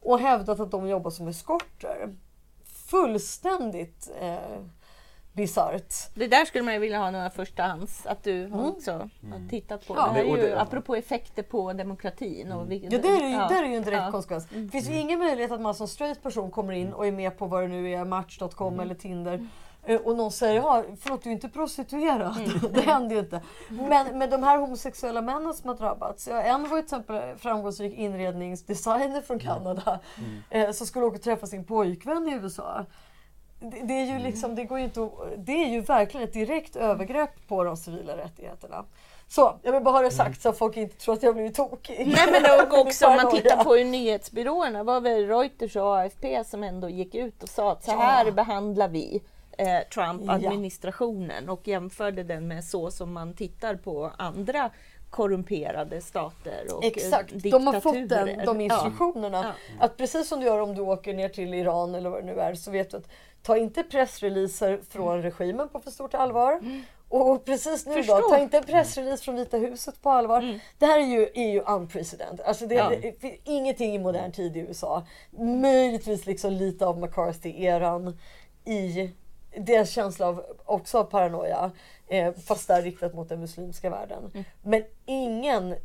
Och 0.00 0.18
hävdat 0.18 0.60
att 0.60 0.70
de 0.70 0.88
jobbar 0.88 1.10
som 1.10 1.28
eskorter. 1.28 2.14
Fullständigt 3.04 4.10
eh, 4.20 4.38
bisarrt. 5.34 5.94
Det 6.14 6.26
där 6.26 6.44
skulle 6.44 6.64
man 6.64 6.74
ju 6.74 6.80
vilja 6.80 6.98
ha 6.98 7.10
några 7.10 7.30
förstahands, 7.30 8.06
att 8.06 8.22
du 8.22 8.52
också 8.52 8.92
har 8.92 9.48
tittat 9.50 9.86
på. 9.86 9.94
Ja. 9.96 10.10
Det 10.14 10.20
är 10.20 10.24
ju 10.36 10.54
apropå 10.54 10.94
effekter 10.96 11.42
på 11.42 11.72
demokratin. 11.72 12.52
Och 12.52 12.70
vilket, 12.70 12.92
Ja, 12.92 12.98
det 12.98 13.08
är, 13.08 13.20
ju, 13.28 13.34
ja. 13.34 13.48
det 13.48 13.54
är 13.54 13.64
ju 13.64 13.76
en 13.76 13.82
direkt 13.82 14.02
Ja. 14.04 14.10
konsekvens. 14.10 14.46
Det 14.50 14.68
finns 14.68 14.88
ju 14.88 14.94
ingen 14.94 15.18
möjlighet 15.18 15.52
att 15.52 15.60
man 15.60 15.74
som 15.74 15.88
straight 15.88 16.22
person 16.22 16.50
kommer 16.50 16.72
in 16.72 16.92
och 16.92 17.06
är 17.06 17.12
med 17.12 17.38
på 17.38 17.46
vad 17.46 17.62
det 17.62 17.68
nu 17.68 17.90
är, 17.92 18.04
Match.com 18.04 18.80
eller 18.80 18.94
Tinder. 18.94 19.48
Eh, 19.86 20.00
Och 20.00 20.16
någon 20.16 20.32
säger, 20.32 20.54
ja, 20.54 20.84
förlåt 21.00 21.22
du 21.22 21.28
är 21.28 21.32
inte 21.32 21.48
prostituerad. 21.48 22.36
Mm. 22.36 22.58
det 22.72 22.80
händer 22.80 23.14
ju 23.14 23.20
inte. 23.20 23.40
Men 23.68 24.18
med 24.18 24.30
de 24.30 24.42
här 24.42 24.58
homosexuella 24.58 25.22
männen 25.22 25.54
som 25.54 25.68
har 25.68 25.76
drabbats. 25.76 26.28
Ja, 26.28 26.42
en 26.42 26.68
var 26.68 26.76
ju 26.76 26.82
till 26.82 26.96
exempel 26.98 27.36
framgångsrik 27.38 27.94
inredningsdesigner 27.94 29.20
från 29.20 29.40
Mm. 29.40 29.46
Kanada. 29.54 30.00
Eh, 30.50 30.70
som 30.70 30.86
skulle 30.86 31.04
åka 31.06 31.16
och 31.16 31.22
träffa 31.22 31.46
sin 31.46 31.64
pojkvän 31.64 32.28
i 32.28 32.32
USA. 32.32 32.86
Det, 33.70 33.80
det, 33.82 33.94
är 33.94 34.04
ju 34.04 34.10
Mm. 34.10 34.22
liksom, 34.22 34.54
det, 34.54 34.64
går 34.64 34.78
ju 34.78 34.84
inte 34.84 35.02
att, 35.02 35.12
det 35.36 35.52
är 35.64 35.68
ju 35.68 35.80
verkligen 35.80 36.26
ett 36.28 36.32
direkt 36.32 36.76
övergrepp 36.76 37.48
på 37.48 37.64
de 37.64 37.76
civila 37.76 38.16
rättigheterna. 38.16 38.84
Så, 39.28 39.58
jag 39.62 39.72
vill 39.72 39.82
bara 39.82 39.94
ha 39.94 40.02
det 40.02 40.10
sagt 40.10 40.42
så 40.42 40.48
att 40.48 40.58
folk 40.58 40.76
inte 40.76 40.96
tror 40.96 41.14
att 41.14 41.22
jag 41.22 41.34
blivit 41.34 41.54
tokig. 41.54 42.00
Mm. 42.00 42.08
Nej 42.08 42.40
men 42.42 42.66
och 42.72 42.78
också 42.86 43.06
om 43.06 43.16
man 43.16 43.30
tittar 43.30 43.64
på 43.64 43.74
hur 43.74 43.84
nyhetsbyråerna, 43.84 44.82
var 44.82 45.00
väl 45.00 45.28
Reuters 45.28 45.76
och 45.76 45.98
AFP 45.98 46.44
som 46.44 46.62
ändå 46.62 46.88
gick 46.88 47.14
ut 47.14 47.42
och 47.42 47.48
sa 47.48 47.72
att 47.72 47.84
så 47.84 47.90
Ja. 47.90 47.96
här 47.96 48.30
behandlar 48.30 48.88
vi 48.88 49.22
eh, 49.58 49.68
Ja. 49.68 49.80
Trump-administrationen 49.94 51.48
och 51.48 51.68
jämförde 51.68 52.22
den 52.22 52.48
med 52.48 52.64
så 52.64 52.90
som 52.90 53.12
man 53.12 53.34
tittar 53.34 53.74
på 53.74 54.10
andra 54.18 54.70
korrumperade 55.10 56.00
stater 56.00 56.66
och 56.76 56.84
eh, 56.84 56.88
Exakt, 56.88 57.32
de 57.34 57.66
har 57.66 57.80
fått 57.80 58.08
den, 58.08 58.44
de 58.46 58.60
Ja. 58.60 58.74
instruktionerna. 58.74 59.54
Ja. 59.78 59.84
Att 59.84 59.96
precis 59.96 60.28
som 60.28 60.40
du 60.40 60.46
gör 60.46 60.60
om 60.60 60.74
du 60.74 60.82
åker 60.82 61.14
ner 61.14 61.28
till 61.28 61.54
Iran 61.54 61.94
eller 61.94 62.10
vad 62.10 62.22
det 62.22 62.26
nu 62.34 62.40
är 62.40 62.54
så 62.54 62.70
vet 62.70 62.90
du 62.90 62.96
att 62.96 63.08
ta 63.44 63.56
inte 63.56 63.82
pressreleaser 63.82 64.80
från 64.90 65.22
regimen 65.22 65.68
på 65.68 65.80
för 65.80 65.90
stort 65.90 66.14
allvar. 66.14 66.60
Och 67.08 67.44
precis 67.44 67.86
nu 67.86 67.92
Mm. 67.92 68.04
Förstå. 68.04 68.20
då, 68.20 68.28
ta 68.28 68.38
inte 68.38 68.56
en 68.58 68.64
pressrelease 68.64 69.24
från 69.24 69.34
Vita 69.36 69.56
huset 69.56 70.02
på 70.02 70.10
allvar. 70.10 70.60
Det 70.78 70.86
här 70.86 70.98
är 71.00 71.04
ju, 71.06 71.28
är 71.34 71.52
ju 71.52 71.60
unprecedented. 71.60 72.46
Alltså 72.46 72.66
det, 72.66 72.74
Ja. 72.74 72.90
det 73.02 73.20
finns 73.20 73.34
ingenting 73.44 73.94
i 73.94 73.98
modern 73.98 74.32
tid 74.32 74.56
i 74.56 74.60
USA. 74.60 75.06
Möjligtvis 75.38 76.26
liksom 76.26 76.52
lite 76.52 76.86
av 76.86 76.98
McCarthy-eran 76.98 78.18
i 78.64 79.10
deras 79.58 79.90
känsla 79.90 80.26
av, 80.26 80.44
också 80.64 80.98
av 80.98 81.04
paranoia. 81.04 81.70
Eh, 82.06 82.32
fast 82.34 82.68
där 82.68 82.82
riktat 82.82 83.14
mot 83.14 83.28
den 83.28 83.40
muslimska 83.40 83.90
världen. 83.90 84.30
Mm. 84.34 84.44
Men 84.62 84.84
ingen 85.06 85.72
eh, 85.72 85.78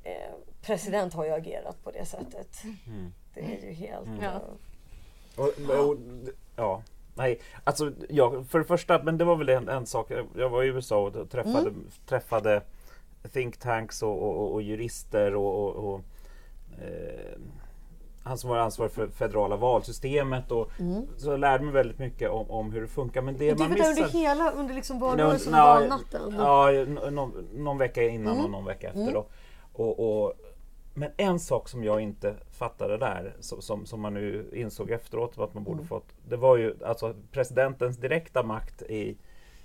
president 0.61 1.13
har 1.13 1.25
ju 1.25 1.31
agerat 1.31 1.83
på 1.83 1.91
det 1.91 2.05
sättet. 2.05 2.63
Mm. 2.87 3.13
Det 3.33 3.41
är 3.41 3.65
ju 3.65 3.71
helt... 3.73 4.07
Ja. 4.21 4.27
eh, 4.27 5.43
Och, 5.43 5.85
och, 5.89 5.97
ja, 6.55 6.81
nej, 7.19 7.39
alltså 7.63 7.91
ja, 8.09 8.43
för 8.49 8.59
det 8.59 8.65
första, 8.65 9.03
men 9.03 9.17
det 9.17 9.25
var 9.25 9.35
väl 9.35 9.49
en, 9.49 9.69
en 9.69 9.85
sak. 9.85 10.11
Jag- 10.35 10.49
var 10.49 10.63
i 10.63 10.67
USA 10.67 10.97
och 10.99 11.29
träffade, 11.29 11.59
Mm. 11.69 11.87
träffade 12.07 12.61
think 13.33 13.57
tanks 13.57 14.03
och, 14.03 14.21
och, 14.23 14.53
och 14.53 14.61
jurister 14.61 15.35
och, 15.35 15.75
och, 15.75 16.01
eh, 16.81 17.39
han 18.23 18.37
som 18.37 18.49
var 18.49 18.57
ansvarig 18.57 18.91
för 18.91 19.07
federala 19.07 19.55
valsystemet 19.55 20.51
och 20.51 20.71
så 21.17 21.29
jag 21.31 21.39
lärde 21.39 21.63
mig 21.63 21.73
väldigt 21.73 21.99
mycket 21.99 22.29
om, 22.29 22.51
om 22.51 22.71
hur 22.71 22.81
det 22.81 22.87
funkar. 22.87 23.21
Men 23.21 23.37
det, 23.37 23.45
Mm. 23.49 23.57
Det 23.57 23.63
man 23.69 23.77
där 23.77 23.89
under 23.89 24.03
missar... 24.03 24.19
hela 24.19 24.51
under 24.51 24.73
liksom 24.75 24.99
valrörelsen 24.99 25.53
och 25.53 25.59
valnatten. 25.59 26.33
Ja, 26.37 26.71
nå- 26.87 27.09
någon, 27.09 27.47
någon 27.53 27.77
vecka 27.77 28.03
innan 28.03 28.33
Mm. 28.33 28.45
och 28.45 28.51
någon 28.51 28.65
vecka 28.65 28.87
efter. 28.87 29.13
Då. 29.13 29.25
Och, 29.73 29.99
och, 29.99 30.33
men 30.99 31.11
en 31.17 31.39
sak 31.39 31.69
som 31.69 31.83
jag 31.83 32.01
inte 32.01 32.35
fattade 32.51 32.97
där, 32.97 33.35
som, 33.39 33.85
som, 33.85 34.01
man 34.01 34.13
nu 34.13 34.49
insåg 34.53 34.91
efteråt 34.91 35.39
att 35.39 35.53
man 35.53 35.63
borde 35.63 35.77
Mm. 35.77 35.87
fått, 35.87 36.07
det 36.27 36.37
var 36.37 36.57
ju 36.57 36.75
alltså 36.85 37.15
presidentens 37.31 37.97
direkta 37.97 38.43
makt 38.43 38.81
i, 38.81 39.17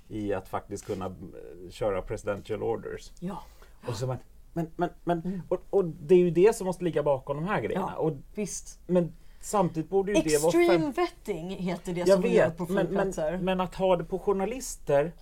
i 0.09 0.33
att 0.35 0.49
faktiskt 0.49 0.87
kunna 0.87 1.07
eh, 1.07 1.70
köra 1.70 2.03
presidential 2.03 2.62
orders. 2.62 3.12
Ja, 3.20 3.42
Och 3.88 3.94
så 3.94 4.07
man, 4.07 4.16
men, 4.53 4.70
men, 4.77 4.90
men, 5.05 5.42
och, 5.49 5.61
och 5.70 5.85
det 5.85 6.14
är 6.14 6.18
ju 6.18 6.31
det 6.31 6.57
som 6.57 6.66
måste 6.66 6.85
ligga 6.85 7.03
bakom 7.03 7.37
de 7.37 7.44
här 7.44 7.61
grejerna. 7.61 7.92
Ja. 7.97 8.01
Och, 8.03 8.12
visst. 8.35 8.81
men 8.87 9.12
samtidigt 9.40 9.90
borde 9.90 10.12
ju 10.12 10.20
det 10.23 10.42
vara 10.42 10.62
Extreme 10.62 10.92
vetting 10.92 11.51
heter 11.51 11.92
det 11.92 12.01
jag 12.01 12.09
som 12.09 12.23
vi 12.23 12.35
gör 12.37 12.47
vet, 12.49 12.57
på 12.57 12.66
men, 12.66 12.87
flygplatser. 12.87 13.31
men, 13.33 13.44
men 13.44 13.61
att 13.61 13.75
ha 13.75 13.97
det 13.97 14.05
på 14.05 14.18
journalister 14.18 15.12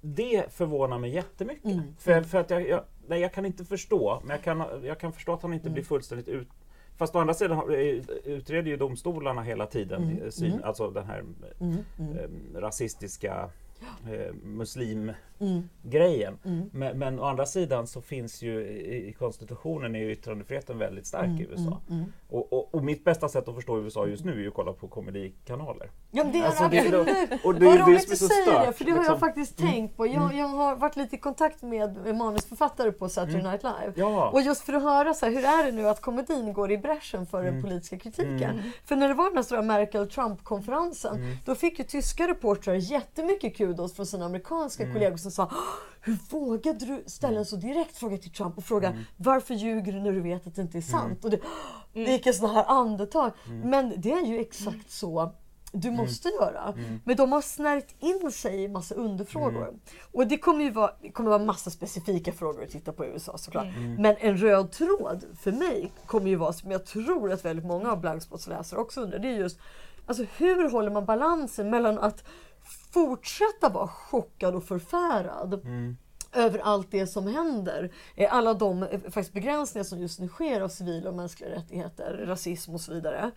Det 0.00 0.52
förvånar 0.52 0.98
mig 0.98 1.10
jättemycket. 1.14 1.64
Mm. 1.64 1.94
För, 1.98 2.22
för 2.22 2.38
att 2.38 2.50
jag, 2.50 2.68
jag, 2.68 2.84
nej, 3.12 3.20
jag 3.20 3.32
kan 3.32 3.46
inte 3.46 3.64
förstå, 3.64 4.20
men 4.24 4.30
jag 4.30 4.42
kan, 4.44 4.64
jag 4.84 4.98
kan 4.98 5.12
förstå 5.12 5.32
att 5.32 5.42
han 5.42 5.50
Mm. 5.50 5.58
inte 5.58 5.70
blir 5.70 5.82
fullständigt 5.82 6.28
ut... 6.28 6.48
Fast 6.96 7.16
å 7.16 7.18
andra 7.18 7.34
sidan 7.34 7.58
eh, 7.58 7.76
utreder 8.24 8.70
ju 8.70 8.76
domstolarna 8.76 9.42
hela 9.42 9.66
tiden 9.66 10.02
Mm. 10.02 10.22
eh, 10.22 10.30
syn, 10.30 10.60
alltså 10.64 10.90
den 10.90 11.06
här 11.06 11.18
Mm, 11.60 11.76
mm, 11.98 12.16
eh, 12.18 12.60
rasistiska 12.60 13.50
eh, 14.12 14.34
muslimgrejen. 14.42 16.38
mm. 16.44 16.70
Men, 16.72 16.98
men 16.98 17.18
å 17.20 17.24
andra 17.24 17.46
sidan 17.46 17.86
så 17.86 18.00
finns 18.00 18.42
ju 18.42 18.60
i, 18.66 19.08
i 19.08 19.12
konstitutionen 19.12 19.94
är 19.94 19.98
ju 20.00 20.12
yttrandefriheten 20.12 20.78
väldigt 20.78 21.06
stark 21.06 21.40
i 21.40 21.46
USA. 21.50 21.80
mm. 21.90 22.04
Och, 22.28 22.52
och, 22.52 22.74
och 22.74 22.84
mitt 22.84 23.04
bästa 23.04 23.28
sätt 23.28 23.48
att 23.48 23.54
förstå 23.54 23.78
USA 23.80 24.06
just 24.06 24.24
nu 24.24 24.32
är 24.32 24.36
ju 24.40 24.48
att 24.48 24.54
kolla 24.54 24.72
på 24.72 24.88
komedikanaler. 24.88 25.90
Ja 26.10 26.24
men 26.24 26.32
det 26.32 26.38
är 26.38 26.46
Alltså, 26.46 26.68
det 26.68 26.78
absolut. 26.78 27.44
och 27.44 27.54
det 27.54 27.66
Vad 27.66 27.78
roligt 27.88 28.10
du 28.10 28.16
säger 28.16 28.66
det, 28.66 28.72
för 28.72 28.84
det 28.84 28.90
har 28.90 28.96
jag 28.98 29.02
liksom. 29.02 29.20
faktiskt 29.20 29.58
tänkt 29.58 29.96
på. 29.96 30.06
Jag, 30.06 30.34
jag 30.34 30.46
har 30.48 30.76
varit 30.76 30.96
lite 30.96 31.16
i 31.16 31.18
kontakt 31.18 31.62
med 31.62 32.16
manusförfattare 32.16 32.92
på 32.92 33.08
Saturday 33.08 33.42
Night 33.42 33.62
Live. 33.62 33.84
Mm. 33.84 33.94
Ja. 33.96 34.30
Och 34.30 34.42
just 34.42 34.62
för 34.62 34.72
att 34.72 34.82
höra 34.82 35.14
så 35.14 35.26
här, 35.26 35.32
hur 35.32 35.44
är 35.44 35.64
det 35.66 35.72
nu 35.72 35.88
att 35.88 36.00
komedin 36.00 36.52
går 36.52 36.72
i 36.72 36.78
bräschen 36.78 37.26
för 37.26 37.40
Mm. 37.42 37.52
den 37.54 37.62
politiska 37.62 37.98
kritiken. 37.98 38.62
För 38.84 38.96
när 38.96 39.08
det 39.08 39.14
var 39.14 39.24
den 39.28 39.36
här 39.36 39.42
stora 39.42 39.62
Merkel-Trump-konferensen 39.62 41.16
Mm. 41.16 41.36
då 41.44 41.54
fick 41.54 41.78
ju 41.78 41.84
tyska 41.84 42.28
reportrar 42.28 42.74
jättemycket 42.74 43.54
kudos 43.72 43.94
från 43.94 44.06
sina 44.06 44.24
amerikanska 44.24 44.82
Mm. 44.82 44.94
kollegor 44.94 45.16
som 45.16 45.30
sa 45.30 45.42
"Åh, 45.52 45.58
hur 46.00 46.18
vågade 46.30 46.86
du 46.86 47.02
ställa 47.06 47.38
en 47.38 47.46
så 47.46 47.56
direkt 47.56 47.96
fråga 47.96 48.16
till 48.18 48.30
Trump 48.32 48.58
och 48.58 48.64
fråga 48.64 48.88
Mm. 48.88 49.02
varför 49.16 49.54
ljuger 49.54 49.92
du 49.92 50.00
när 50.00 50.12
du 50.12 50.20
vet 50.20 50.46
att 50.46 50.54
det 50.54 50.62
inte 50.62 50.78
är 50.78 50.82
sant? 50.82 51.24
Och 51.24 51.30
det, 51.30 51.40
det 51.92 52.00
gick 52.00 52.26
en 52.26 52.34
sån 52.34 52.50
här 52.50 52.64
andetag. 52.68 53.30
Mm. 53.46 53.70
Men 53.70 53.92
det 53.96 54.12
är 54.12 54.26
ju 54.26 54.38
exakt 54.40 54.90
så 54.90 55.32
du 55.74 55.90
måste 55.90 56.28
göra. 56.28 56.74
Men 57.04 57.16
de 57.16 57.32
har 57.32 57.40
snärjt 57.42 57.94
in 58.00 58.32
sig 58.32 58.62
i 58.62 58.68
massa 58.68 58.94
underfrågor. 58.94 59.74
Och 60.12 60.26
det 60.26 60.38
kommer 60.38 60.64
ju 60.64 60.70
vara, 60.70 60.90
kommer 61.12 61.30
vara 61.30 61.44
massa 61.44 61.70
specifika 61.70 62.32
frågor 62.32 62.62
att 62.64 62.70
titta 62.70 62.92
på 62.92 63.04
i 63.04 63.08
USA 63.08 63.38
såklart. 63.38 63.66
Men 63.98 64.16
en 64.20 64.36
röd 64.36 64.70
tråd 64.72 65.24
för 65.40 65.52
mig 65.52 65.92
kommer 66.06 66.28
ju 66.28 66.36
vara, 66.36 66.52
som 66.52 66.70
jag 66.70 66.86
tror 66.86 67.32
att 67.32 67.44
väldigt 67.44 67.66
många 67.66 67.92
av 67.92 68.00
Blankspots-läsare 68.00 68.80
också 68.80 69.00
undrar, 69.00 69.18
det 69.18 69.28
är 69.28 69.32
just 69.38 69.58
alltså, 70.06 70.24
hur 70.36 70.70
håller 70.70 70.90
man 70.90 71.04
balansen 71.04 71.70
mellan 71.70 71.98
att 71.98 72.24
fortsätta 72.92 73.68
vara 73.68 73.88
chockad 73.88 74.54
och 74.54 74.64
förfärad 74.64 75.60
över 76.32 76.58
allt 76.58 76.90
det 76.90 77.06
som 77.06 77.26
händer. 77.26 77.92
Eh, 78.16 78.34
Alla 78.34 78.54
de 78.54 78.82
eh, 78.82 79.00
faktiskt 79.00 79.32
begränsningar 79.32 79.84
som 79.84 79.98
just 80.00 80.20
nu 80.20 80.28
sker 80.28 80.60
av 80.60 80.68
civila 80.68 81.10
och 81.10 81.16
mänskliga 81.16 81.50
rättigheter, 81.50 82.24
rasism 82.26 82.74
och 82.74 82.80
så 82.80 82.92
vidare. 82.94 83.30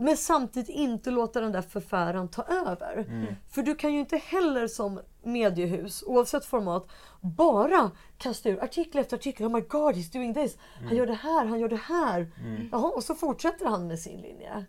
Men 0.00 0.16
samtidigt 0.16 0.68
inte 0.68 1.10
låta 1.10 1.40
den 1.40 1.52
där 1.52 1.62
förfäran 1.62 2.28
ta 2.28 2.42
över. 2.42 3.04
För 3.50 3.62
du 3.62 3.74
kan 3.74 3.92
ju 3.92 4.00
inte 4.00 4.16
heller 4.16 4.66
som 4.68 5.00
mediehus, 5.22 6.02
oavsett 6.06 6.44
format, 6.44 6.86
bara 7.20 7.90
kasta 8.18 8.48
ur 8.48 8.64
artikel 8.64 9.00
efter 9.00 9.16
artikel. 9.16 9.46
Oh 9.46 9.52
my 9.52 9.60
god, 9.60 9.94
he's 9.94 10.12
doing 10.12 10.34
this. 10.34 10.56
Han 10.84 10.96
gör 10.96 11.06
det 11.06 11.14
här, 11.14 11.44
han 11.44 11.60
gör 11.60 11.68
det 11.68 11.76
här. 11.76 12.32
Jaha, 12.72 12.90
och 12.90 13.04
så 13.04 13.14
fortsätter 13.14 13.66
han 13.66 13.86
med 13.86 13.98
sin 13.98 14.20
linje. 14.20 14.64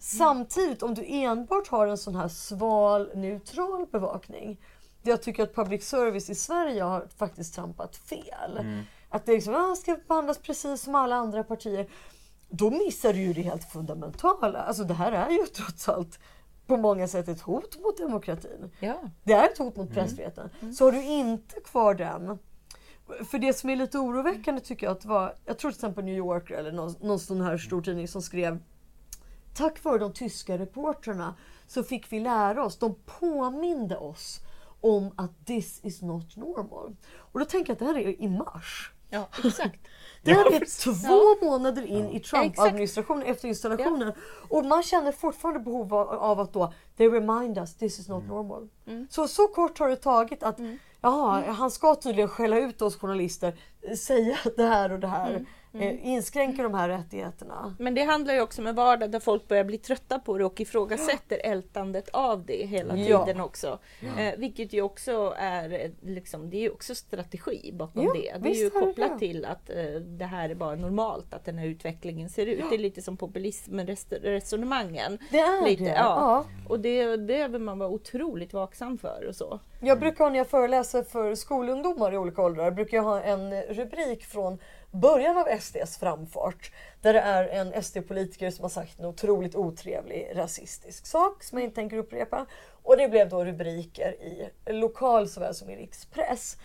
Samtidigt, 0.00 0.82
om 0.82 0.94
du 0.94 1.04
enbart 1.06 1.68
har 1.68 1.86
en 1.86 1.98
sån 1.98 2.14
här 2.16 2.28
sval, 2.28 3.10
neutral 3.14 3.86
bevakning. 3.92 4.60
Det 5.02 5.10
jag 5.10 5.22
tycker 5.22 5.42
att 5.42 5.54
public 5.54 5.88
service 5.88 6.30
i 6.30 6.34
Sverige 6.34 6.82
har 6.82 7.08
faktiskt 7.16 7.54
trampat 7.54 7.96
fel. 7.96 8.82
Att 9.10 9.26
det 9.26 9.32
liksom, 9.32 9.54
ah, 9.54 9.76
ska 9.76 9.96
behandlas 10.08 10.38
precis 10.38 10.82
som 10.82 10.94
alla 10.94 11.16
andra 11.16 11.44
partier. 11.44 11.86
Då 12.48 12.70
missar 12.70 13.12
du 13.12 13.18
ju 13.18 13.32
det 13.32 13.42
helt 13.42 13.64
fundamentala. 13.64 14.58
Alltså 14.58 14.84
det 14.84 14.94
här 14.94 15.12
är 15.12 15.30
ju 15.30 15.46
trots 15.46 15.88
allt 15.88 16.18
på 16.66 16.76
många 16.76 17.08
sätt 17.08 17.28
ett 17.28 17.40
hot 17.40 17.78
mot 17.82 17.98
demokratin. 17.98 18.70
Ja. 18.80 19.00
Det 19.24 19.32
är 19.32 19.44
ett 19.44 19.58
hot 19.58 19.76
mot 19.76 19.90
pressfriheten. 19.90 20.50
Så 20.74 20.84
har 20.84 20.92
du 20.92 21.02
inte 21.02 21.60
kvar 21.60 21.94
den. 21.94 22.38
För 23.30 23.38
det 23.38 23.52
som 23.52 23.70
är 23.70 23.76
lite 23.76 23.98
oroväckande 23.98 24.60
tycker 24.60 24.86
jag 24.86 24.96
att 24.96 25.04
var, 25.04 25.34
jag 25.44 25.58
tror 25.58 25.70
till 25.70 25.76
exempel 25.76 26.04
New 26.04 26.16
Yorker 26.16 26.54
eller 26.54 26.72
någon, 26.72 26.94
någon 27.00 27.18
sån 27.18 27.40
här 27.40 27.58
stor 27.58 27.82
tidning 27.82 28.08
som 28.08 28.22
skrev 28.22 28.58
Tack 29.56 29.84
vare 29.84 29.98
de 29.98 30.12
tyska 30.12 30.58
reportrarna 30.58 31.34
så 31.66 31.82
fick 31.82 32.12
vi 32.12 32.20
lära 32.20 32.64
oss, 32.64 32.78
de 32.78 32.94
påminde 33.20 33.96
oss 33.96 34.40
om 34.80 35.12
att 35.16 35.46
this 35.46 35.80
is 35.84 36.02
not 36.02 36.36
normal. 36.36 36.96
Och 37.16 37.40
då 37.40 37.46
tänker 37.46 37.70
jag 37.70 37.74
att 37.74 37.78
det 37.78 37.84
här 37.84 37.98
är 37.98 38.22
i 38.22 38.28
mars. 38.28 38.92
Ja, 39.10 39.28
exakt. 39.44 39.80
Det 40.22 40.32
här 40.34 40.58
precis. 40.58 41.02
två 41.02 41.46
månader 41.46 41.86
in 41.86 42.10
i. 42.10 42.20
Trump-administrationen 42.20 43.22
efter 43.22 43.48
installationen. 43.48 44.12
Och 44.48 44.64
man 44.64 44.82
känner 44.82 45.12
fortfarande 45.12 45.60
behov 45.60 45.94
av, 45.94 46.40
att 46.40 46.52
då, 46.52 46.72
they 46.96 47.08
remind 47.08 47.58
us 47.58 47.76
this 47.76 47.98
is 47.98 48.08
not 48.08 48.22
Mm. 48.22 48.34
normal. 48.36 48.68
Så, 49.10 49.28
så 49.28 49.48
kort 49.48 49.78
har 49.78 49.88
det 49.88 49.96
tagit 49.96 50.42
att 50.42 50.58
jaha, 51.00 51.52
han 51.52 51.70
ska 51.70 51.94
tydligen 51.94 52.28
skälla 52.28 52.58
ut 52.58 52.82
oss 52.82 52.96
journalister, 52.96 53.56
säga 53.96 54.36
det 54.56 54.62
här 54.66 54.92
och 54.92 54.98
det 55.00 55.06
här. 55.08 55.46
Eh, 55.80 56.06
inskränker 56.08 56.62
de 56.62 56.74
här 56.74 56.88
rättigheterna. 56.88 57.74
Men 57.78 57.94
det 57.94 58.02
handlar 58.02 58.34
ju 58.34 58.40
också 58.40 58.60
om 58.62 58.66
en 58.66 58.74
vardag 58.74 59.10
där 59.10 59.20
folk 59.20 59.48
börjar 59.48 59.64
bli 59.64 59.78
trötta 59.78 60.18
på 60.18 60.38
det 60.38 60.44
och 60.44 60.60
ifrågasätter 60.60 61.40
ältandet 61.44 62.08
av 62.12 62.44
det 62.46 62.66
hela 62.66 62.96
Ja. 62.96 63.24
tiden 63.24 63.40
också. 63.40 63.78
Eh, 64.18 64.34
vilket 64.38 64.72
ju 64.72 64.82
också 64.82 65.34
är, 65.38 65.72
eh, 65.84 65.90
liksom, 66.02 66.50
det 66.50 66.56
är 66.56 66.60
ju 66.60 66.70
också 66.70 66.94
strategi 66.94 67.72
bakom 67.72 68.04
Ja, 68.04 68.12
det. 68.14 68.34
Det 68.42 68.50
är 68.50 68.54
ju 68.64 68.70
kopplat 68.70 69.12
det. 69.12 69.18
till 69.18 69.44
att 69.44 69.70
eh, 69.70 69.84
det 70.00 70.24
här 70.24 70.50
är 70.50 70.54
bara 70.54 70.74
normalt 70.76 71.34
att 71.34 71.44
den 71.44 71.58
här 71.58 71.66
utvecklingen 71.66 72.28
ser 72.30 72.46
ut. 72.46 72.64
Det 72.70 72.76
är 72.76 72.78
lite 72.78 73.02
som 73.02 73.16
populismresonemangen. 73.16 75.18
Det 75.30 75.38
är 75.38 75.64
Lite, 75.68 75.84
det. 75.84 75.90
ja. 75.90 75.96
Ja. 75.96 76.44
Och 76.68 76.80
det, 76.80 77.06
det 77.06 77.18
behöver 77.18 77.58
man 77.58 77.78
vara 77.78 77.88
otroligt 77.90 78.52
vaksam 78.52 78.98
för 78.98 79.24
och 79.28 79.36
så. 79.36 79.60
Jag 79.80 80.00
brukar 80.00 80.30
när 80.30 80.38
jag 80.38 80.46
föreläser 80.48 81.02
för 81.02 81.34
skolungdomar 81.34 82.14
i 82.14 82.18
olika 82.18 82.42
åldrar 82.42 82.70
brukar 82.70 82.96
jag 82.96 83.04
ha 83.04 83.20
en 83.22 83.62
rubrik 83.62 84.24
från 84.24 84.58
början 85.00 85.38
av 85.38 85.58
SDs 85.60 85.98
framfart. 85.98 86.72
Där 87.00 87.12
det 87.12 87.20
är 87.20 87.48
en 87.48 87.82
SD-politiker 87.82 88.50
som 88.50 88.62
har 88.62 88.68
sagt 88.70 88.98
en 88.98 89.04
otroligt 89.04 89.54
otrevlig 89.54 90.32
rasistisk 90.34 91.06
sak 91.06 91.42
som 91.42 91.58
jag 91.58 91.64
inte 91.64 91.74
tänker 91.74 91.96
upprepa. 91.96 92.46
Och 92.82 92.96
det 92.96 93.08
blev 93.08 93.28
då 93.28 93.44
rubriker 93.44 94.12
i 94.12 94.50
lokal 94.66 95.28
såväl 95.28 95.54
som 95.54 95.70
i 95.70 95.76
rikspress. 95.76 96.56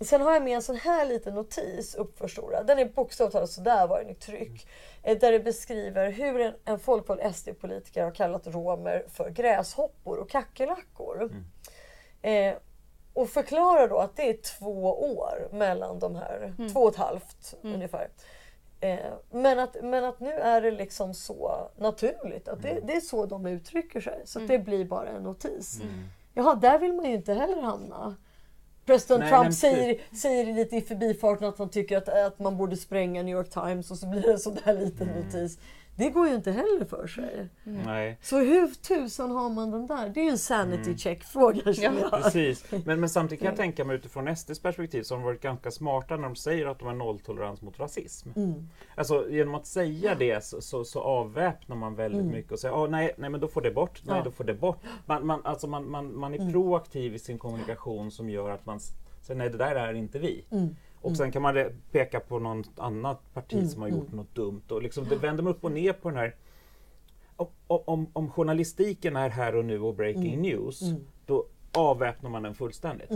Sen 0.00 0.20
har 0.20 0.32
jag 0.32 0.42
med 0.42 0.54
en 0.56 0.62
sån 0.62 0.76
här 0.76 1.06
liten 1.06 1.34
notis 1.34 1.94
uppförstorad. 1.94 2.66
Den 2.66 2.78
är 2.78 2.84
bokstavligt 2.84 3.32
talat 3.32 3.50
sådär 3.50 3.86
var 3.86 3.98
den 4.00 4.10
i 4.10 4.14
tryck. 4.14 4.68
Eh, 5.02 5.18
Där 5.18 5.32
det 5.32 5.40
beskriver 5.40 6.10
hur 6.10 6.40
en, 6.40 6.54
en 6.64 6.78
folkvald 6.78 7.34
SD-politiker 7.34 8.02
har 8.04 8.10
kallat 8.10 8.46
romer 8.46 9.04
för 9.08 9.30
gräshoppor 9.30 10.18
och 10.18 10.30
kackerlackor. 10.30 11.30
Eh, 12.22 12.54
och 13.16 13.28
förklarar 13.28 13.88
då 13.88 13.98
att 13.98 14.16
det 14.16 14.28
är 14.28 14.36
två 14.58 15.00
år 15.18 15.48
mellan 15.52 15.98
de 15.98 16.16
här, 16.16 16.54
två 16.72 16.80
och 16.80 16.90
ett 16.90 16.96
halvt 16.96 17.54
ungefär. 17.62 18.08
Eh, 18.80 18.98
men, 19.30 19.58
att, 19.58 19.76
men 19.82 20.04
att 20.04 20.20
nu 20.20 20.32
är 20.32 20.60
det 20.60 20.70
liksom 20.70 21.14
så 21.14 21.70
naturligt, 21.76 22.48
att 22.48 22.62
det, 22.62 22.80
det 22.84 22.92
är 22.92 23.00
så 23.00 23.26
de 23.26 23.46
uttrycker 23.46 24.00
sig. 24.00 24.22
Så 24.24 24.40
att 24.40 24.48
det 24.48 24.58
blir 24.58 24.84
bara 24.84 25.08
en 25.08 25.22
notis. 25.22 25.80
Jaha, 26.34 26.54
där 26.54 26.78
vill 26.78 26.92
man 26.92 27.04
ju 27.04 27.14
inte 27.14 27.34
heller 27.34 27.62
hamna. 27.62 28.16
President 28.86 29.20
Nej, 29.20 29.30
Trump 29.30 29.44
men 29.44 29.52
säger, 29.52 30.00
säger 30.16 30.54
lite 30.54 30.76
i 30.76 30.80
förbifarten 30.80 31.48
att 31.48 31.58
han 31.58 31.68
tycker 31.68 31.96
att, 31.96 32.08
att 32.08 32.38
man 32.38 32.56
borde 32.56 32.76
spränga 32.76 33.22
New 33.22 33.36
York 33.36 33.50
Times 33.50 33.90
och 33.90 33.98
så 33.98 34.06
blir 34.06 34.22
det 34.22 34.32
en 34.32 34.38
sån 34.38 34.58
där 34.64 34.74
liten 34.74 35.06
notis. 35.08 35.58
Det 35.96 36.10
går 36.10 36.28
ju 36.28 36.34
inte 36.34 36.50
heller 36.52 36.84
för 36.84 37.06
sig. 37.06 37.48
Nej, 37.64 38.18
Så 38.22 38.38
hur 38.38 38.68
tusan 38.68 39.30
har 39.30 39.50
man 39.50 39.70
den 39.70 39.86
där? 39.86 40.08
Det 40.08 40.20
är 40.20 40.24
ju 40.24 40.30
en 40.30 40.38
sanity 40.38 40.96
check-fråga 40.96 41.74
känner 41.74 42.00
jag. 42.00 42.10
precis. 42.22 42.64
Men, 42.84 43.00
men 43.00 43.08
samtidigt 43.08 43.40
kan 43.42 43.48
jag 43.48 43.56
tänka 43.56 43.84
mig 43.84 43.96
utifrån 43.96 44.36
SDs 44.36 44.60
perspektiv 44.60 45.02
så 45.02 45.14
har 45.14 45.18
de 45.18 45.24
varit 45.24 45.40
ganska 45.42 45.70
smarta 45.70 46.16
när 46.16 46.22
de 46.22 46.36
säger 46.36 46.66
att 46.66 46.78
de 46.78 46.84
har 46.88 46.94
nolltolerans 46.94 47.62
mot 47.62 47.78
rasism. 47.80 48.28
Mm. 48.36 48.68
Alltså 48.94 49.30
genom 49.30 49.54
att 49.54 49.66
säga 49.66 50.14
det 50.14 50.44
så, 50.44 50.60
så, 50.60 50.84
så 50.84 51.00
avväpnar 51.00 51.76
man 51.76 51.94
väldigt 51.94 52.24
mycket 52.24 52.52
och 52.52 52.58
säger 52.58 52.74
oh, 52.74 52.88
nej, 52.90 53.14
nej 53.18 53.30
men 53.30 53.40
då 53.40 53.48
får 53.48 53.60
det 53.60 53.70
bort, 53.70 54.00
nej 54.04 54.12
Mm. 54.12 54.18
Ja. 54.18 54.24
då 54.24 54.30
får 54.30 54.44
det 54.44 54.54
bort. 54.54 54.78
Man, 55.06 55.26
man, 55.26 55.40
alltså 55.44 55.66
man, 55.66 55.90
man, 55.90 56.18
man 56.18 56.34
är 56.34 56.50
proaktiv 56.52 57.14
i 57.14 57.18
sin 57.18 57.38
kommunikation 57.38 58.10
som 58.10 58.30
gör 58.30 58.50
att 58.50 58.66
man 58.66 58.80
säger 59.20 59.38
nej 59.38 59.50
det 59.50 59.58
där 59.58 59.74
är 59.74 59.94
inte 59.94 60.18
vi. 60.18 60.44
Mm. 60.50 60.76
Och 61.06 61.16
sen 61.16 61.32
kan 61.32 61.42
man 61.42 61.64
peka 61.92 62.20
på 62.20 62.38
någon 62.38 62.64
annat 62.76 63.34
parti 63.34 63.70
som 63.70 63.82
har 63.82 63.88
gjort 63.88 64.12
något 64.12 64.34
dumt. 64.34 64.62
Och 64.68 64.82
liksom 64.82 65.04
det 65.08 65.16
vänder 65.16 65.42
man 65.42 65.52
upp 65.52 65.64
och 65.64 65.72
ner 65.72 65.92
på 65.92 66.08
den 66.10 66.18
här. 66.18 66.34
Om, 67.36 67.48
om, 67.66 68.06
om 68.12 68.30
journalistiken 68.30 69.16
är 69.16 69.30
här 69.30 69.56
och 69.56 69.64
nu 69.64 69.80
och 69.80 69.94
breaking 69.94 70.42
news, 70.42 70.80
då 71.26 71.46
avväpnar 71.72 72.30
man 72.30 72.42
den 72.42 72.54
fullständigt. 72.54 73.10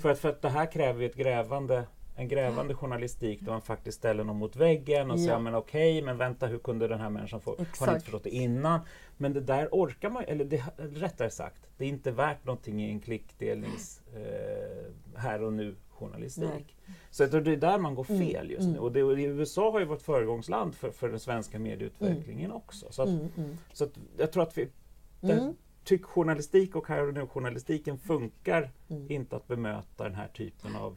För, 0.00 0.10
att, 0.10 0.18
för 0.18 0.28
att 0.28 0.42
det 0.42 0.48
här 0.48 0.72
kräver 0.72 1.00
ju 1.00 1.06
ett 1.06 1.16
grävande, 1.16 1.84
en 2.16 2.28
grävande 2.28 2.74
journalistik 2.74 3.40
där 3.40 3.52
man 3.52 3.62
faktiskt 3.62 3.98
ställer 3.98 4.24
någon 4.24 4.36
mot 4.36 4.56
väggen 4.56 5.10
och 5.10 5.18
Ja. 5.18 5.24
säger 5.24 5.38
men 5.38 5.54
okej, 5.54 6.02
men 6.02 6.16
vänta 6.16 6.46
hur 6.46 6.58
kunde 6.58 6.88
den 6.88 7.00
här 7.00 7.10
människan 7.10 7.40
få, 7.40 7.50
har 7.50 7.86
ni 7.86 7.92
inte 7.92 8.04
förstått 8.04 8.24
det 8.24 8.30
innan? 8.30 8.80
Men 9.16 9.32
det 9.32 9.40
där 9.40 9.68
orkar 9.72 10.10
man 10.10 10.24
eller 10.24 10.44
det, 10.44 10.64
rättare 10.76 11.30
sagt, 11.30 11.66
det 11.76 11.84
är 11.84 11.88
inte 11.88 12.10
värt 12.10 12.44
någonting 12.44 12.82
i 12.82 12.90
en 12.90 13.00
klickdelnings 13.00 14.00
eh, 14.14 15.20
här 15.20 15.42
och 15.42 15.52
nu 15.52 15.76
journalistik. 15.94 16.44
Nej. 16.86 16.96
Så 17.10 17.22
jag 17.22 17.30
tror 17.30 17.40
det 17.40 17.52
är 17.52 17.56
där 17.56 17.78
man 17.78 17.94
går 17.94 18.06
Mm, 18.10 18.26
fel 18.28 18.50
just 18.50 18.68
nu. 18.68 18.78
Och 18.78 18.92
det, 18.92 19.00
USA 19.00 19.70
har 19.72 19.80
ju 19.80 19.86
varit 19.86 20.02
föregångsland 20.02 20.74
för, 20.74 20.90
för 20.90 21.08
den 21.08 21.20
svenska 21.20 21.58
medieutvecklingen 21.58 22.52
också. 22.52 22.86
Så, 22.90 23.02
att, 23.02 23.08
Mm, 23.08 23.28
mm. 23.36 23.56
så 23.72 23.84
att 23.84 23.92
jag 24.16 24.32
tror 24.32 24.42
att 24.42 24.58
vi, 24.58 24.62
Mm. 24.62 25.36
den, 25.36 25.56
tyckjournalistik 25.84 26.76
och 26.76 26.88
här 26.88 27.08
och 27.08 27.14
nu-journalistiken 27.14 27.98
funkar 27.98 28.70
Mm. 28.88 29.10
inte 29.10 29.36
att 29.36 29.46
bemöta 29.48 30.04
den 30.04 30.14
här 30.14 30.28
typen 30.28 30.76
av, 30.76 30.96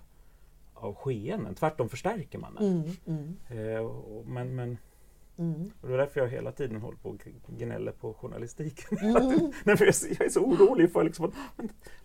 av 0.73 0.95
skeenden. 0.95 1.55
Tvärtom 1.55 1.89
förstärker 1.89 2.37
man 2.39 2.55
den. 2.55 2.65
Mm, 2.65 2.91
mm, 3.05 3.35
Eh, 3.77 3.91
men, 4.25 4.55
men, 4.55 4.77
mm. 5.39 5.71
och 5.81 5.87
det 5.87 5.93
är 5.93 5.97
därför 5.97 6.19
jag 6.19 6.27
hela 6.27 6.51
tiden 6.51 6.81
håller 6.81 6.97
på 6.97 7.09
och 7.09 7.23
gnäller 7.47 7.91
på 7.91 8.13
journalistiken. 8.13 8.97
Mm. 8.97 9.51
Nej, 9.63 9.77
för 9.77 9.85
jag, 9.85 9.95
är 10.25 10.29
så- 10.29 10.39
orolig 10.39 10.91
för 10.91 11.03
liksom 11.03 11.31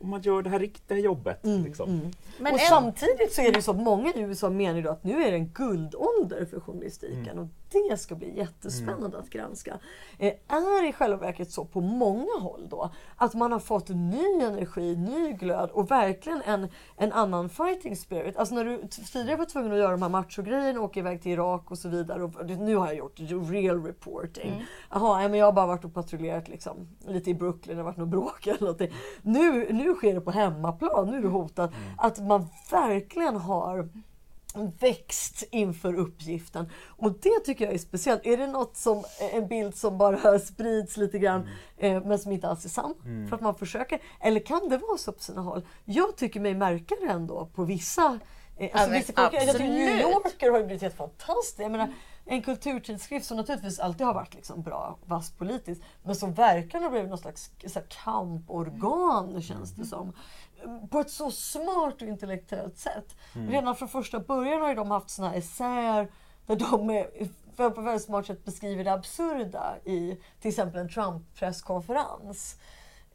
om 0.00 0.08
man 0.10 0.22
gör 0.22 0.42
det 0.42 0.50
här 0.50 0.58
riktiga 0.58 0.98
jobbet. 0.98 1.44
Mm, 1.44 1.64
liksom. 1.64 1.90
mm. 1.90 2.10
Men 2.40 2.54
och 2.54 2.60
en- 2.60 2.66
samtidigt 2.68 3.32
så 3.32 3.42
är 3.42 3.52
det 3.52 3.62
så 3.62 3.70
att 3.70 3.76
många 3.82 4.12
i 4.14 4.20
USA 4.20 4.50
menar 4.50 4.90
att 4.90 5.04
nu 5.04 5.22
är 5.24 5.30
det 5.30 5.36
en 5.36 5.48
guldålder 5.48 6.44
för 6.44 6.60
journalistiken 6.60 7.28
Mm. 7.28 7.38
och 7.38 7.48
det 7.72 7.96
ska 7.96 8.14
bli 8.14 8.36
jättespännande 8.36 9.18
att 9.18 9.30
granska. 9.30 9.78
Eh, 10.18 10.32
är 10.48 10.88
i 10.88 10.92
själva 10.92 11.16
verket 11.16 11.50
så 11.50 11.64
på 11.64 11.80
många 11.80 12.38
håll 12.40 12.66
då 12.68 12.90
att 13.16 13.34
man 13.34 13.52
har 13.52 13.58
fått 13.58 13.88
ny 13.88 14.40
energi, 14.42 14.96
ny 14.96 15.32
glöd 15.32 15.70
och 15.70 15.90
verkligen 15.90 16.42
en, 16.42 16.68
en 16.96 17.12
annan 17.12 17.48
fighting 17.48 17.96
spirit. 17.96 18.36
Alltså 18.36 18.54
när 18.54 18.64
du 18.64 18.88
tidigare 19.12 19.36
var 19.36 19.44
tvungen 19.44 19.72
att 19.72 19.78
göra 19.78 19.90
de 19.90 20.02
här 20.02 20.08
machogrejerna, 20.08 20.80
åka 20.80 21.00
iväg 21.00 21.22
till 21.22 21.32
Irak 21.32 21.70
och 21.70 21.78
så 21.78 21.88
vidare 21.88 22.22
och 22.22 22.46
nu 22.46 22.76
har 22.76 22.86
jag 22.86 22.96
gjort 22.96 23.20
real 23.50 23.84
reporting. 23.84 24.64
Jaha, 24.90 25.22
ja, 25.22 25.28
men 25.28 25.38
jag 25.38 25.46
har 25.46 25.52
bara 25.52 25.66
varit 25.66 25.84
och 25.84 25.94
patrullerat 25.94 26.48
liksom, 26.48 26.88
lite 27.06 27.30
i 27.30 27.34
Brooklyn, 27.34 27.76
det 27.76 27.82
har 27.82 27.84
varit 27.84 27.96
något 27.96 28.08
bråk 28.08 28.46
eller 28.46 28.60
någonting. 28.60 28.92
Nu, 29.22 29.72
nu 29.72 29.94
sker 29.94 30.14
det 30.14 30.20
på 30.20 30.30
hemmaplan, 30.30 31.10
nu 31.10 31.16
är 31.16 31.22
det 31.22 31.28
hotat. 31.28 31.72
Att 31.98 32.18
man 32.18 32.46
verkligen 32.70 33.36
har 33.36 33.88
växt 34.54 35.44
inför 35.50 35.94
uppgiften. 35.94 36.68
Och 36.88 37.12
det 37.12 37.40
tycker 37.44 37.64
jag 37.64 37.74
är 37.74 37.78
speciellt. 37.78 38.26
Är 38.26 38.36
det 38.36 38.46
något 38.46 38.76
som, 38.76 39.04
en 39.32 39.46
bild 39.46 39.76
som 39.76 39.98
bara 39.98 40.38
sprids 40.38 40.96
lite 40.96 41.18
grann 41.18 41.48
eh, 41.76 42.04
men 42.04 42.18
som 42.18 42.32
inte 42.32 42.48
alls 42.48 42.64
är 42.64 42.68
sann? 42.68 42.94
För 43.28 43.36
att 43.36 43.42
man 43.42 43.54
försöker. 43.54 44.02
Eller 44.20 44.40
kan 44.40 44.68
det 44.68 44.78
vara 44.78 44.98
så 44.98 45.12
på 45.12 45.22
sina 45.22 45.40
håll? 45.40 45.66
Jag 45.84 46.16
tycker 46.16 46.40
mig 46.40 46.54
märka 46.54 46.94
det 47.00 47.06
ändå 47.06 47.46
på 47.46 47.64
vissa 47.64 48.18
eh, 48.58 48.70
alltså 48.72 48.90
men 48.90 49.00
vissa 49.00 49.12
jag 49.16 49.30
tycker 49.30 49.68
New. 49.68 50.00
Yorker 50.00 50.50
har 50.50 50.58
ju 50.58 50.64
blivit 50.64 50.82
helt 50.82 50.96
fantastiskt. 50.96 51.58
Jag 51.58 51.70
menar, 51.70 51.88
en 52.24 52.42
kulturtidskrift 52.42 53.26
som 53.26 53.36
naturligtvis 53.36 53.78
alltid 53.78 54.06
har 54.06 54.14
varit 54.14 54.34
liksom 54.34 54.62
bra, 54.62 54.98
vass 55.06 55.30
politiskt, 55.30 55.82
men 56.02 56.16
som 56.16 56.34
verkligen 56.34 56.82
har 56.82 56.90
blivit 56.90 57.08
någon 57.08 57.18
slags 57.18 57.50
så 57.66 57.78
här, 57.78 57.86
kamporgan 58.04 59.42
känns 59.42 59.72
det 59.72 59.84
som. 59.84 60.12
På 60.90 61.00
ett 61.00 61.10
så 61.10 61.30
smart 61.30 62.02
och 62.02 62.08
intellektuellt 62.08 62.78
sätt. 62.78 63.16
Redan 63.32 63.76
från 63.76 63.88
första 63.88 64.20
början 64.20 64.60
har 64.60 64.74
de 64.74 64.90
haft 64.90 65.10
såna 65.10 65.28
här 65.28 65.38
essäer 65.38 66.08
där 66.46 66.56
de 66.56 66.90
är, 66.90 67.06
för 67.56 67.70
på 67.70 67.80
väldigt 67.80 68.02
smart 68.02 68.26
sätt 68.26 68.44
beskriver 68.44 68.84
det 68.84 68.92
absurda 68.92 69.76
i 69.84 70.16
till 70.40 70.48
exempel 70.48 70.80
en 70.80 70.88
Trump-presskonferens. 70.88 72.56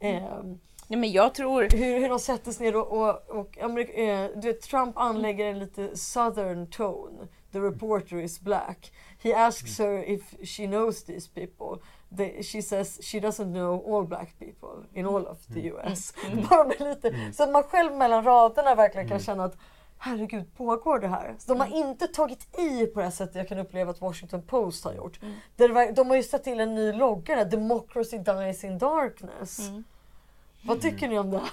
Ehm, 0.00 0.58
Nej, 0.90 0.98
men 0.98 1.12
jag 1.12 1.34
tror... 1.34 1.68
hur, 1.72 2.00
hur 2.00 2.08
de 2.08 2.18
sätter 2.18 2.52
sig 2.52 2.66
ner 2.66 2.76
och, 2.76 3.08
och, 3.08 3.28
och 3.28 3.58
eh, 3.58 4.30
du 4.34 4.40
vet, 4.40 4.62
Trump 4.62 4.98
anlägger 4.98 5.46
en 5.46 5.58
lite 5.58 5.96
southern 5.96 6.66
tone. 6.66 7.28
The 7.52 7.60
reporter 7.60 8.20
is 8.20 8.40
black. 8.40 8.92
He 9.22 9.34
asks 9.34 9.78
her 9.78 10.04
if 10.04 10.22
she 10.44 10.66
knows 10.66 11.04
these 11.04 11.28
people. 11.28 11.82
They, 12.16 12.42
she 12.42 12.62
says 12.62 12.98
she 13.02 13.20
doesn't 13.20 13.52
know 13.52 13.82
all 13.86 14.04
black 14.04 14.38
people 14.38 14.84
in 14.94 15.06
all 15.06 15.26
of 15.26 15.38
the 15.54 15.60
US. 15.72 16.12
Bara 16.50 16.64
med 16.64 16.80
lite, 16.80 17.32
Så 17.32 17.42
att 17.42 17.50
man 17.50 17.62
själv 17.62 17.96
mellan 17.96 18.24
raderna 18.24 18.74
verkligen 18.74 19.08
kan 19.08 19.20
känna 19.20 19.44
att 19.44 19.56
herregud, 19.98 20.56
pågår 20.56 20.98
det 20.98 21.08
här? 21.08 21.34
Så 21.38 21.54
de 21.54 21.60
har 21.60 21.76
inte 21.76 22.06
tagit 22.06 22.58
i 22.58 22.86
på 22.86 23.00
det 23.00 23.04
här 23.04 23.10
sättet 23.12 23.34
jag 23.34 23.48
kan 23.48 23.58
uppleva 23.58 23.90
att 23.90 24.00
Washington 24.00 24.42
Post 24.42 24.84
har 24.84 24.92
gjort. 24.92 25.20
Var, 25.56 25.92
de 25.92 26.08
har 26.08 26.16
ju 26.16 26.22
satt 26.22 26.44
till 26.44 26.60
en 26.60 26.74
ny 26.74 26.92
logga 26.92 27.36
där, 27.36 27.44
Democracy 27.44 28.18
dies 28.18 28.64
in 28.64 28.78
darkness. 28.78 29.60
Vad 30.62 30.80
tycker 30.80 31.08
ni 31.08 31.18
om 31.18 31.30
det? 31.30 31.40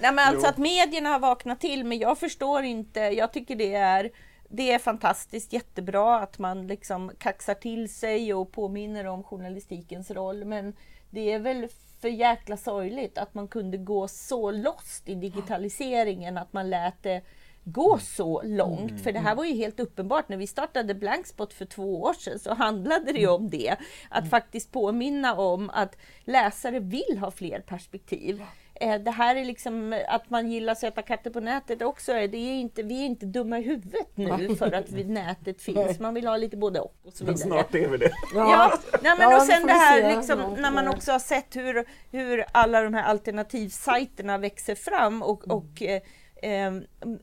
Nej, 0.00 0.12
men 0.12 0.18
alltså 0.18 0.46
att 0.46 0.58
medierna 0.58 1.08
har 1.08 1.18
vaknat 1.18 1.60
till, 1.60 1.84
men 1.84 1.98
jag 1.98 2.18
förstår 2.18 2.62
inte. 2.62 3.00
Jag 3.00 3.32
tycker 3.32 3.56
det 3.56 3.74
är, 3.74 4.10
det 4.52 4.72
är 4.72 4.78
fantastiskt 4.78 5.52
jättebra 5.52 6.18
att 6.18 6.38
man 6.38 6.66
liksom 6.66 7.12
kaxar 7.18 7.54
till 7.54 7.94
sig 7.94 8.34
och 8.34 8.52
påminner 8.52 9.06
om 9.06 9.22
journalistikens 9.22 10.10
roll. 10.10 10.44
Men 10.44 10.74
det 11.10 11.32
är 11.32 11.38
väl 11.38 11.68
för 12.00 12.08
jäkla 12.08 12.56
sorgligt 12.56 13.18
att 13.18 13.34
man 13.34 13.48
kunde 13.48 13.76
gå 13.76 14.08
så 14.08 14.50
lost 14.50 15.08
i 15.08 15.14
digitaliseringen 15.14 16.38
att 16.38 16.52
man 16.52 16.70
lät 16.70 17.02
det 17.02 17.22
gå 17.64 17.98
så 17.98 18.42
långt. 18.42 19.00
För 19.00 19.12
det 19.12 19.18
här 19.18 19.34
var 19.34 19.44
ju 19.44 19.54
helt 19.54 19.80
uppenbart. 19.80 20.28
När 20.28 20.36
vi 20.36 20.46
startade 20.46 20.94
Blankspot 20.94 21.52
för 21.52 21.64
två 21.64 22.02
år 22.02 22.12
sedan 22.12 22.38
så 22.38 22.54
handlade 22.54 23.12
det 23.12 23.18
ju 23.18 23.28
om 23.28 23.50
det. 23.50 23.76
Att 24.08 24.30
faktiskt 24.30 24.72
påminna 24.72 25.34
om 25.34 25.70
att 25.70 25.96
läsare 26.24 26.80
vill 26.80 27.18
ha 27.18 27.30
fler 27.30 27.60
perspektiv. 27.60 28.42
Eh, 28.80 28.94
det 29.00 29.10
här 29.10 29.36
är 29.36 29.44
liksom 29.44 30.00
att 30.08 30.30
man 30.30 30.50
gillar 30.50 30.74
söta 30.74 31.02
katter 31.02 31.30
på 31.30 31.40
nätet 31.40 31.82
också. 31.82 32.12
Det 32.12 32.36
är 32.36 32.60
inte, 32.60 32.82
vi 32.82 33.00
är 33.02 33.06
inte 33.06 33.26
dumma 33.26 33.58
i 33.58 33.62
huvudet 33.62 34.16
nu 34.16 34.56
för 34.56 34.72
att 34.72 34.90
vi, 34.90 35.04
nätet 35.04 35.62
finns. 35.62 35.98
Man 36.00 36.14
vill 36.14 36.26
ha 36.26 36.36
lite 36.36 36.56
både 36.56 36.80
och. 36.80 36.94
och 37.04 37.12
så 37.12 37.24
vidare. 37.24 37.38
Snart 37.38 37.74
är 37.74 37.88
vi 37.88 37.96
det. 37.96 38.12
Ja, 38.34 38.72
nej, 39.02 39.14
men 39.18 39.30
Ja, 39.30 39.36
och 39.36 39.42
sen 39.42 39.66
det 39.66 39.72
här 39.72 40.16
liksom, 40.16 40.38
Ja, 40.40 40.54
när 40.58 40.70
man 40.70 40.84
ja. 40.84 40.90
också 40.90 41.12
har 41.12 41.18
sett 41.18 41.56
hur, 41.56 41.84
hur 42.10 42.44
alla 42.52 42.82
de 42.82 42.94
här 42.94 43.02
alternativsajterna 43.04 44.38
växer 44.38 44.74
fram 44.74 45.22
och, 45.22 45.44
Mm. 45.44 45.56
och 45.56 45.82
eh, 45.82 46.00
eh, 46.42 46.72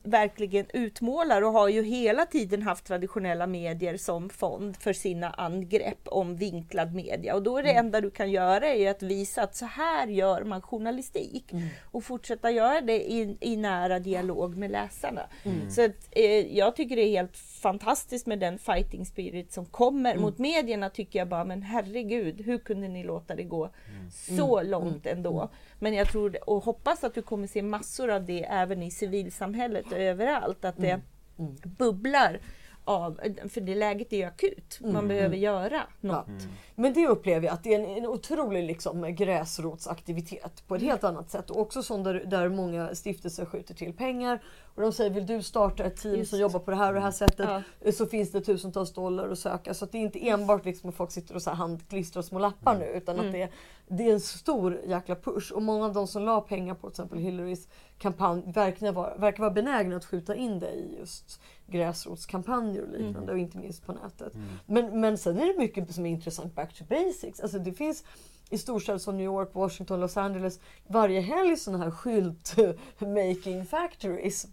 verkligen 0.04 0.66
utmålar 0.74 1.42
och 1.42 1.52
har 1.52 1.68
ju 1.70 1.84
hela 1.84 2.26
tiden 2.26 2.62
haft 2.62 2.86
traditionella 2.86 3.48
medier 3.48 3.98
som 3.98 4.30
fond 4.30 4.78
för 4.78 4.94
sina 4.94 5.30
angrepp 5.30 6.00
om 6.08 6.36
vinklad 6.36 6.94
media. 6.96 7.36
Och 7.36 7.44
då 7.44 7.58
är 7.58 7.64
det 7.64 7.70
Mm. 7.72 7.86
enda 7.86 8.02
du 8.02 8.10
kan 8.10 8.32
göra 8.32 8.68
är 8.68 8.92
att 8.92 9.04
visa 9.04 9.44
att 9.44 9.56
så 9.56 9.66
här 9.66 10.08
gör 10.08 10.44
man 10.44 10.62
journalistik 10.62 11.52
Mm. 11.52 11.68
och 11.92 12.04
fortsätta 12.04 12.52
göra 12.52 12.82
det 12.82 13.12
i, 13.12 13.38
i 13.40 13.56
nära 13.56 14.00
dialog 14.00 14.58
med 14.58 14.72
läsarna. 14.72 15.22
Mm. 15.44 15.70
Så 15.70 15.86
att, 15.86 16.08
eh, 16.12 16.58
jag 16.58 16.76
tycker 16.76 16.96
det 16.96 17.02
är 17.08 17.12
helt 17.12 17.38
fantastiskt 17.38 18.28
med 18.28 18.40
den 18.40 18.58
fighting 18.60 19.06
spirit 19.06 19.52
som 19.52 19.66
kommer. 19.66 20.12
Mm. 20.12 20.22
Mot 20.22 20.38
medierna 20.38 20.90
tycker 20.90 21.20
jag 21.20 21.28
bara, 21.28 21.46
men 21.46 21.62
herregud, 21.62 22.42
hur 22.42 22.58
kunde 22.58 22.88
ni 22.88 23.04
låta 23.04 23.36
det 23.36 23.44
gå 23.44 23.70
så 24.12 24.58
Mm. 24.60 24.72
långt 24.72 25.06
ändå? 25.06 25.50
Men 25.80 25.94
jag 25.94 26.08
tror 26.08 26.50
och 26.50 26.64
hoppas 26.64 27.04
att 27.04 27.14
du 27.14 27.22
kommer 27.22 27.48
se 27.48 27.62
massor 27.62 28.10
av 28.12 28.26
det 28.26 28.44
även 28.44 28.84
i 28.84 28.92
civilsamhället 28.92 29.86
och 29.92 29.98
överallt. 29.98 30.66
Att 30.66 30.78
det 30.78 31.02
Mm. 31.40 31.56
bubblar 31.64 32.40
av, 32.84 33.20
för 33.50 33.62
det 33.62 33.76
läget 33.76 34.14
är 34.14 34.18
ju 34.18 34.24
akut. 34.24 34.80
Man 34.82 34.90
Mm. 34.92 35.08
behöver 35.08 35.36
göra 35.36 35.82
Ja. 36.02 36.08
något. 36.10 36.48
Men 36.76 36.94
det 36.94 37.08
upplever 37.08 37.48
jag 37.48 37.54
att 37.54 37.64
det 37.64 37.74
är 37.74 37.80
en, 37.80 37.98
en 37.98 38.06
otrolig 38.06 38.64
liksom, 38.64 39.16
gräsrotsaktivitet 39.16 40.64
på 40.68 40.76
ett 40.76 40.82
helt 40.82 41.04
annat 41.04 41.30
sätt. 41.30 41.50
Och 41.50 41.60
också 41.62 41.84
sån 41.84 42.04
där, 42.04 42.14
där 42.26 42.50
många 42.50 42.96
stiftelser 42.96 43.46
skjuter 43.46 43.74
till 43.74 43.94
pengar. 43.94 44.44
Och 44.78 44.84
de 44.84 44.92
säger, 44.94 45.12
vill 45.12 45.26
du 45.26 45.42
starta 45.44 45.84
ett 45.84 45.96
team 45.98 46.16
Just. 46.16 46.30
som 46.30 46.40
jobbar 46.40 46.60
på 46.60 46.72
det 46.72 46.78
här 46.78 46.88
och 46.88 46.94
det 46.94 47.00
här 47.00 47.12
sättet 47.12 47.50
Ja. 47.84 47.92
så 47.92 48.06
finns 48.06 48.32
det 48.32 48.42
tusentals 48.42 48.94
dollar 48.94 49.30
att 49.30 49.40
söka. 49.40 49.74
Så 49.74 49.86
att 49.86 49.92
det 49.92 49.98
är 49.98 50.02
inte 50.02 50.28
enbart 50.30 50.66
liksom 50.66 50.90
att 50.90 50.96
folk 50.96 51.12
sitter 51.12 51.36
och 51.36 51.42
så 51.42 51.50
här 51.50 51.58
handklistrar 51.58 52.22
små 52.22 52.40
lappar 52.40 52.78
nu 52.80 52.86
utan 52.86 53.16
Mm. 53.16 53.26
att 53.28 53.32
det, 53.34 53.50
det 53.88 54.10
är 54.10 54.14
en 54.14 54.20
stor 54.22 54.82
jäkla 54.86 55.16
push. 55.16 55.52
Och 55.52 55.62
många 55.62 55.86
av 55.86 55.94
de 55.94 56.08
som 56.08 56.24
la 56.24 56.42
pengar 56.42 56.74
på 56.74 56.82
till 56.90 56.94
exempel 56.94 57.20
Hillarys 57.20 57.68
kampanj 57.98 58.44
verkar 58.46 58.92
vara, 58.92 59.16
verkar 59.18 59.40
vara 59.44 59.52
benägna 59.54 59.96
att 59.96 60.06
skjuta 60.06 60.36
in 60.36 60.60
det 60.60 60.72
i 60.72 60.96
just 61.00 61.40
gräsrotskampanjer 61.68 62.82
och 62.84 62.90
liknande 62.92 63.18
Mm. 63.20 63.30
och 63.30 63.38
inte 63.38 63.58
minst 63.58 63.86
på 63.86 63.92
nätet. 63.94 64.34
Men, 64.66 65.02
men 65.02 65.18
sen 65.18 65.38
är 65.40 65.54
det 65.54 65.60
mycket 65.60 65.96
som 65.96 66.06
är 66.06 66.10
intressant 66.10 66.56
back 66.56 66.74
to 66.74 66.84
basics. 66.90 67.40
Alltså 67.40 67.60
det 67.60 67.74
finns 67.74 68.04
i 68.50 68.58
storstäder 68.58 69.00
som 69.00 69.18
New 69.18 69.26
York, 69.26 69.50
Washington, 69.54 70.00
Los 70.00 70.18
Angeles 70.18 70.60
varje 70.88 71.22
helg 71.22 71.58
sådana 71.58 71.84
här 71.84 71.92
skylt-making 71.92 73.66
factories. 73.70 74.48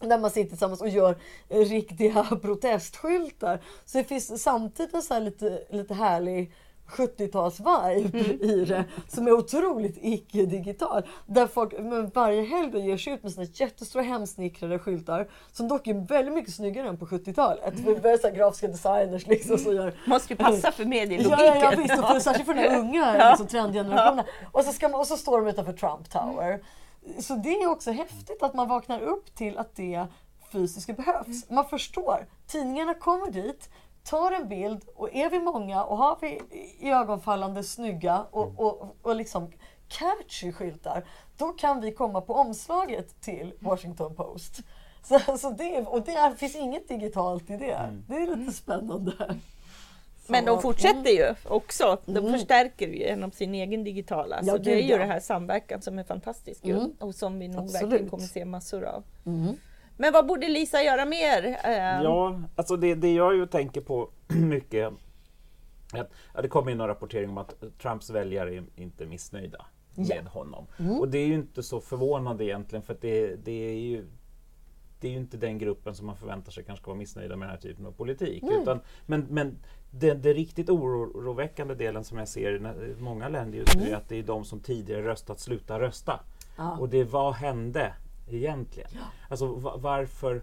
Där 0.00 0.18
man 0.18 0.30
sitter 0.30 0.48
tillsammans 0.48 0.80
och 0.80 0.88
gör 0.88 1.16
riktiga 1.48 2.24
protestskyltar. 2.42 3.60
Så 3.84 3.98
det 3.98 4.04
finns 4.04 4.42
samtidigt 4.42 4.94
en 4.94 5.02
så 5.02 5.14
här 5.14 5.20
lite, 5.20 5.62
lite 5.70 5.94
härlig 5.94 6.52
70-tals-vibe 6.88 8.16
i 8.44 8.64
det 8.64 8.84
som 9.08 9.26
är 9.26 9.32
otroligt 9.32 9.98
icke-digital. 10.02 11.02
Där 11.26 11.46
folk 11.46 11.72
men 11.78 12.08
varje 12.14 12.42
helg 12.42 12.78
ger 12.86 12.96
sig 12.96 13.12
ut 13.12 13.22
med 13.22 13.32
såna 13.32 13.46
jättestora 13.52 14.02
hemsnickrade 14.02 14.78
skyltar 14.78 15.28
som 15.52 15.68
dock 15.68 15.86
är 15.86 15.94
väldigt 15.94 16.34
mycket 16.34 16.54
snyggare 16.54 16.88
än 16.88 16.96
på 16.96 17.06
70-talet. 17.06 17.78
Mm. 17.78 18.04
Är 18.04 18.18
så 18.18 18.30
grafiska 18.30 18.68
designers 18.68 19.26
liksom 19.26 19.58
som 19.58 19.76
gör 19.76 19.94
Måste 20.06 20.32
ju 20.32 20.36
passa 20.36 20.72
för 20.72 20.82
Ja, 20.82 20.88
medielogiken. 20.88 21.38
ja, 21.46 21.72
ja 21.72 21.82
visst, 21.82 21.98
och 21.98 22.08
för, 22.08 22.20
särskilt 22.20 22.46
för 22.46 22.54
den 22.54 22.70
här 22.70 22.78
unga 22.80 23.28
liksom, 23.30 23.46
trendgenerationen. 23.46 24.24
Och, 24.52 24.64
så 24.64 24.72
ska 24.72 24.88
man, 24.88 25.00
och 25.00 25.06
så 25.06 25.16
står 25.16 25.38
de 25.40 25.48
utanför 25.48 25.72
Trump 25.72 26.10
Tower. 26.10 26.60
Så 27.18 27.34
det 27.34 27.62
är 27.62 27.70
också 27.70 27.90
häftigt 27.90 28.42
att 28.42 28.54
man 28.54 28.68
vaknar 28.68 29.00
upp 29.00 29.34
till 29.34 29.58
att 29.58 29.76
det 29.76 30.06
fysiska 30.52 30.92
behövs. 30.92 31.50
Man 31.50 31.68
förstår. 31.68 32.26
Tidningarna 32.46 32.94
kommer 32.94 33.30
dit, 33.30 33.70
tar 34.04 34.32
en 34.32 34.48
bild 34.48 34.84
och 34.96 35.14
är 35.14 35.30
vi 35.30 35.38
många 35.38 35.84
och 35.84 35.98
har 35.98 36.18
vi 36.20 36.40
i 36.78 36.90
ögonfallande 36.90 37.64
snygga 37.64 38.26
och, 38.30 38.60
och, 38.60 38.96
och 39.02 39.16
liksom 39.16 39.52
catchy 39.88 40.52
skyltar, 40.52 41.04
då 41.36 41.52
kan 41.52 41.80
vi 41.80 41.92
komma 41.92 42.20
på 42.20 42.34
omslaget 42.34 43.20
till 43.20 43.54
Washington 43.60 44.14
Post. 44.14 44.60
Så, 45.02 45.38
så 45.38 45.50
det, 45.50 45.80
och 45.80 46.02
det 46.04 46.34
finns 46.38 46.56
inget 46.56 46.88
digitalt 46.88 47.50
i 47.50 47.56
det. 47.56 48.02
Det 48.08 48.14
är 48.14 48.36
lite 48.36 48.52
spännande. 48.52 49.40
Men 50.28 50.44
de 50.44 50.62
fortsätter 50.62 51.10
ju 51.10 51.34
också. 51.44 51.98
De 52.06 52.16
Mm. 52.16 52.32
förstärker 52.32 52.88
ju 52.88 52.96
genom 52.98 53.32
sin 53.32 53.54
egen 53.54 53.84
digitala. 53.84 54.40
Ja, 54.42 54.52
så 54.52 54.58
det 54.58 54.72
är 54.72 54.82
ju 54.82 54.90
ja. 54.90 54.98
det 54.98 55.04
här 55.04 55.20
samverkan 55.20 55.82
som 55.82 55.98
är 55.98 56.04
fantastisk 56.04 56.60
ju. 56.66 56.76
Mm. 56.76 56.92
och 56.98 57.14
som 57.14 57.38
vi 57.38 57.48
nog 57.48 57.64
Absolut. 57.64 57.82
verkligen 57.82 58.08
kommer 58.10 58.22
se 58.24 58.44
massor 58.44 58.84
av. 58.84 59.02
Mm. 59.26 59.54
Men 59.96 60.12
vad 60.12 60.26
borde 60.26 60.48
Lisa 60.48 60.82
göra 60.82 61.04
mer? 61.04 61.46
Eh, 61.64 62.02
Ja, 62.02 62.40
alltså 62.56 62.76
det, 62.76 62.94
det 62.94 63.12
jag 63.14 63.34
ju 63.36 63.46
tänker 63.46 63.80
på 63.80 64.10
mycket 64.28 64.92
är 65.94 66.06
att 66.32 66.42
det 66.42 66.48
kom 66.48 66.68
in 66.68 66.78
någon 66.78 66.88
rapportering 66.88 67.30
om 67.30 67.38
att 67.38 67.54
Trumps 67.82 68.10
väljare 68.10 68.54
är 68.54 68.64
inte 68.76 69.06
missnöjda 69.06 69.66
med 69.94 70.26
honom. 70.26 70.66
Och 71.00 71.08
det 71.08 71.18
är 71.18 71.26
ju 71.26 71.34
inte 71.34 71.62
så 71.62 71.80
förvånande 71.80 72.44
egentligen 72.44 72.82
för 72.82 72.92
att 72.92 73.00
det, 73.00 73.36
det 73.44 73.68
är 73.70 73.74
ju 73.78 74.06
det 75.04 75.08
är 75.08 75.12
ju 75.12 75.18
inte 75.18 75.36
den 75.36 75.58
gruppen 75.58 75.94
som 75.94 76.06
man 76.06 76.16
förväntar 76.16 76.52
sig 76.52 76.64
kanske 76.64 76.86
vara 76.86 76.96
missnöjda 76.96 77.36
med 77.36 77.48
den 77.48 77.50
här 77.54 77.60
typen 77.60 77.86
av 77.86 77.92
politik. 77.92 78.42
Utan, 78.62 78.80
men 79.06 79.26
men 79.30 79.58
det, 79.90 80.14
det 80.14 80.32
riktigt 80.32 80.70
oroväckande 80.70 81.74
delen 81.74 82.04
som 82.04 82.18
jag 82.18 82.28
ser 82.28 82.76
i 82.84 82.94
många 83.00 83.28
länder 83.28 83.58
just 83.58 83.76
nu 83.76 83.90
är 83.90 83.96
att 83.96 84.08
det 84.08 84.18
är 84.18 84.22
de 84.22 84.44
som 84.44 84.60
tidigare 84.60 85.02
röstat 85.02 85.40
slutar 85.40 85.80
rösta. 85.80 86.20
Ja. 86.56 86.76
Och 86.78 86.88
det 86.88 87.04
vad 87.04 87.34
hände 87.34 87.94
egentligen? 88.30 88.90
Alltså 89.28 89.46
va- 89.46 89.76
varför 89.76 90.42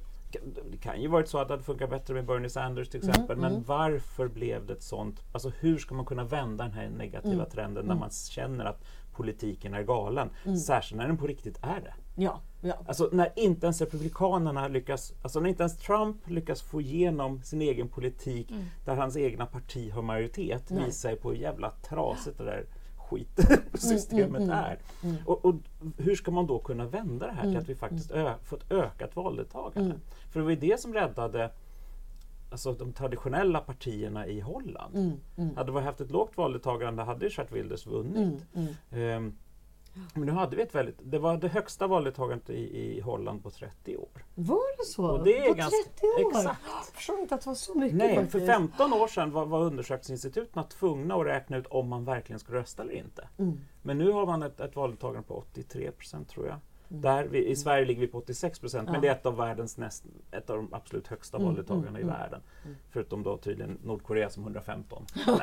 det 0.72 0.78
kan 0.78 1.02
ju 1.02 1.08
varit 1.08 1.28
så 1.28 1.38
att 1.38 1.48
det 1.48 1.54
hade 1.54 1.64
funkat 1.64 1.90
bättre 1.90 2.14
med 2.14 2.26
Bernie 2.26 2.50
Sanders 2.50 2.90
till 2.90 3.10
exempel. 3.10 3.38
Men 3.38 3.64
varför 3.64 4.28
blev 4.28 4.66
det 4.66 4.74
ett 4.74 4.84
sånt? 4.84 5.22
Alltså 5.32 5.52
hur 5.60 5.78
ska 5.78 5.96
man 5.96 6.06
kunna 6.06 6.24
vända 6.24 6.64
den 6.64 6.74
här 6.74 6.90
negativa 6.90 7.46
trenden 7.46 7.86
när 7.86 7.96
man 7.96 8.10
känner 8.10 8.66
att 8.66 8.84
politiken 9.14 9.74
är 9.74 9.84
galen? 9.84 10.30
Särskilt 10.58 10.98
när 10.98 11.08
den 11.08 11.18
på 11.18 11.28
riktigt 11.28 11.60
är 11.62 11.82
det. 11.82 11.94
Ja, 12.16 12.40
ja. 12.62 12.74
Alltså 12.86 13.10
när 13.12 13.30
inte 13.36 13.66
ens 13.66 13.82
Republikanerna 13.82 14.68
lyckas, 14.68 15.14
alltså 15.22 15.40
när 15.40 15.50
inte 15.50 15.64
ens 15.64 15.78
Trump 15.78 16.30
lyckas 16.30 16.62
få 16.62 16.82
igenom 16.82 17.42
sin 17.44 17.62
egen 17.62 17.88
politik 17.88 18.54
där 18.86 18.96
hans 18.96 19.18
egna 19.18 19.46
parti 19.46 19.92
har 19.92 20.02
majoritet 20.02 20.70
Nej. 20.70 20.86
visar 20.86 21.16
på 21.16 21.32
hur 21.32 21.38
jävla 21.38 21.70
trasigt 21.70 22.38
det 22.38 22.44
där 22.44 22.66
skitsystemet 22.98 24.50
är. 24.52 24.80
Och, 25.26 25.46
och 25.46 25.56
hur 25.98 26.16
ska 26.16 26.32
man 26.32 26.48
då 26.48 26.60
kunna 26.60 26.86
vända 26.86 27.28
det 27.28 27.34
här 27.34 27.44
till 27.44 27.58
att 27.58 27.70
vi 27.70 27.76
faktiskt 27.76 28.12
ö, 28.12 28.34
får 28.44 28.58
ett 28.58 28.72
ökat 28.72 29.16
valdeltagande? 29.16 29.96
För 30.30 30.40
det 30.40 30.44
var 30.44 30.52
ju 30.52 30.60
det 30.60 30.80
som 30.80 30.94
räddade 30.94 31.52
alltså, 32.50 32.74
de 32.74 32.94
traditionella 32.94 33.60
partierna 33.60 34.28
i 34.28 34.40
Holland. 34.40 35.20
Hade 35.56 35.72
vi 35.72 35.80
haft 35.80 36.02
ett 36.02 36.12
lågt 36.12 36.38
valdeltagande 36.38 37.04
hade 37.04 37.26
ju 37.26 37.32
Geert 37.38 37.52
Wilders 37.52 37.88
vunnit. 37.88 38.46
Ehm, 38.92 39.36
men 40.14 40.26
nu 40.26 40.32
hade 40.32 40.56
vi 40.56 40.62
ett 40.64 40.76
väldigt, 40.76 40.98
det 41.04 41.20
var 41.20 41.38
det 41.38 41.48
högsta 41.48 41.88
valdeltagandet 41.88 42.50
i, 42.50 42.78
i 42.98 43.02
Holland 43.02 43.44
på 43.44 43.50
30 43.50 43.98
år. 43.98 44.26
Var 44.36 44.78
det 44.78 44.86
så? 44.86 45.06
Och 45.06 45.24
det 45.24 45.38
är 45.38 45.48
på 45.48 45.54
ganska- 45.54 45.78
30 46.00 46.06
år? 46.26 46.38
exakt. 46.40 46.60
Jag 46.66 46.86
förstår 46.96 47.20
inte 47.20 47.36
att 47.36 47.42
det 47.42 47.48
var 47.48 47.56
så 47.56 47.78
mycket 47.78 47.98
Nej, 47.98 48.16
faktiskt. 48.16 48.32
för 48.32 48.54
15 48.54 48.94
år 48.94 49.08
sedan 49.08 49.32
var, 49.32 49.46
var 49.46 49.62
undersökningsinstituten 49.62 50.64
tvungna 50.70 51.16
att 51.16 51.26
räkna 51.26 51.58
ut 51.58 51.68
om 51.68 51.88
man 51.88 52.06
verkligen 52.06 52.40
ska 52.40 52.54
rösta 52.54 52.84
eller 52.84 52.94
inte. 52.94 53.28
Mm. 53.38 53.60
Men 53.82 53.98
nu 53.98 54.12
har 54.12 54.26
man 54.26 54.44
ett, 54.44 54.60
ett 54.60 54.76
valdeltagande 54.76 55.28
på 55.28 55.34
83 55.36 55.92
procent 55.92 56.30
tror 56.30 56.48
jag. 56.48 56.58
Där 56.94 57.24
vi, 57.24 57.46
I 57.48 57.56
Sverige 57.56 57.86
ligger 57.86 58.02
vi 58.02 58.08
på 58.08 58.18
86 58.18 58.60
procent, 58.60 58.86
men 58.86 58.96
Mm. 58.96 59.02
Det 59.02 59.08
är 59.08 59.12
ett 59.12 59.26
av 59.26 59.38
världens 59.38 59.78
näst, 59.78 60.04
ett 60.32 60.50
av 60.50 60.56
de 60.58 60.74
absolut 60.74 61.08
högsta 61.08 61.38
Mm, 61.38 61.48
valdeltagarna 61.48 61.88
mm, 61.88 62.02
i 62.02 62.04
mm. 62.04 62.16
världen. 62.16 62.42
Förutom 62.90 63.24
då 63.24 63.38
tydligen 63.38 63.78
Nordkorea 63.84 64.30
som 64.30 64.44
115. 64.44 65.06
Nej, 65.28 65.38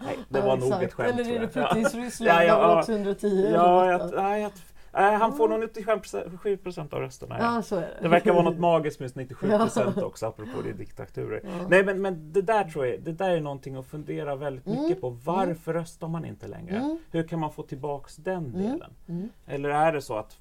nej 0.00 0.18
det 0.28 0.40
var 0.40 0.56
nog 0.56 0.72
ett 0.82 0.92
skämt 0.92 1.20
Eller 1.20 1.32
är 1.36 1.40
det. 1.40 1.48
Putins 1.48 1.94
Ryssland 1.94 2.30
Ja, 2.32 2.44
ja, 2.44 2.78
också 2.78 2.92
110? 2.92 3.50
Ja, 3.54 3.90
jag, 3.90 4.12
nej, 4.16 4.42
jag, 4.42 4.52
nej, 4.92 5.16
han 5.16 5.36
får 5.36 5.48
nog 5.48 5.60
97 5.60 6.56
procent 6.56 6.92
av 6.92 7.00
rösterna. 7.00 7.36
Ja. 7.38 7.54
ja, 7.54 7.62
så 7.62 7.76
är 7.76 7.80
det. 7.80 7.98
Det 8.02 8.08
verkar 8.08 8.32
vara 8.32 8.42
något 8.44 8.58
magiskt 8.70 9.00
med 9.00 9.16
97 9.16 9.48
procent 9.48 9.96
också, 9.98 10.26
apropå 10.26 10.62
det 10.64 10.72
diktaturer. 10.72 11.40
Ja. 11.44 11.50
Nej, 11.68 11.84
men, 11.84 12.02
men 12.02 12.32
det 12.32 12.42
där 12.42 12.64
tror 12.64 12.86
jag 12.86 13.02
det 13.02 13.12
där 13.12 13.30
är 13.30 13.40
någonting 13.40 13.76
att 13.76 13.86
fundera 13.86 14.36
väldigt 14.36 14.66
Mm. 14.66 14.82
mycket 14.82 15.00
på. 15.00 15.10
Varför 15.10 15.72
röstar 15.72 16.08
man 16.08 16.24
inte 16.24 16.48
längre? 16.48 16.76
Mm. 16.76 16.98
Hur 17.10 17.22
kan 17.28 17.38
man 17.40 17.52
få 17.52 17.62
tillbaks 17.62 18.16
den 18.16 18.46
Mm. 18.46 18.62
delen? 18.62 18.90
Mm. 19.08 19.28
Eller 19.46 19.68
är 19.68 19.92
det 19.92 20.00
så 20.02 20.16
att 20.16 20.38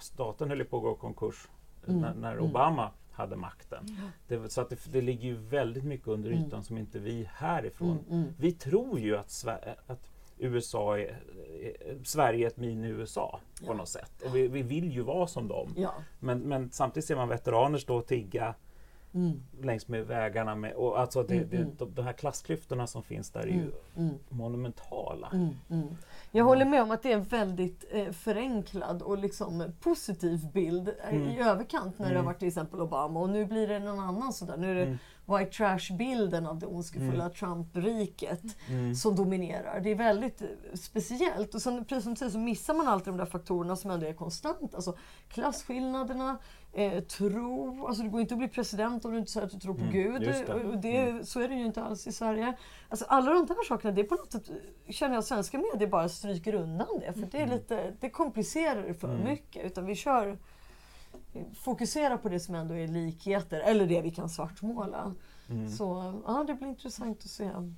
staten 0.00 0.48
höll 0.48 0.64
på 0.64 0.76
att 0.76 0.82
gå 0.82 0.92
i 0.92 0.96
konkurs 0.96 1.48
Mm. 1.88 2.00
när, 2.00 2.14
när 2.14 2.32
Mm. 2.32 2.44
Obama 2.44 2.90
hade 3.12 3.36
makten? 3.36 3.96
Det, 4.28 4.52
så 4.52 4.60
att 4.60 4.70
det, 4.70 4.92
det 4.92 5.00
ligger 5.00 5.24
ju 5.28 5.34
väldigt 5.36 5.84
mycket 5.84 6.08
under 6.08 6.30
Mm. 6.30 6.44
ytan 6.44 6.64
som 6.64 6.78
inte 6.78 6.98
vi 6.98 7.28
härifrån 7.34 7.90
Mm, 8.08 8.20
mm. 8.22 8.34
vi 8.38 8.52
tror 8.52 8.98
ju 8.98 9.16
att, 9.16 9.28
Sver- 9.28 9.74
att 9.86 10.10
USA 10.38 10.98
är, 10.98 11.02
är, 11.04 12.04
Sverige 12.04 12.46
är 12.46 12.50
ett 12.50 12.56
mini-USA 12.56 13.40
på 13.66 13.72
Ja. 13.72 13.74
något 13.74 13.88
sätt. 13.88 14.22
Och 14.26 14.36
vi, 14.36 14.48
vi 14.48 14.62
vill 14.62 14.92
ju 14.92 15.02
vara 15.02 15.26
som 15.26 15.48
dem. 15.48 15.74
Ja. 15.76 15.94
Men, 16.20 16.40
men 16.40 16.70
samtidigt 16.70 17.06
ser 17.06 17.16
man 17.16 17.28
veteraner 17.28 17.78
stå 17.78 17.96
och 17.96 18.06
tigga 18.06 18.54
längs 19.60 19.88
med 19.88 20.06
vägarna. 20.06 20.54
Med, 20.54 20.72
och 20.74 21.00
alltså 21.00 21.22
det, 21.22 21.44
det, 21.44 21.66
de, 21.78 21.94
de 21.94 22.02
här 22.02 22.12
klassklyftorna 22.12 22.86
som 22.86 23.02
finns 23.02 23.30
där 23.30 23.40
är 23.40 23.46
ju 23.46 23.70
monumentala. 24.28 25.52
Jag 26.30 26.44
håller 26.44 26.64
med 26.64 26.82
om 26.82 26.90
att 26.90 27.02
det 27.02 27.12
är 27.12 27.16
en 27.16 27.24
väldigt 27.24 27.84
eh, 27.90 28.10
förenklad 28.10 29.02
och 29.02 29.18
liksom 29.18 29.72
positiv 29.80 30.52
bild 30.52 30.94
eh, 31.10 31.32
i 31.32 31.38
överkant 31.38 31.98
när 31.98 32.10
det 32.10 32.16
har 32.16 32.24
varit 32.24 32.38
till 32.38 32.48
exempel 32.48 32.80
Obama. 32.80 33.20
Och 33.20 33.30
nu 33.30 33.46
blir 33.46 33.68
det 33.68 33.78
någon 33.78 34.00
annan 34.00 34.32
sådär. 34.32 34.56
Nu 34.56 34.70
är 34.70 34.86
det 34.86 34.98
white 35.26 35.50
trash-bilden 35.50 36.46
av 36.46 36.58
det 36.58 36.66
ondskefulla 36.66 37.28
Trump-riket 37.30 38.42
som 38.96 39.16
dominerar. 39.16 39.80
Det 39.80 39.90
är 39.90 39.94
väldigt 39.94 40.42
eh, 40.42 40.48
speciellt. 40.74 41.54
Och 41.54 41.62
sen, 41.62 41.84
precis 41.84 42.04
som 42.04 42.12
du 42.12 42.18
säger 42.18 42.32
så 42.32 42.38
missar 42.38 42.74
man 42.74 42.88
alltid 42.88 43.12
de 43.12 43.16
där 43.16 43.26
faktorerna 43.26 43.76
som 43.76 43.90
ändå 43.90 44.06
är 44.06 44.12
konstanta. 44.12 44.76
Alltså 44.76 44.96
klasskillnaderna, 45.28 46.38
eh, 46.72 47.02
tro. 47.02 47.86
Alltså 47.86 48.02
det 48.02 48.08
går 48.08 48.20
inte 48.20 48.34
att 48.34 48.38
bli 48.38 48.48
president 48.48 49.04
om 49.04 49.12
du 49.12 49.18
inte 49.18 49.30
säger 49.30 49.46
att 49.46 49.52
du 49.52 49.58
tror 49.58 49.74
på 49.74 49.84
Gud. 49.92 50.22
just 50.22 50.46
det. 50.46 50.76
Det, 50.76 51.28
Så 51.28 51.40
är 51.40 51.48
det 51.48 51.54
ju 51.54 51.66
inte 51.66 51.82
alls 51.82 52.06
i 52.06 52.12
Sverige. 52.12 52.54
Alltså 52.88 53.04
alla 53.08 53.32
de 53.32 53.46
där 53.46 53.64
sakerna, 53.68 53.92
det 53.92 54.00
är 54.00 54.06
på 54.06 54.14
något 54.14 54.32
sätt 54.32 54.50
känner 54.88 55.14
jag 55.14 55.24
svenska 55.24 55.58
medier 55.58 55.88
bara 55.88 56.08
stryker 56.08 56.54
undan 56.54 57.00
det. 57.00 57.12
För 57.12 57.26
det, 57.26 57.38
är 57.38 57.46
lite, 57.46 57.94
det 58.00 58.10
komplicerar 58.10 58.82
det 58.82 58.94
för 58.94 59.18
mycket. 59.24 59.64
Utan 59.64 59.86
vi 59.86 59.94
kör 59.94 60.38
fokusera 61.64 62.18
på 62.18 62.28
det 62.28 62.40
som 62.40 62.54
ändå 62.54 62.74
är 62.74 62.88
likheter, 62.88 63.60
eller 63.60 63.86
det 63.86 64.00
vi 64.00 64.10
kan 64.10 64.28
svartmåla. 64.28 65.12
Så 65.78 66.14
ja, 66.26 66.44
det 66.46 66.54
blir 66.54 66.68
intressant 66.68 67.18
att 67.24 67.30
se. 67.30 67.44
Mm. 67.44 67.76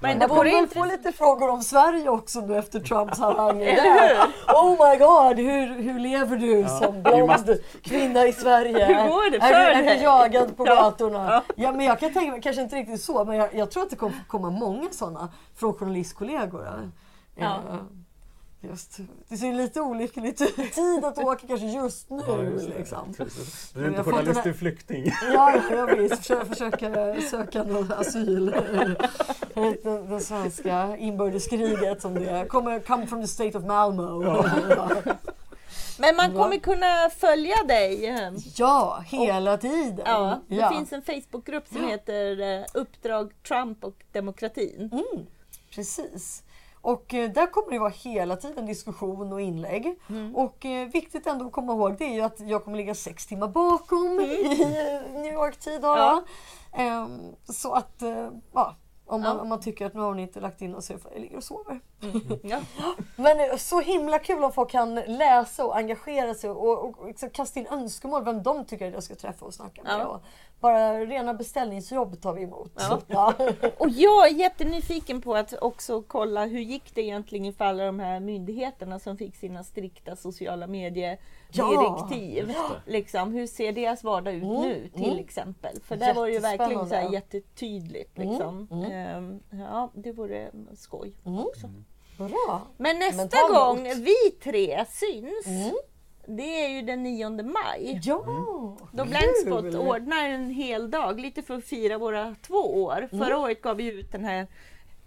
Men 0.00 0.10
Jag 0.10 0.20
det 0.20 0.26
kommer 0.28 0.44
väl 0.44 0.66
få 0.66 0.84
lite 0.84 1.12
frågor 1.12 1.50
om 1.50 1.62
Sverige 1.62 2.08
också 2.08 2.40
nu 2.40 2.56
efter 2.58 2.80
Trumps 2.80 3.20
hur? 3.20 4.18
Oh 4.54 4.70
my 4.70 4.96
god, 4.98 5.36
hur, 5.46 5.82
hur 5.82 6.00
lever 6.00 6.36
du 6.36 6.64
som 6.68 7.02
blond 7.02 7.58
kvinna 7.82 8.26
i 8.26 8.32
Sverige? 8.32 8.84
Hur 8.84 8.94
går 8.94 9.30
det 9.30 9.36
är, 9.36 9.40
för 9.40 9.82
du, 9.82 9.90
är 9.90 9.96
du 9.96 10.02
jagad 10.02 10.56
på 10.56 10.66
Ja. 10.66 10.74
gatorna? 10.74 11.42
Ja. 11.56 11.72
men 11.72 11.86
jag 11.86 12.00
kan 12.00 12.12
tänka 12.12 12.30
mig, 12.32 12.42
kanske 12.42 12.62
inte 12.62 12.76
riktigt 12.76 13.02
så, 13.02 13.24
men 13.24 13.36
jag, 13.36 13.54
jag 13.54 13.70
tror 13.70 13.82
att 13.82 13.90
det 13.90 13.96
kommer 13.96 14.24
komma 14.28 14.50
många 14.50 14.88
sådana 14.90 15.28
från 15.54 15.74
journalistkollegor. 15.74 16.90
Ja. 17.36 17.60
Just, 18.60 18.98
det 19.28 19.36
ser 19.36 19.52
lite 19.52 19.80
olyckligt 19.80 20.40
ut. 20.42 20.56
Tid 20.74 21.04
att 21.04 21.18
åka 21.18 21.46
kanske 21.46 21.66
just 21.66 22.10
nu. 22.10 22.22
Ja, 22.28 22.42
just 22.42 22.68
det. 22.68 22.78
liksom. 22.78 23.14
Du 23.74 23.80
är 23.80 23.84
Jag 23.84 23.90
inte 23.92 24.02
journalist, 24.02 24.42
du 24.42 24.50
är 24.50 24.54
flykting. 24.54 25.12
Ja, 25.34 25.60
jag 25.70 25.96
visst. 25.96 26.16
Försöka, 26.16 26.44
försöka 26.44 27.20
söka 27.30 27.62
någon 27.62 27.92
asyl. 27.92 28.54
Den, 29.54 29.76
den 30.08 30.20
svenska 30.20 30.96
inbördeskriget 30.96 32.02
som 32.02 32.14
det. 32.14 32.46
Kommer 32.48 32.80
come 32.80 33.06
from 33.06 33.20
the 33.20 33.28
state 33.28 33.58
of 33.58 33.64
Malmö. 33.64 34.02
Ja, 34.24 34.90
Men 35.98 36.16
man 36.16 36.32
kommer 36.34 36.56
kunna 36.58 37.10
följa 37.16 37.56
dig. 37.68 38.14
ja 38.56 39.04
hela 39.06 39.56
tiden. 39.58 40.00
Ja, 40.06 40.40
det 40.48 40.54
Ja. 40.56 40.70
finns 40.70 40.92
en 40.92 41.02
Facebookgrupp 41.02 41.68
som 41.68 41.88
heter 41.88 42.40
eh, 42.60 42.64
Uppdrag 42.74 43.32
Trump 43.48 43.84
och 43.84 43.96
demokratin. 44.12 44.90
Mm. 44.92 45.26
Precis. 45.74 46.42
Och 46.86 47.14
eh, 47.14 47.30
där 47.30 47.46
kommer 47.46 47.70
det 47.70 47.78
vara 47.78 47.92
hela 48.04 48.36
tiden 48.36 48.66
diskussion 48.66 49.32
och 49.32 49.40
inlägg. 49.40 49.98
Mm. 50.08 50.36
Och 50.36 50.64
eh, 50.64 50.88
viktigt 50.88 51.26
ändå 51.26 51.46
att 51.46 51.52
komma 51.52 51.72
ihåg 51.72 51.98
det 51.98 52.04
är 52.04 52.14
ju 52.14 52.20
att 52.20 52.40
jag 52.40 52.64
kommer 52.64 52.76
ligga 52.76 52.94
sex 52.94 53.26
timmar 53.26 53.48
bakom 53.48 54.20
i 54.20 54.62
eh, 54.62 55.20
New 55.20 55.32
York-tid. 55.32 55.80
jag. 55.98 56.22
Ehm, 56.72 57.20
så 57.44 57.72
att, 57.72 58.02
eh, 58.02 58.30
ja, 58.52 58.76
om 59.06 59.20
man, 59.20 59.36
Ja. 59.36 59.42
om 59.42 59.48
man 59.48 59.60
tycker 59.60 59.86
att 59.86 59.94
nu 59.94 60.00
har 60.00 60.14
ni 60.14 60.22
inte 60.22 60.40
lagt 60.40 60.62
in 60.62 60.74
och 60.74 60.84
så 60.84 60.92
jag 60.92 61.20
ligger 61.22 61.36
och 61.36 61.44
sover. 61.44 61.80
Ja. 62.42 62.60
Men 63.16 63.40
eh, 63.40 63.56
så 63.56 63.80
himla 63.80 64.18
kul 64.18 64.44
om 64.44 64.52
folk 64.52 64.70
kan 64.70 64.94
läsa 64.94 65.64
och 65.64 65.76
engagera 65.76 66.34
sig 66.34 66.50
och, 66.50 66.68
och, 66.84 66.98
och 67.00 67.06
liksom 67.06 67.30
kasta 67.30 67.60
in 67.60 67.66
önskemål 67.66 68.24
vem 68.24 68.42
de 68.42 68.64
tycker 68.64 68.86
att 68.86 68.92
jag 68.92 69.02
ska 69.02 69.14
träffa 69.14 69.44
och 69.44 69.54
snacka 69.54 69.82
med. 69.82 69.92
Ja. 70.00 70.06
Och 70.06 70.22
bara 70.60 71.00
rena 71.00 71.34
beställningsjobb 71.34 72.20
tar 72.22 72.32
vi 72.32 72.42
emot. 72.42 72.72
Ja. 73.06 73.32
Och 73.78 73.88
jag 73.88 74.26
är 74.28 74.34
jättenyfiken 74.34 75.22
på 75.22 75.34
att 75.34 75.54
också 75.62 76.02
kolla 76.02 76.46
hur 76.46 76.60
gick 76.60 76.94
det 76.94 77.02
egentligen 77.02 77.52
för 77.52 77.64
alla 77.64 77.84
de 77.84 78.00
här 78.00 78.20
myndigheterna 78.20 78.98
som 78.98 79.16
fick 79.16 79.36
sina 79.36 79.64
strikta 79.64 80.16
sociala 80.16 80.66
mediedirektiv. 80.66 81.26
Ja. 81.56 82.76
Liksom, 82.86 83.32
hur 83.32 83.46
ser 83.46 83.72
deras 83.72 84.04
vardag 84.04 84.34
ut 84.34 84.42
Mm, 84.42 84.62
nu 84.62 84.88
till 84.94 85.04
mm. 85.04 85.18
exempel? 85.18 85.80
För 85.84 85.96
där 85.96 86.14
var 86.14 86.26
det 86.26 86.32
ju 86.32 86.38
verkligen 86.38 86.88
så 86.88 86.94
här 86.94 87.12
jättetydligt. 87.12 88.18
Liksom. 88.18 88.68
Mm, 88.70 88.92
Ehm, 88.92 89.40
ja, 89.50 89.90
det 89.94 90.12
vore 90.12 90.50
skoj 90.74 91.12
också. 91.24 91.70
Bra. 92.18 92.62
Men 92.76 92.98
nästa 92.98 93.28
Men 93.48 93.54
gång 93.54 93.82
vi 93.84 94.30
tre 94.42 94.84
syns, 94.88 95.46
Mm. 95.46 95.74
det 96.26 96.64
är 96.64 96.68
ju 96.68 96.82
den 96.82 97.02
9 97.02 97.30
maj. 97.42 98.00
Ja! 98.02 98.22
Då 98.92 99.04
Kul. 99.04 99.06
Blindspot 99.06 99.74
ordnar 99.88 100.28
en 100.28 100.50
hel 100.50 100.90
dag, 100.90 101.20
lite 101.20 101.42
för 101.42 101.54
att 101.56 101.64
fira 101.64 101.98
våra 101.98 102.34
två 102.46 102.82
år. 102.84 103.08
Mm. 103.12 103.24
Förra 103.24 103.38
året 103.38 103.62
gav 103.62 103.76
vi 103.76 103.92
ut 103.92 104.12
den 104.12 104.24
här 104.24 104.46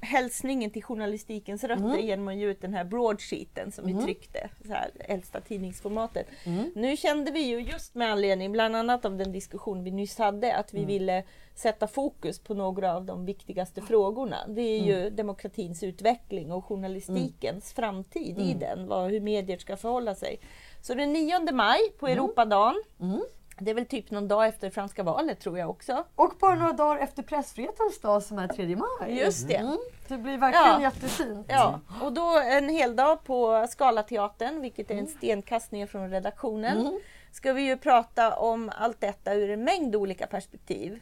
hälsningen 0.01 0.71
till 0.71 0.83
journalistikens 0.83 1.63
rötter 1.63 1.83
Mm. 1.85 2.05
genom 2.05 2.27
att 2.27 2.35
ge 2.35 2.45
ut 2.45 2.61
den 2.61 2.73
här 2.73 2.83
broadsheeten 2.83 3.71
som 3.71 3.85
vi 3.85 3.93
tryckte, 4.03 4.49
så 4.65 4.73
här, 4.73 4.91
äldsta 4.99 5.41
tidningsformatet. 5.41 6.27
Mm. 6.43 6.71
Nu 6.75 6.97
kände 6.97 7.31
vi 7.31 7.39
ju 7.41 7.59
just 7.61 7.95
med 7.95 8.11
anledning 8.11 8.51
bland 8.51 8.75
annat 8.75 9.05
av 9.05 9.17
den 9.17 9.31
diskussion 9.31 9.83
vi 9.83 9.91
nyss 9.91 10.17
hade 10.17 10.55
att 10.55 10.73
Mm. 10.73 10.85
vi 10.85 10.93
ville 10.93 11.23
sätta 11.55 11.87
fokus 11.87 12.39
på 12.39 12.53
några 12.53 12.95
av 12.95 13.05
de 13.05 13.25
viktigaste 13.25 13.81
frågorna. 13.81 14.37
Det 14.47 14.61
är 14.61 14.77
Mm. 14.77 14.87
ju 14.89 15.09
demokratins 15.09 15.83
utveckling 15.83 16.51
och 16.51 16.65
journalistikens 16.65 17.73
framtid 17.73 18.37
i 18.39 18.51
Mm. 18.51 18.59
den, 18.59 18.87
vad, 18.87 19.09
hur 19.11 19.19
medier 19.21 19.57
ska 19.57 19.77
förhålla 19.77 20.15
sig. 20.15 20.39
Så 20.81 20.93
den 20.93 21.13
9 21.13 21.51
maj 21.51 21.79
på 21.99 22.07
Europadagen, 22.07 22.83
Mm. 23.01 23.21
Det 23.61 23.71
är 23.71 23.75
väl 23.75 23.85
typ 23.85 24.11
någon 24.11 24.27
dag 24.27 24.47
efter 24.47 24.69
franska 24.69 25.03
valet 25.03 25.39
tror 25.39 25.57
jag 25.59 25.69
också. 25.69 26.03
Och 26.15 26.33
bara 26.39 26.55
några 26.55 26.73
dagar 26.73 26.97
efter 27.01 27.23
pressfrihetens 27.23 27.99
dag 28.01 28.23
som 28.23 28.37
är 28.39 28.47
3 28.47 28.75
maj. 28.75 29.17
Just 29.19 29.47
det. 29.47 29.55
Mm. 29.55 29.77
Det 30.07 30.17
blir 30.17 30.37
verkligen 30.37 30.81
Ja. 30.81 30.81
jättefint. 30.81 31.45
Ja, 31.49 31.79
och 32.01 32.13
då 32.13 32.41
en 32.45 32.69
hel 32.69 32.95
dag 32.95 33.23
på 33.23 33.67
Scalateatern, 33.69 34.61
vilket 34.61 34.91
är 34.91 34.95
en 34.95 35.07
stenkast 35.07 35.71
ner 35.71 35.87
från 35.87 36.09
redaktionen, 36.09 36.77
Mm. 36.77 36.99
ska 37.31 37.53
vi 37.53 37.61
ju 37.61 37.77
prata 37.77 38.35
om 38.35 38.71
allt 38.77 39.01
detta 39.01 39.33
ur 39.33 39.49
en 39.49 39.63
mängd 39.63 39.95
olika 39.95 40.27
perspektiv. 40.27 40.99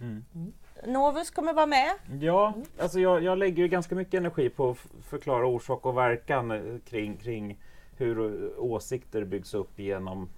Novus 0.86 1.32
kommer 1.32 1.54
vara 1.54 1.66
med. 1.66 1.90
Ja, 2.22 2.54
alltså 2.82 3.00
jag, 3.00 3.24
jag 3.24 3.38
lägger 3.38 3.64
ju 3.64 3.68
ganska 3.70 3.96
mycket 3.96 4.14
energi 4.14 4.50
på 4.50 4.70
att 4.70 4.78
förklara 5.10 5.48
orsak 5.48 5.86
och 5.86 5.98
verkan 5.98 6.52
eh, 6.52 6.80
kring, 6.90 7.18
kring 7.18 7.58
hur 7.98 8.20
eh, 8.44 8.64
åsikter 8.64 9.24
byggs 9.24 9.54
upp 9.54 9.80
genom 9.80 10.30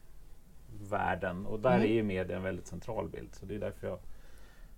världen. 0.89 1.45
Och 1.45 1.59
där 1.59 1.79
är 1.79 1.85
ju 1.93 2.03
media 2.03 2.35
en 2.37 2.43
väldigt 2.43 2.67
central 2.67 3.09
bild. 3.09 3.29
Så 3.35 3.45
det 3.45 3.55
är 3.55 3.59
därför 3.59 3.87
jag 3.87 3.99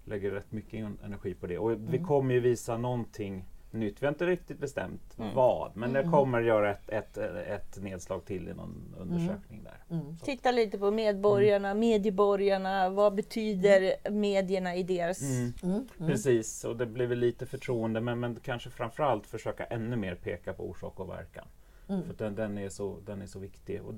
lägger 0.06 0.32
rätt 0.32 0.52
mycket 0.52 0.74
en- 0.74 0.98
energi 1.06 1.34
på 1.34 1.48
det. 1.48 1.58
Och 1.58 1.72
vi 1.94 2.00
kommer 2.00 2.34
ju 2.34 2.40
visa 2.40 2.78
någonting 2.78 3.46
nytt. 3.72 4.02
Vi 4.02 4.06
har 4.06 4.12
inte 4.14 4.26
riktigt 4.26 4.60
bestämt 4.60 5.14
vad, 5.36 5.72
men 5.78 5.94
det 5.94 6.04
kommer 6.04 6.42
göra 6.42 6.72
ett, 6.72 6.90
ett, 6.90 7.18
ett 7.48 7.82
nedslag 7.84 8.26
till 8.26 8.48
i 8.50 8.54
någon 8.54 8.96
undersökning 9.00 9.64
där. 9.64 9.98
Så- 10.20 10.26
Titta 10.26 10.52
lite 10.52 10.78
på 10.78 10.92
medborgarna, 10.92 11.74
medieborgarna, 11.74 12.90
vad 12.90 13.16
betyder 13.16 14.10
medierna 14.12 14.76
i 14.76 14.84
deras... 14.84 15.22
Mm. 15.64 15.88
Precis, 15.98 16.64
och 16.64 16.78
det 16.78 16.86
blir 16.86 17.08
väl 17.08 17.20
lite 17.20 17.46
förtroende 17.46 18.02
men, 18.02 18.20
men 18.20 18.36
kanske 18.44 18.70
framförallt 18.70 19.28
försöka 19.28 19.66
ännu 19.66 19.96
mer 19.96 20.16
peka 20.16 20.54
på 20.54 20.70
orsak 20.70 21.00
och 21.00 21.10
verkan. 21.10 21.46
För 21.88 22.14
den, 22.18 22.36
den, 22.36 22.58
är 22.58 22.70
så, 22.70 22.98
den 23.06 23.22
är 23.22 23.26
så 23.26 23.40
viktig. 23.40 23.82
Och 23.84 23.94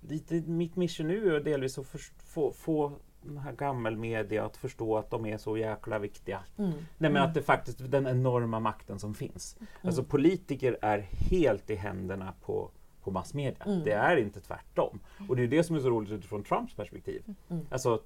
lite, 0.00 0.34
mitt 0.34 0.76
mission 0.76 1.08
nu 1.08 1.36
är 1.36 1.40
delvis 1.40 1.78
att 1.78 1.86
förs- 1.86 2.12
få, 2.18 2.52
få 2.52 2.92
den 3.22 3.38
här 3.38 3.52
gammelmedia 3.52 4.44
att 4.44 4.56
förstå 4.56 4.96
att 4.98 5.10
de 5.10 5.26
är 5.26 5.38
så 5.38 5.56
jäkla 5.56 5.98
viktiga. 5.98 6.40
Mm. 6.58 6.72
Nej, 6.98 7.10
men 7.10 7.22
att 7.22 7.34
det 7.34 7.42
faktiskt 7.42 7.90
den 7.90 8.06
enorma 8.06 8.60
makten 8.60 8.98
som 8.98 9.14
finns. 9.14 9.56
Alltså 9.82 10.04
politiker 10.04 10.78
är 10.82 10.98
helt 10.98 11.70
i 11.70 11.74
händerna 11.74 12.34
på, 12.42 12.70
på 13.02 13.10
massmedia. 13.10 13.64
Det 13.84 13.92
är 13.92 14.16
inte 14.16 14.40
tvärtom. 14.40 15.00
Och 15.28 15.36
det 15.36 15.42
är 15.42 15.46
det 15.48 15.64
som 15.64 15.76
är 15.76 15.80
så 15.80 15.90
roligt 15.90 16.10
utifrån 16.12 16.42
Trumps 16.42 16.74
perspektiv. 16.74 17.22
Alltså, 17.70 18.02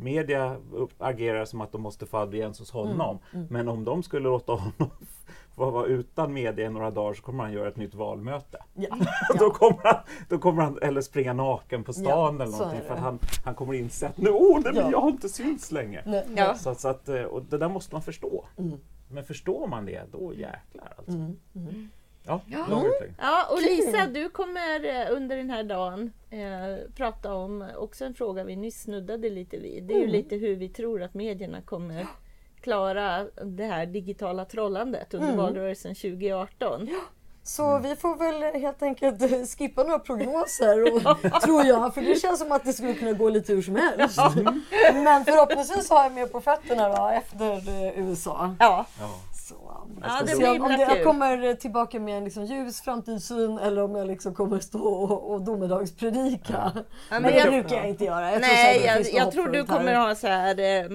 media 0.00 0.56
agerar 0.98 1.44
som 1.44 1.60
att 1.60 1.72
de 1.72 1.82
måste 1.82 2.06
få 2.06 2.16
audiens 2.16 2.58
hos 2.58 2.70
honom. 2.70 3.18
Men 3.50 3.68
om 3.68 3.84
de 3.84 4.02
skulle 4.02 4.24
låta 4.28 4.52
honom 4.52 4.90
vara 5.54 5.86
utan 5.86 6.32
media 6.32 6.66
i 6.66 6.70
några 6.70 6.90
dagar 6.90 7.14
så 7.14 7.22
kommer 7.22 7.44
han 7.44 7.52
göra 7.52 7.68
ett 7.68 7.76
nytt 7.76 7.94
valmöte. 7.94 8.58
Ja. 8.74 8.96
då, 9.38 9.50
kommer 9.50 9.82
han, 9.84 9.96
då 10.28 10.38
kommer 10.38 10.62
han 10.62 10.78
eller 10.82 11.00
springa 11.00 11.32
naken 11.32 11.84
på 11.84 11.92
stan 11.92 12.04
Ja, 12.04 12.28
eller 12.28 12.46
någonting 12.58 12.80
för 12.88 12.94
han, 12.96 13.18
han 13.44 13.54
kommer 13.54 13.74
inse 13.74 14.08
att 14.08 14.16
nu, 14.18 14.30
oh, 14.30 14.60
nej, 14.64 14.72
Ja. 14.74 14.90
jag 14.90 15.00
har 15.00 15.08
inte 15.10 15.28
synts 15.28 15.72
längre. 15.72 16.02
Nej, 16.06 16.24
Ja. 16.36 16.54
Så, 16.54 16.74
så 16.74 16.88
att, 16.88 17.08
eh, 17.08 17.22
och 17.22 17.42
det 17.42 17.58
där 17.58 17.68
måste 17.68 17.94
man 17.94 18.02
förstå. 18.02 18.44
Mm. 18.58 18.78
Men 19.10 19.24
förstår 19.24 19.66
man 19.66 19.86
det, 19.86 20.02
då 20.12 20.34
jäklar 20.34 20.94
alltså. 20.96 21.12
Mm. 21.12 21.36
Mm. 21.54 21.88
Ja, 22.24 22.40
utläggning. 22.46 23.16
Ja, 23.18 23.46
och. 23.50 23.62
Lisa, 23.62 24.06
du 24.06 24.28
kommer 24.28 24.84
eh, 24.84 25.16
under 25.16 25.36
den 25.36 25.50
här 25.50 25.64
dagen 25.64 26.12
eh, 26.30 26.90
prata 26.96 27.34
om 27.34 27.64
också 27.76 28.04
en 28.04 28.14
fråga 28.14 28.44
vi 28.44 28.56
nyss 28.56 28.82
snuddade 28.82 29.30
lite 29.30 29.58
vid. 29.58 29.84
Det 29.84 29.94
är 29.94 29.98
ju 29.98 30.02
Mm. 30.02 30.12
lite 30.16 30.36
hur 30.36 30.56
vi 30.56 30.68
tror 30.68 31.02
att 31.02 31.14
medierna 31.14 31.62
kommer 31.62 32.06
klara 32.62 33.24
det 33.44 33.64
här 33.64 33.86
digitala 33.86 34.44
trollandet 34.44 35.14
under 35.14 35.28
Mm. 35.28 35.40
valrörelsen 35.40 35.94
2018. 35.94 36.88
Så 37.44 37.78
vi 37.78 37.96
får 37.96 38.16
väl 38.16 38.60
helt 38.60 38.82
enkelt 38.82 39.22
eh, 39.22 39.28
skippa 39.58 39.82
några 39.82 39.98
prognoser, 39.98 40.82
och, 40.94 41.20
tror 41.42 41.64
jag. 41.64 41.94
För 41.94 42.02
det 42.02 42.20
känns 42.20 42.38
som 42.40 42.52
att 42.52 42.64
det 42.64 42.72
skulle 42.72 42.94
kunna 42.94 43.12
gå 43.12 43.28
lite 43.28 43.52
hur 43.52 43.62
som 43.62 43.76
helst. 43.76 44.18
Men 44.94 45.24
förhoppningsvis 45.24 45.90
har 45.90 46.02
jag 46.02 46.12
mer 46.12 46.26
på 46.26 46.40
fötterna 46.40 46.88
då, 46.88 47.08
efter 47.08 47.52
eh, 47.52 48.08
USA. 48.08 48.54
Ja. 48.58 48.86
Ja. 49.00 49.10
Så, 49.48 49.54
Ja, 50.02 50.20
det 50.26 50.36
blir 50.36 50.62
om 50.62 50.68
det, 50.68 50.76
jag 50.82 51.04
kommer 51.04 51.54
tillbaka 51.54 52.00
med 52.00 52.16
en 52.18 52.24
liksom 52.24 52.44
ljus 52.44 52.80
framtidssyn 52.82 53.58
eller 53.58 53.82
om 53.82 53.94
jag 53.94 54.06
liksom 54.06 54.34
kommer 54.34 54.58
stå 54.58 54.78
och, 54.88 55.30
och 55.32 55.42
domedagspredika. 55.42 56.72
Ja, 56.74 56.82
Men 57.10 57.22
men 57.22 57.32
det 57.32 57.38
jag- 57.38 57.48
brukar 57.48 57.76
jag 57.76 57.88
inte 57.88 58.04
göra. 58.04 58.24
Jag 58.32 58.42
tror 58.42 58.54
Nej, 58.54 58.78
det 58.78 58.86
jag, 58.86 59.24
jag 59.24 59.32
tror 59.32 59.48
du 59.48 59.64
kommer 59.64 59.94
ha 59.94 60.14
så 60.14 60.26
här 60.26 60.58
eh, 60.60 60.90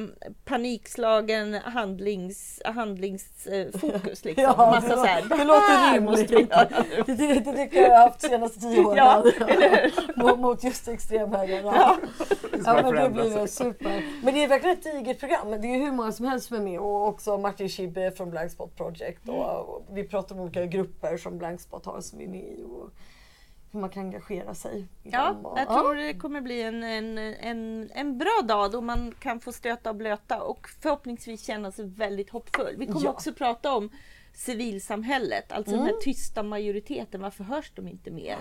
panikslagen 0.46 1.54
handlings, 1.54 2.62
handlingsfokus. 2.66 4.24
Liksom. 4.26 4.44
Ja, 4.44 4.56
Massa 4.58 4.88
det, 4.88 4.96
så 4.96 5.06
här, 5.06 5.22
låter- 5.22 5.38
det 5.38 5.44
låter 5.44 5.94
rimligt. 5.94 6.28
Det, 7.06 7.14
det, 7.14 7.34
det 7.40 7.54
tycker 7.54 7.82
jag 7.82 7.90
har 7.90 8.00
haft 8.08 8.20
de 8.22 8.28
senaste 8.28 8.60
tio 8.60 8.86
åren. 8.86 8.98
Ja, 8.98 9.24
mot, 10.16 10.40
mot 10.40 10.64
just 10.64 10.88
extremhögern. 10.88 11.66
Ja. 11.66 11.98
Ja, 12.66 12.74
men 12.84 12.96
det 12.96 13.10
blir 13.10 13.48
super. 13.48 14.06
Men 14.24 14.34
det 14.34 14.44
är 14.44 14.48
verkligen 14.48 14.78
ett 14.78 14.84
digert 14.84 15.20
program. 15.20 15.52
Det 15.62 15.68
är 15.68 15.80
hur 15.80 15.92
många 15.92 16.12
som 16.12 16.26
helst 16.26 16.48
som 16.48 16.58
är 16.58 16.62
med 16.62 16.80
och 16.80 17.08
också 17.08 17.38
Martin 17.38 17.70
Schibbye 17.70 18.12
från 18.12 18.30
Blank 18.38 18.52
Spot 18.52 18.76
Project. 18.76 19.30
Och, 19.30 19.60
och 19.76 19.98
vi 19.98 20.04
pratar 20.04 20.36
om 20.36 20.42
olika 20.42 20.66
grupper 20.66 21.18
som 21.18 21.38
Blank 21.38 21.62
Spot 21.62 21.86
har 21.86 22.02
som 22.02 22.20
vi 22.20 22.26
är 22.26 22.30
med 22.30 22.44
i 22.60 22.64
och 22.64 22.90
hur 23.72 23.80
man 23.80 23.90
kan 23.90 24.04
engagera 24.04 24.54
sig 24.54 24.80
i 25.04 25.10
Ja. 25.12 25.32
Och- 25.44 25.60
jag 25.60 25.68
tror 25.68 25.96
det 25.96 26.14
kommer 26.14 26.42
bli 26.42 26.62
en, 26.62 26.84
en, 26.84 27.18
en, 27.18 27.92
en 27.94 28.18
bra 28.18 28.42
dag 28.48 28.72
då 28.72 28.82
man 28.82 29.12
kan 29.20 29.40
få 29.40 29.52
stöta 29.52 29.90
och 29.90 29.96
blöta 29.96 30.42
och 30.42 30.68
förhoppningsvis 30.82 31.46
känna 31.46 31.72
sig 31.72 31.86
väldigt 31.86 32.30
hoppfull. 32.30 32.76
Vi 32.78 32.86
kommer 32.88 33.06
Ja. 33.06 33.12
också 33.12 33.34
prata 33.34 33.76
om 33.76 33.90
civilsamhället, 34.34 35.52
alltså 35.52 35.72
den 35.72 35.82
Mm. 35.82 35.94
här 35.94 36.02
tysta 36.02 36.44
majoriteten. 36.44 37.22
Varför 37.22 37.44
hörs 37.44 37.72
de 37.76 37.88
inte 37.88 38.12
mer? 38.12 38.38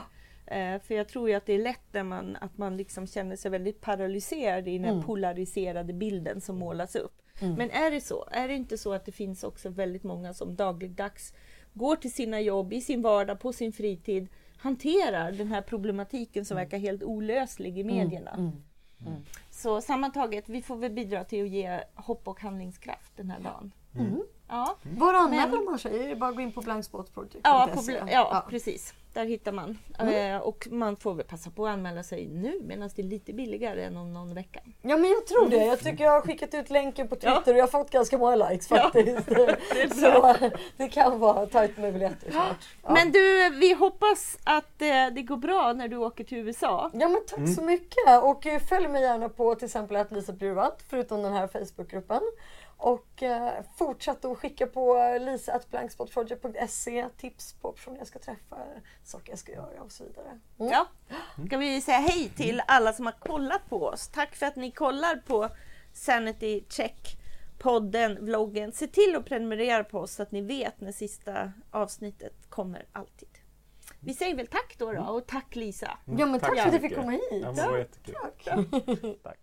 Eh, 0.46 0.80
för 0.80 0.94
jag 0.94 1.08
tror 1.08 1.28
ju 1.28 1.34
att 1.34 1.46
det 1.46 1.52
är 1.52 1.58
lätt 1.58 1.92
när 1.92 2.02
man, 2.02 2.36
att 2.40 2.58
man 2.58 2.76
liksom 2.76 3.06
känner 3.06 3.36
sig 3.36 3.50
väldigt 3.50 3.80
paralyserad 3.80 4.68
i 4.68 4.78
den 4.78 4.90
Mm. 4.90 5.02
polariserade 5.04 5.92
bilden 5.92 6.40
som 6.40 6.58
målas 6.58 6.96
upp. 6.96 7.22
Men 7.40 7.70
är 7.70 7.90
det 7.90 8.00
så? 8.00 8.28
Är 8.30 8.48
det 8.48 8.54
inte 8.54 8.78
så 8.78 8.92
att 8.92 9.04
det 9.04 9.12
finns 9.12 9.44
också 9.44 9.68
väldigt 9.68 10.04
många 10.04 10.34
som 10.34 10.56
dagligdags 10.56 11.34
går 11.72 11.96
till 11.96 12.12
sina 12.12 12.40
jobb 12.40 12.72
i 12.72 12.80
sin 12.80 13.02
vardag, 13.02 13.40
på 13.40 13.52
sin 13.52 13.72
fritid, 13.72 14.28
hanterar 14.56 15.32
den 15.32 15.48
här 15.48 15.62
problematiken 15.62 16.44
som 16.44 16.56
verkar 16.56 16.78
helt 16.78 17.02
olöslig 17.02 17.78
i 17.78 17.84
medierna. 17.84 18.30
Mm. 18.30 18.52
Så 19.50 19.80
sammantaget, 19.80 20.48
vi 20.48 20.62
får 20.62 20.76
väl 20.76 20.92
bidra 20.92 21.24
till 21.24 21.42
att 21.42 21.50
ge 21.50 21.80
hopp 21.94 22.28
och 22.28 22.40
handlingskraft 22.40 23.12
den 23.16 23.30
här 23.30 23.40
dagen. 23.40 23.72
Mm. 23.98 24.22
Ja, 24.48 24.76
Var 24.82 25.14
anmäler 25.14 25.46
Men- 25.52 25.64
man 25.64 25.78
sig? 25.78 26.02
Är 26.04 26.08
det 26.08 26.16
bara 26.16 26.30
att 26.30 26.36
gå 26.36 26.42
in 26.42 26.52
på 26.52 26.60
blankspotproject.se? 26.60 27.40
ja, 27.44 27.68
på, 27.74 27.80
bl- 27.80 27.98
ja, 28.12 28.28
Ja. 28.32 28.46
precis. 28.50 28.94
Där 29.12 29.24
hittar 29.24 29.52
man. 29.52 29.78
Mm. 29.98 30.34
Eh, 30.36 30.40
och 30.42 30.68
man 30.70 30.96
får 30.96 31.14
väl 31.14 31.26
passa 31.26 31.50
på 31.50 31.66
att 31.66 31.72
anmäla 31.72 32.02
sig 32.02 32.26
nu 32.26 32.60
medan 32.64 32.90
det 32.96 33.02
är 33.02 33.06
lite 33.06 33.32
billigare 33.32 33.84
än 33.84 33.96
om 33.96 34.12
någon 34.12 34.34
vecka. 34.34 34.60
Ja 34.82 34.96
men 34.96 35.10
jag 35.10 35.26
tror 35.26 35.48
det. 35.48 35.64
Jag 35.64 35.80
tycker 35.80 36.04
jag 36.04 36.10
har 36.12 36.20
skickat 36.20 36.54
ut 36.54 36.70
länken 36.70 37.08
på 37.08 37.14
Twitter 37.16 37.52
och 37.52 37.58
jag 37.58 37.62
har 37.62 37.68
fått 37.68 37.90
ganska 37.90 38.18
många 38.18 38.36
likes 38.36 38.70
Ja, 38.70 38.76
faktiskt. 38.92 39.28
är 39.28 39.94
Så 40.00 40.48
det 40.76 40.88
kan 40.88 41.18
vara 41.18 41.46
tajt 41.46 41.76
med 41.78 41.92
biljetter 41.92 42.30
snart. 42.30 42.68
Ja. 42.82 42.92
Men 42.92 43.12
du, 43.12 43.50
vi 43.50 43.74
hoppas 43.74 44.38
att 44.44 44.82
eh, 44.82 45.06
det 45.14 45.22
går 45.22 45.36
bra 45.36 45.72
när 45.72 45.88
du 45.88 45.96
åker 45.96 46.24
till 46.24 46.38
USA. 46.38 46.90
Ja 46.94 47.08
men 47.08 47.20
tack 47.26 47.54
så 47.56 47.62
mycket 47.62 48.22
och 48.22 48.46
eh, 48.46 48.60
följ 48.60 48.88
mig 48.88 49.02
gärna 49.02 49.28
på 49.28 49.54
till 49.54 49.64
exempel 49.66 49.96
att 49.96 50.12
Lisa 50.12 50.32
Bjurvalt 50.32 50.84
förutom 50.90 51.22
den 51.22 51.32
här 51.32 51.46
Facebookgruppen. 51.48 52.20
Och 52.76 53.22
eh, 53.22 53.62
fortsätt 53.76 54.24
att 54.24 54.38
skicka 54.38 54.66
på 54.66 55.18
lisa.blankspotproject.se 55.20 57.08
tips 57.16 57.52
på 57.52 57.72
personer 57.72 57.98
jag 57.98 58.06
ska 58.06 58.18
träffa, 58.18 58.56
saker 59.04 59.32
jag 59.32 59.38
ska 59.38 59.52
göra 59.52 59.82
och 59.82 59.92
så 59.92 60.04
vidare. 60.04 60.40
Mm. 60.58 60.72
Ja. 60.72 60.86
Ska 61.46 61.58
vi 61.58 61.80
säga 61.80 61.98
hej 61.98 62.28
till 62.36 62.62
alla 62.66 62.92
som 62.92 63.06
har 63.06 63.12
kollat 63.12 63.68
på 63.68 63.86
oss. 63.86 64.08
Tack 64.08 64.36
för 64.36 64.46
att 64.46 64.56
ni 64.56 64.70
kollar 64.70 65.16
på 65.16 65.48
Sanity 65.92 66.64
Check 66.68 67.18
podden, 67.58 68.24
vloggen. 68.24 68.72
Se 68.72 68.86
till 68.86 69.16
att 69.16 69.24
prenumerera 69.24 69.84
på 69.84 69.98
oss 69.98 70.12
så 70.14 70.22
att 70.22 70.32
ni 70.32 70.40
vet 70.40 70.80
när 70.80 70.92
sista 70.92 71.52
avsnittet 71.70 72.34
kommer 72.48 72.86
alltid. 72.92 73.28
Vi 74.00 74.14
säger 74.14 74.36
väl 74.36 74.46
tack 74.46 74.76
då, 74.78 74.92
då 74.92 75.02
och 75.02 75.26
tack 75.26 75.56
Lisa. 75.56 75.98
Ja 76.04 76.26
men 76.26 76.40
tack, 76.40 76.50
Tack 76.50 76.58
för 76.58 76.66
att 76.66 76.72
jag 76.72 76.82
fick 76.82 76.94
komma 76.94 77.10
hit. 77.10 77.22
Ja, 77.30 77.38
men 77.38 77.54
det 77.54 77.68
var 77.68 77.78
jättekul. 77.78 78.14
Tack. 78.14 78.44
Tack. 79.22 79.38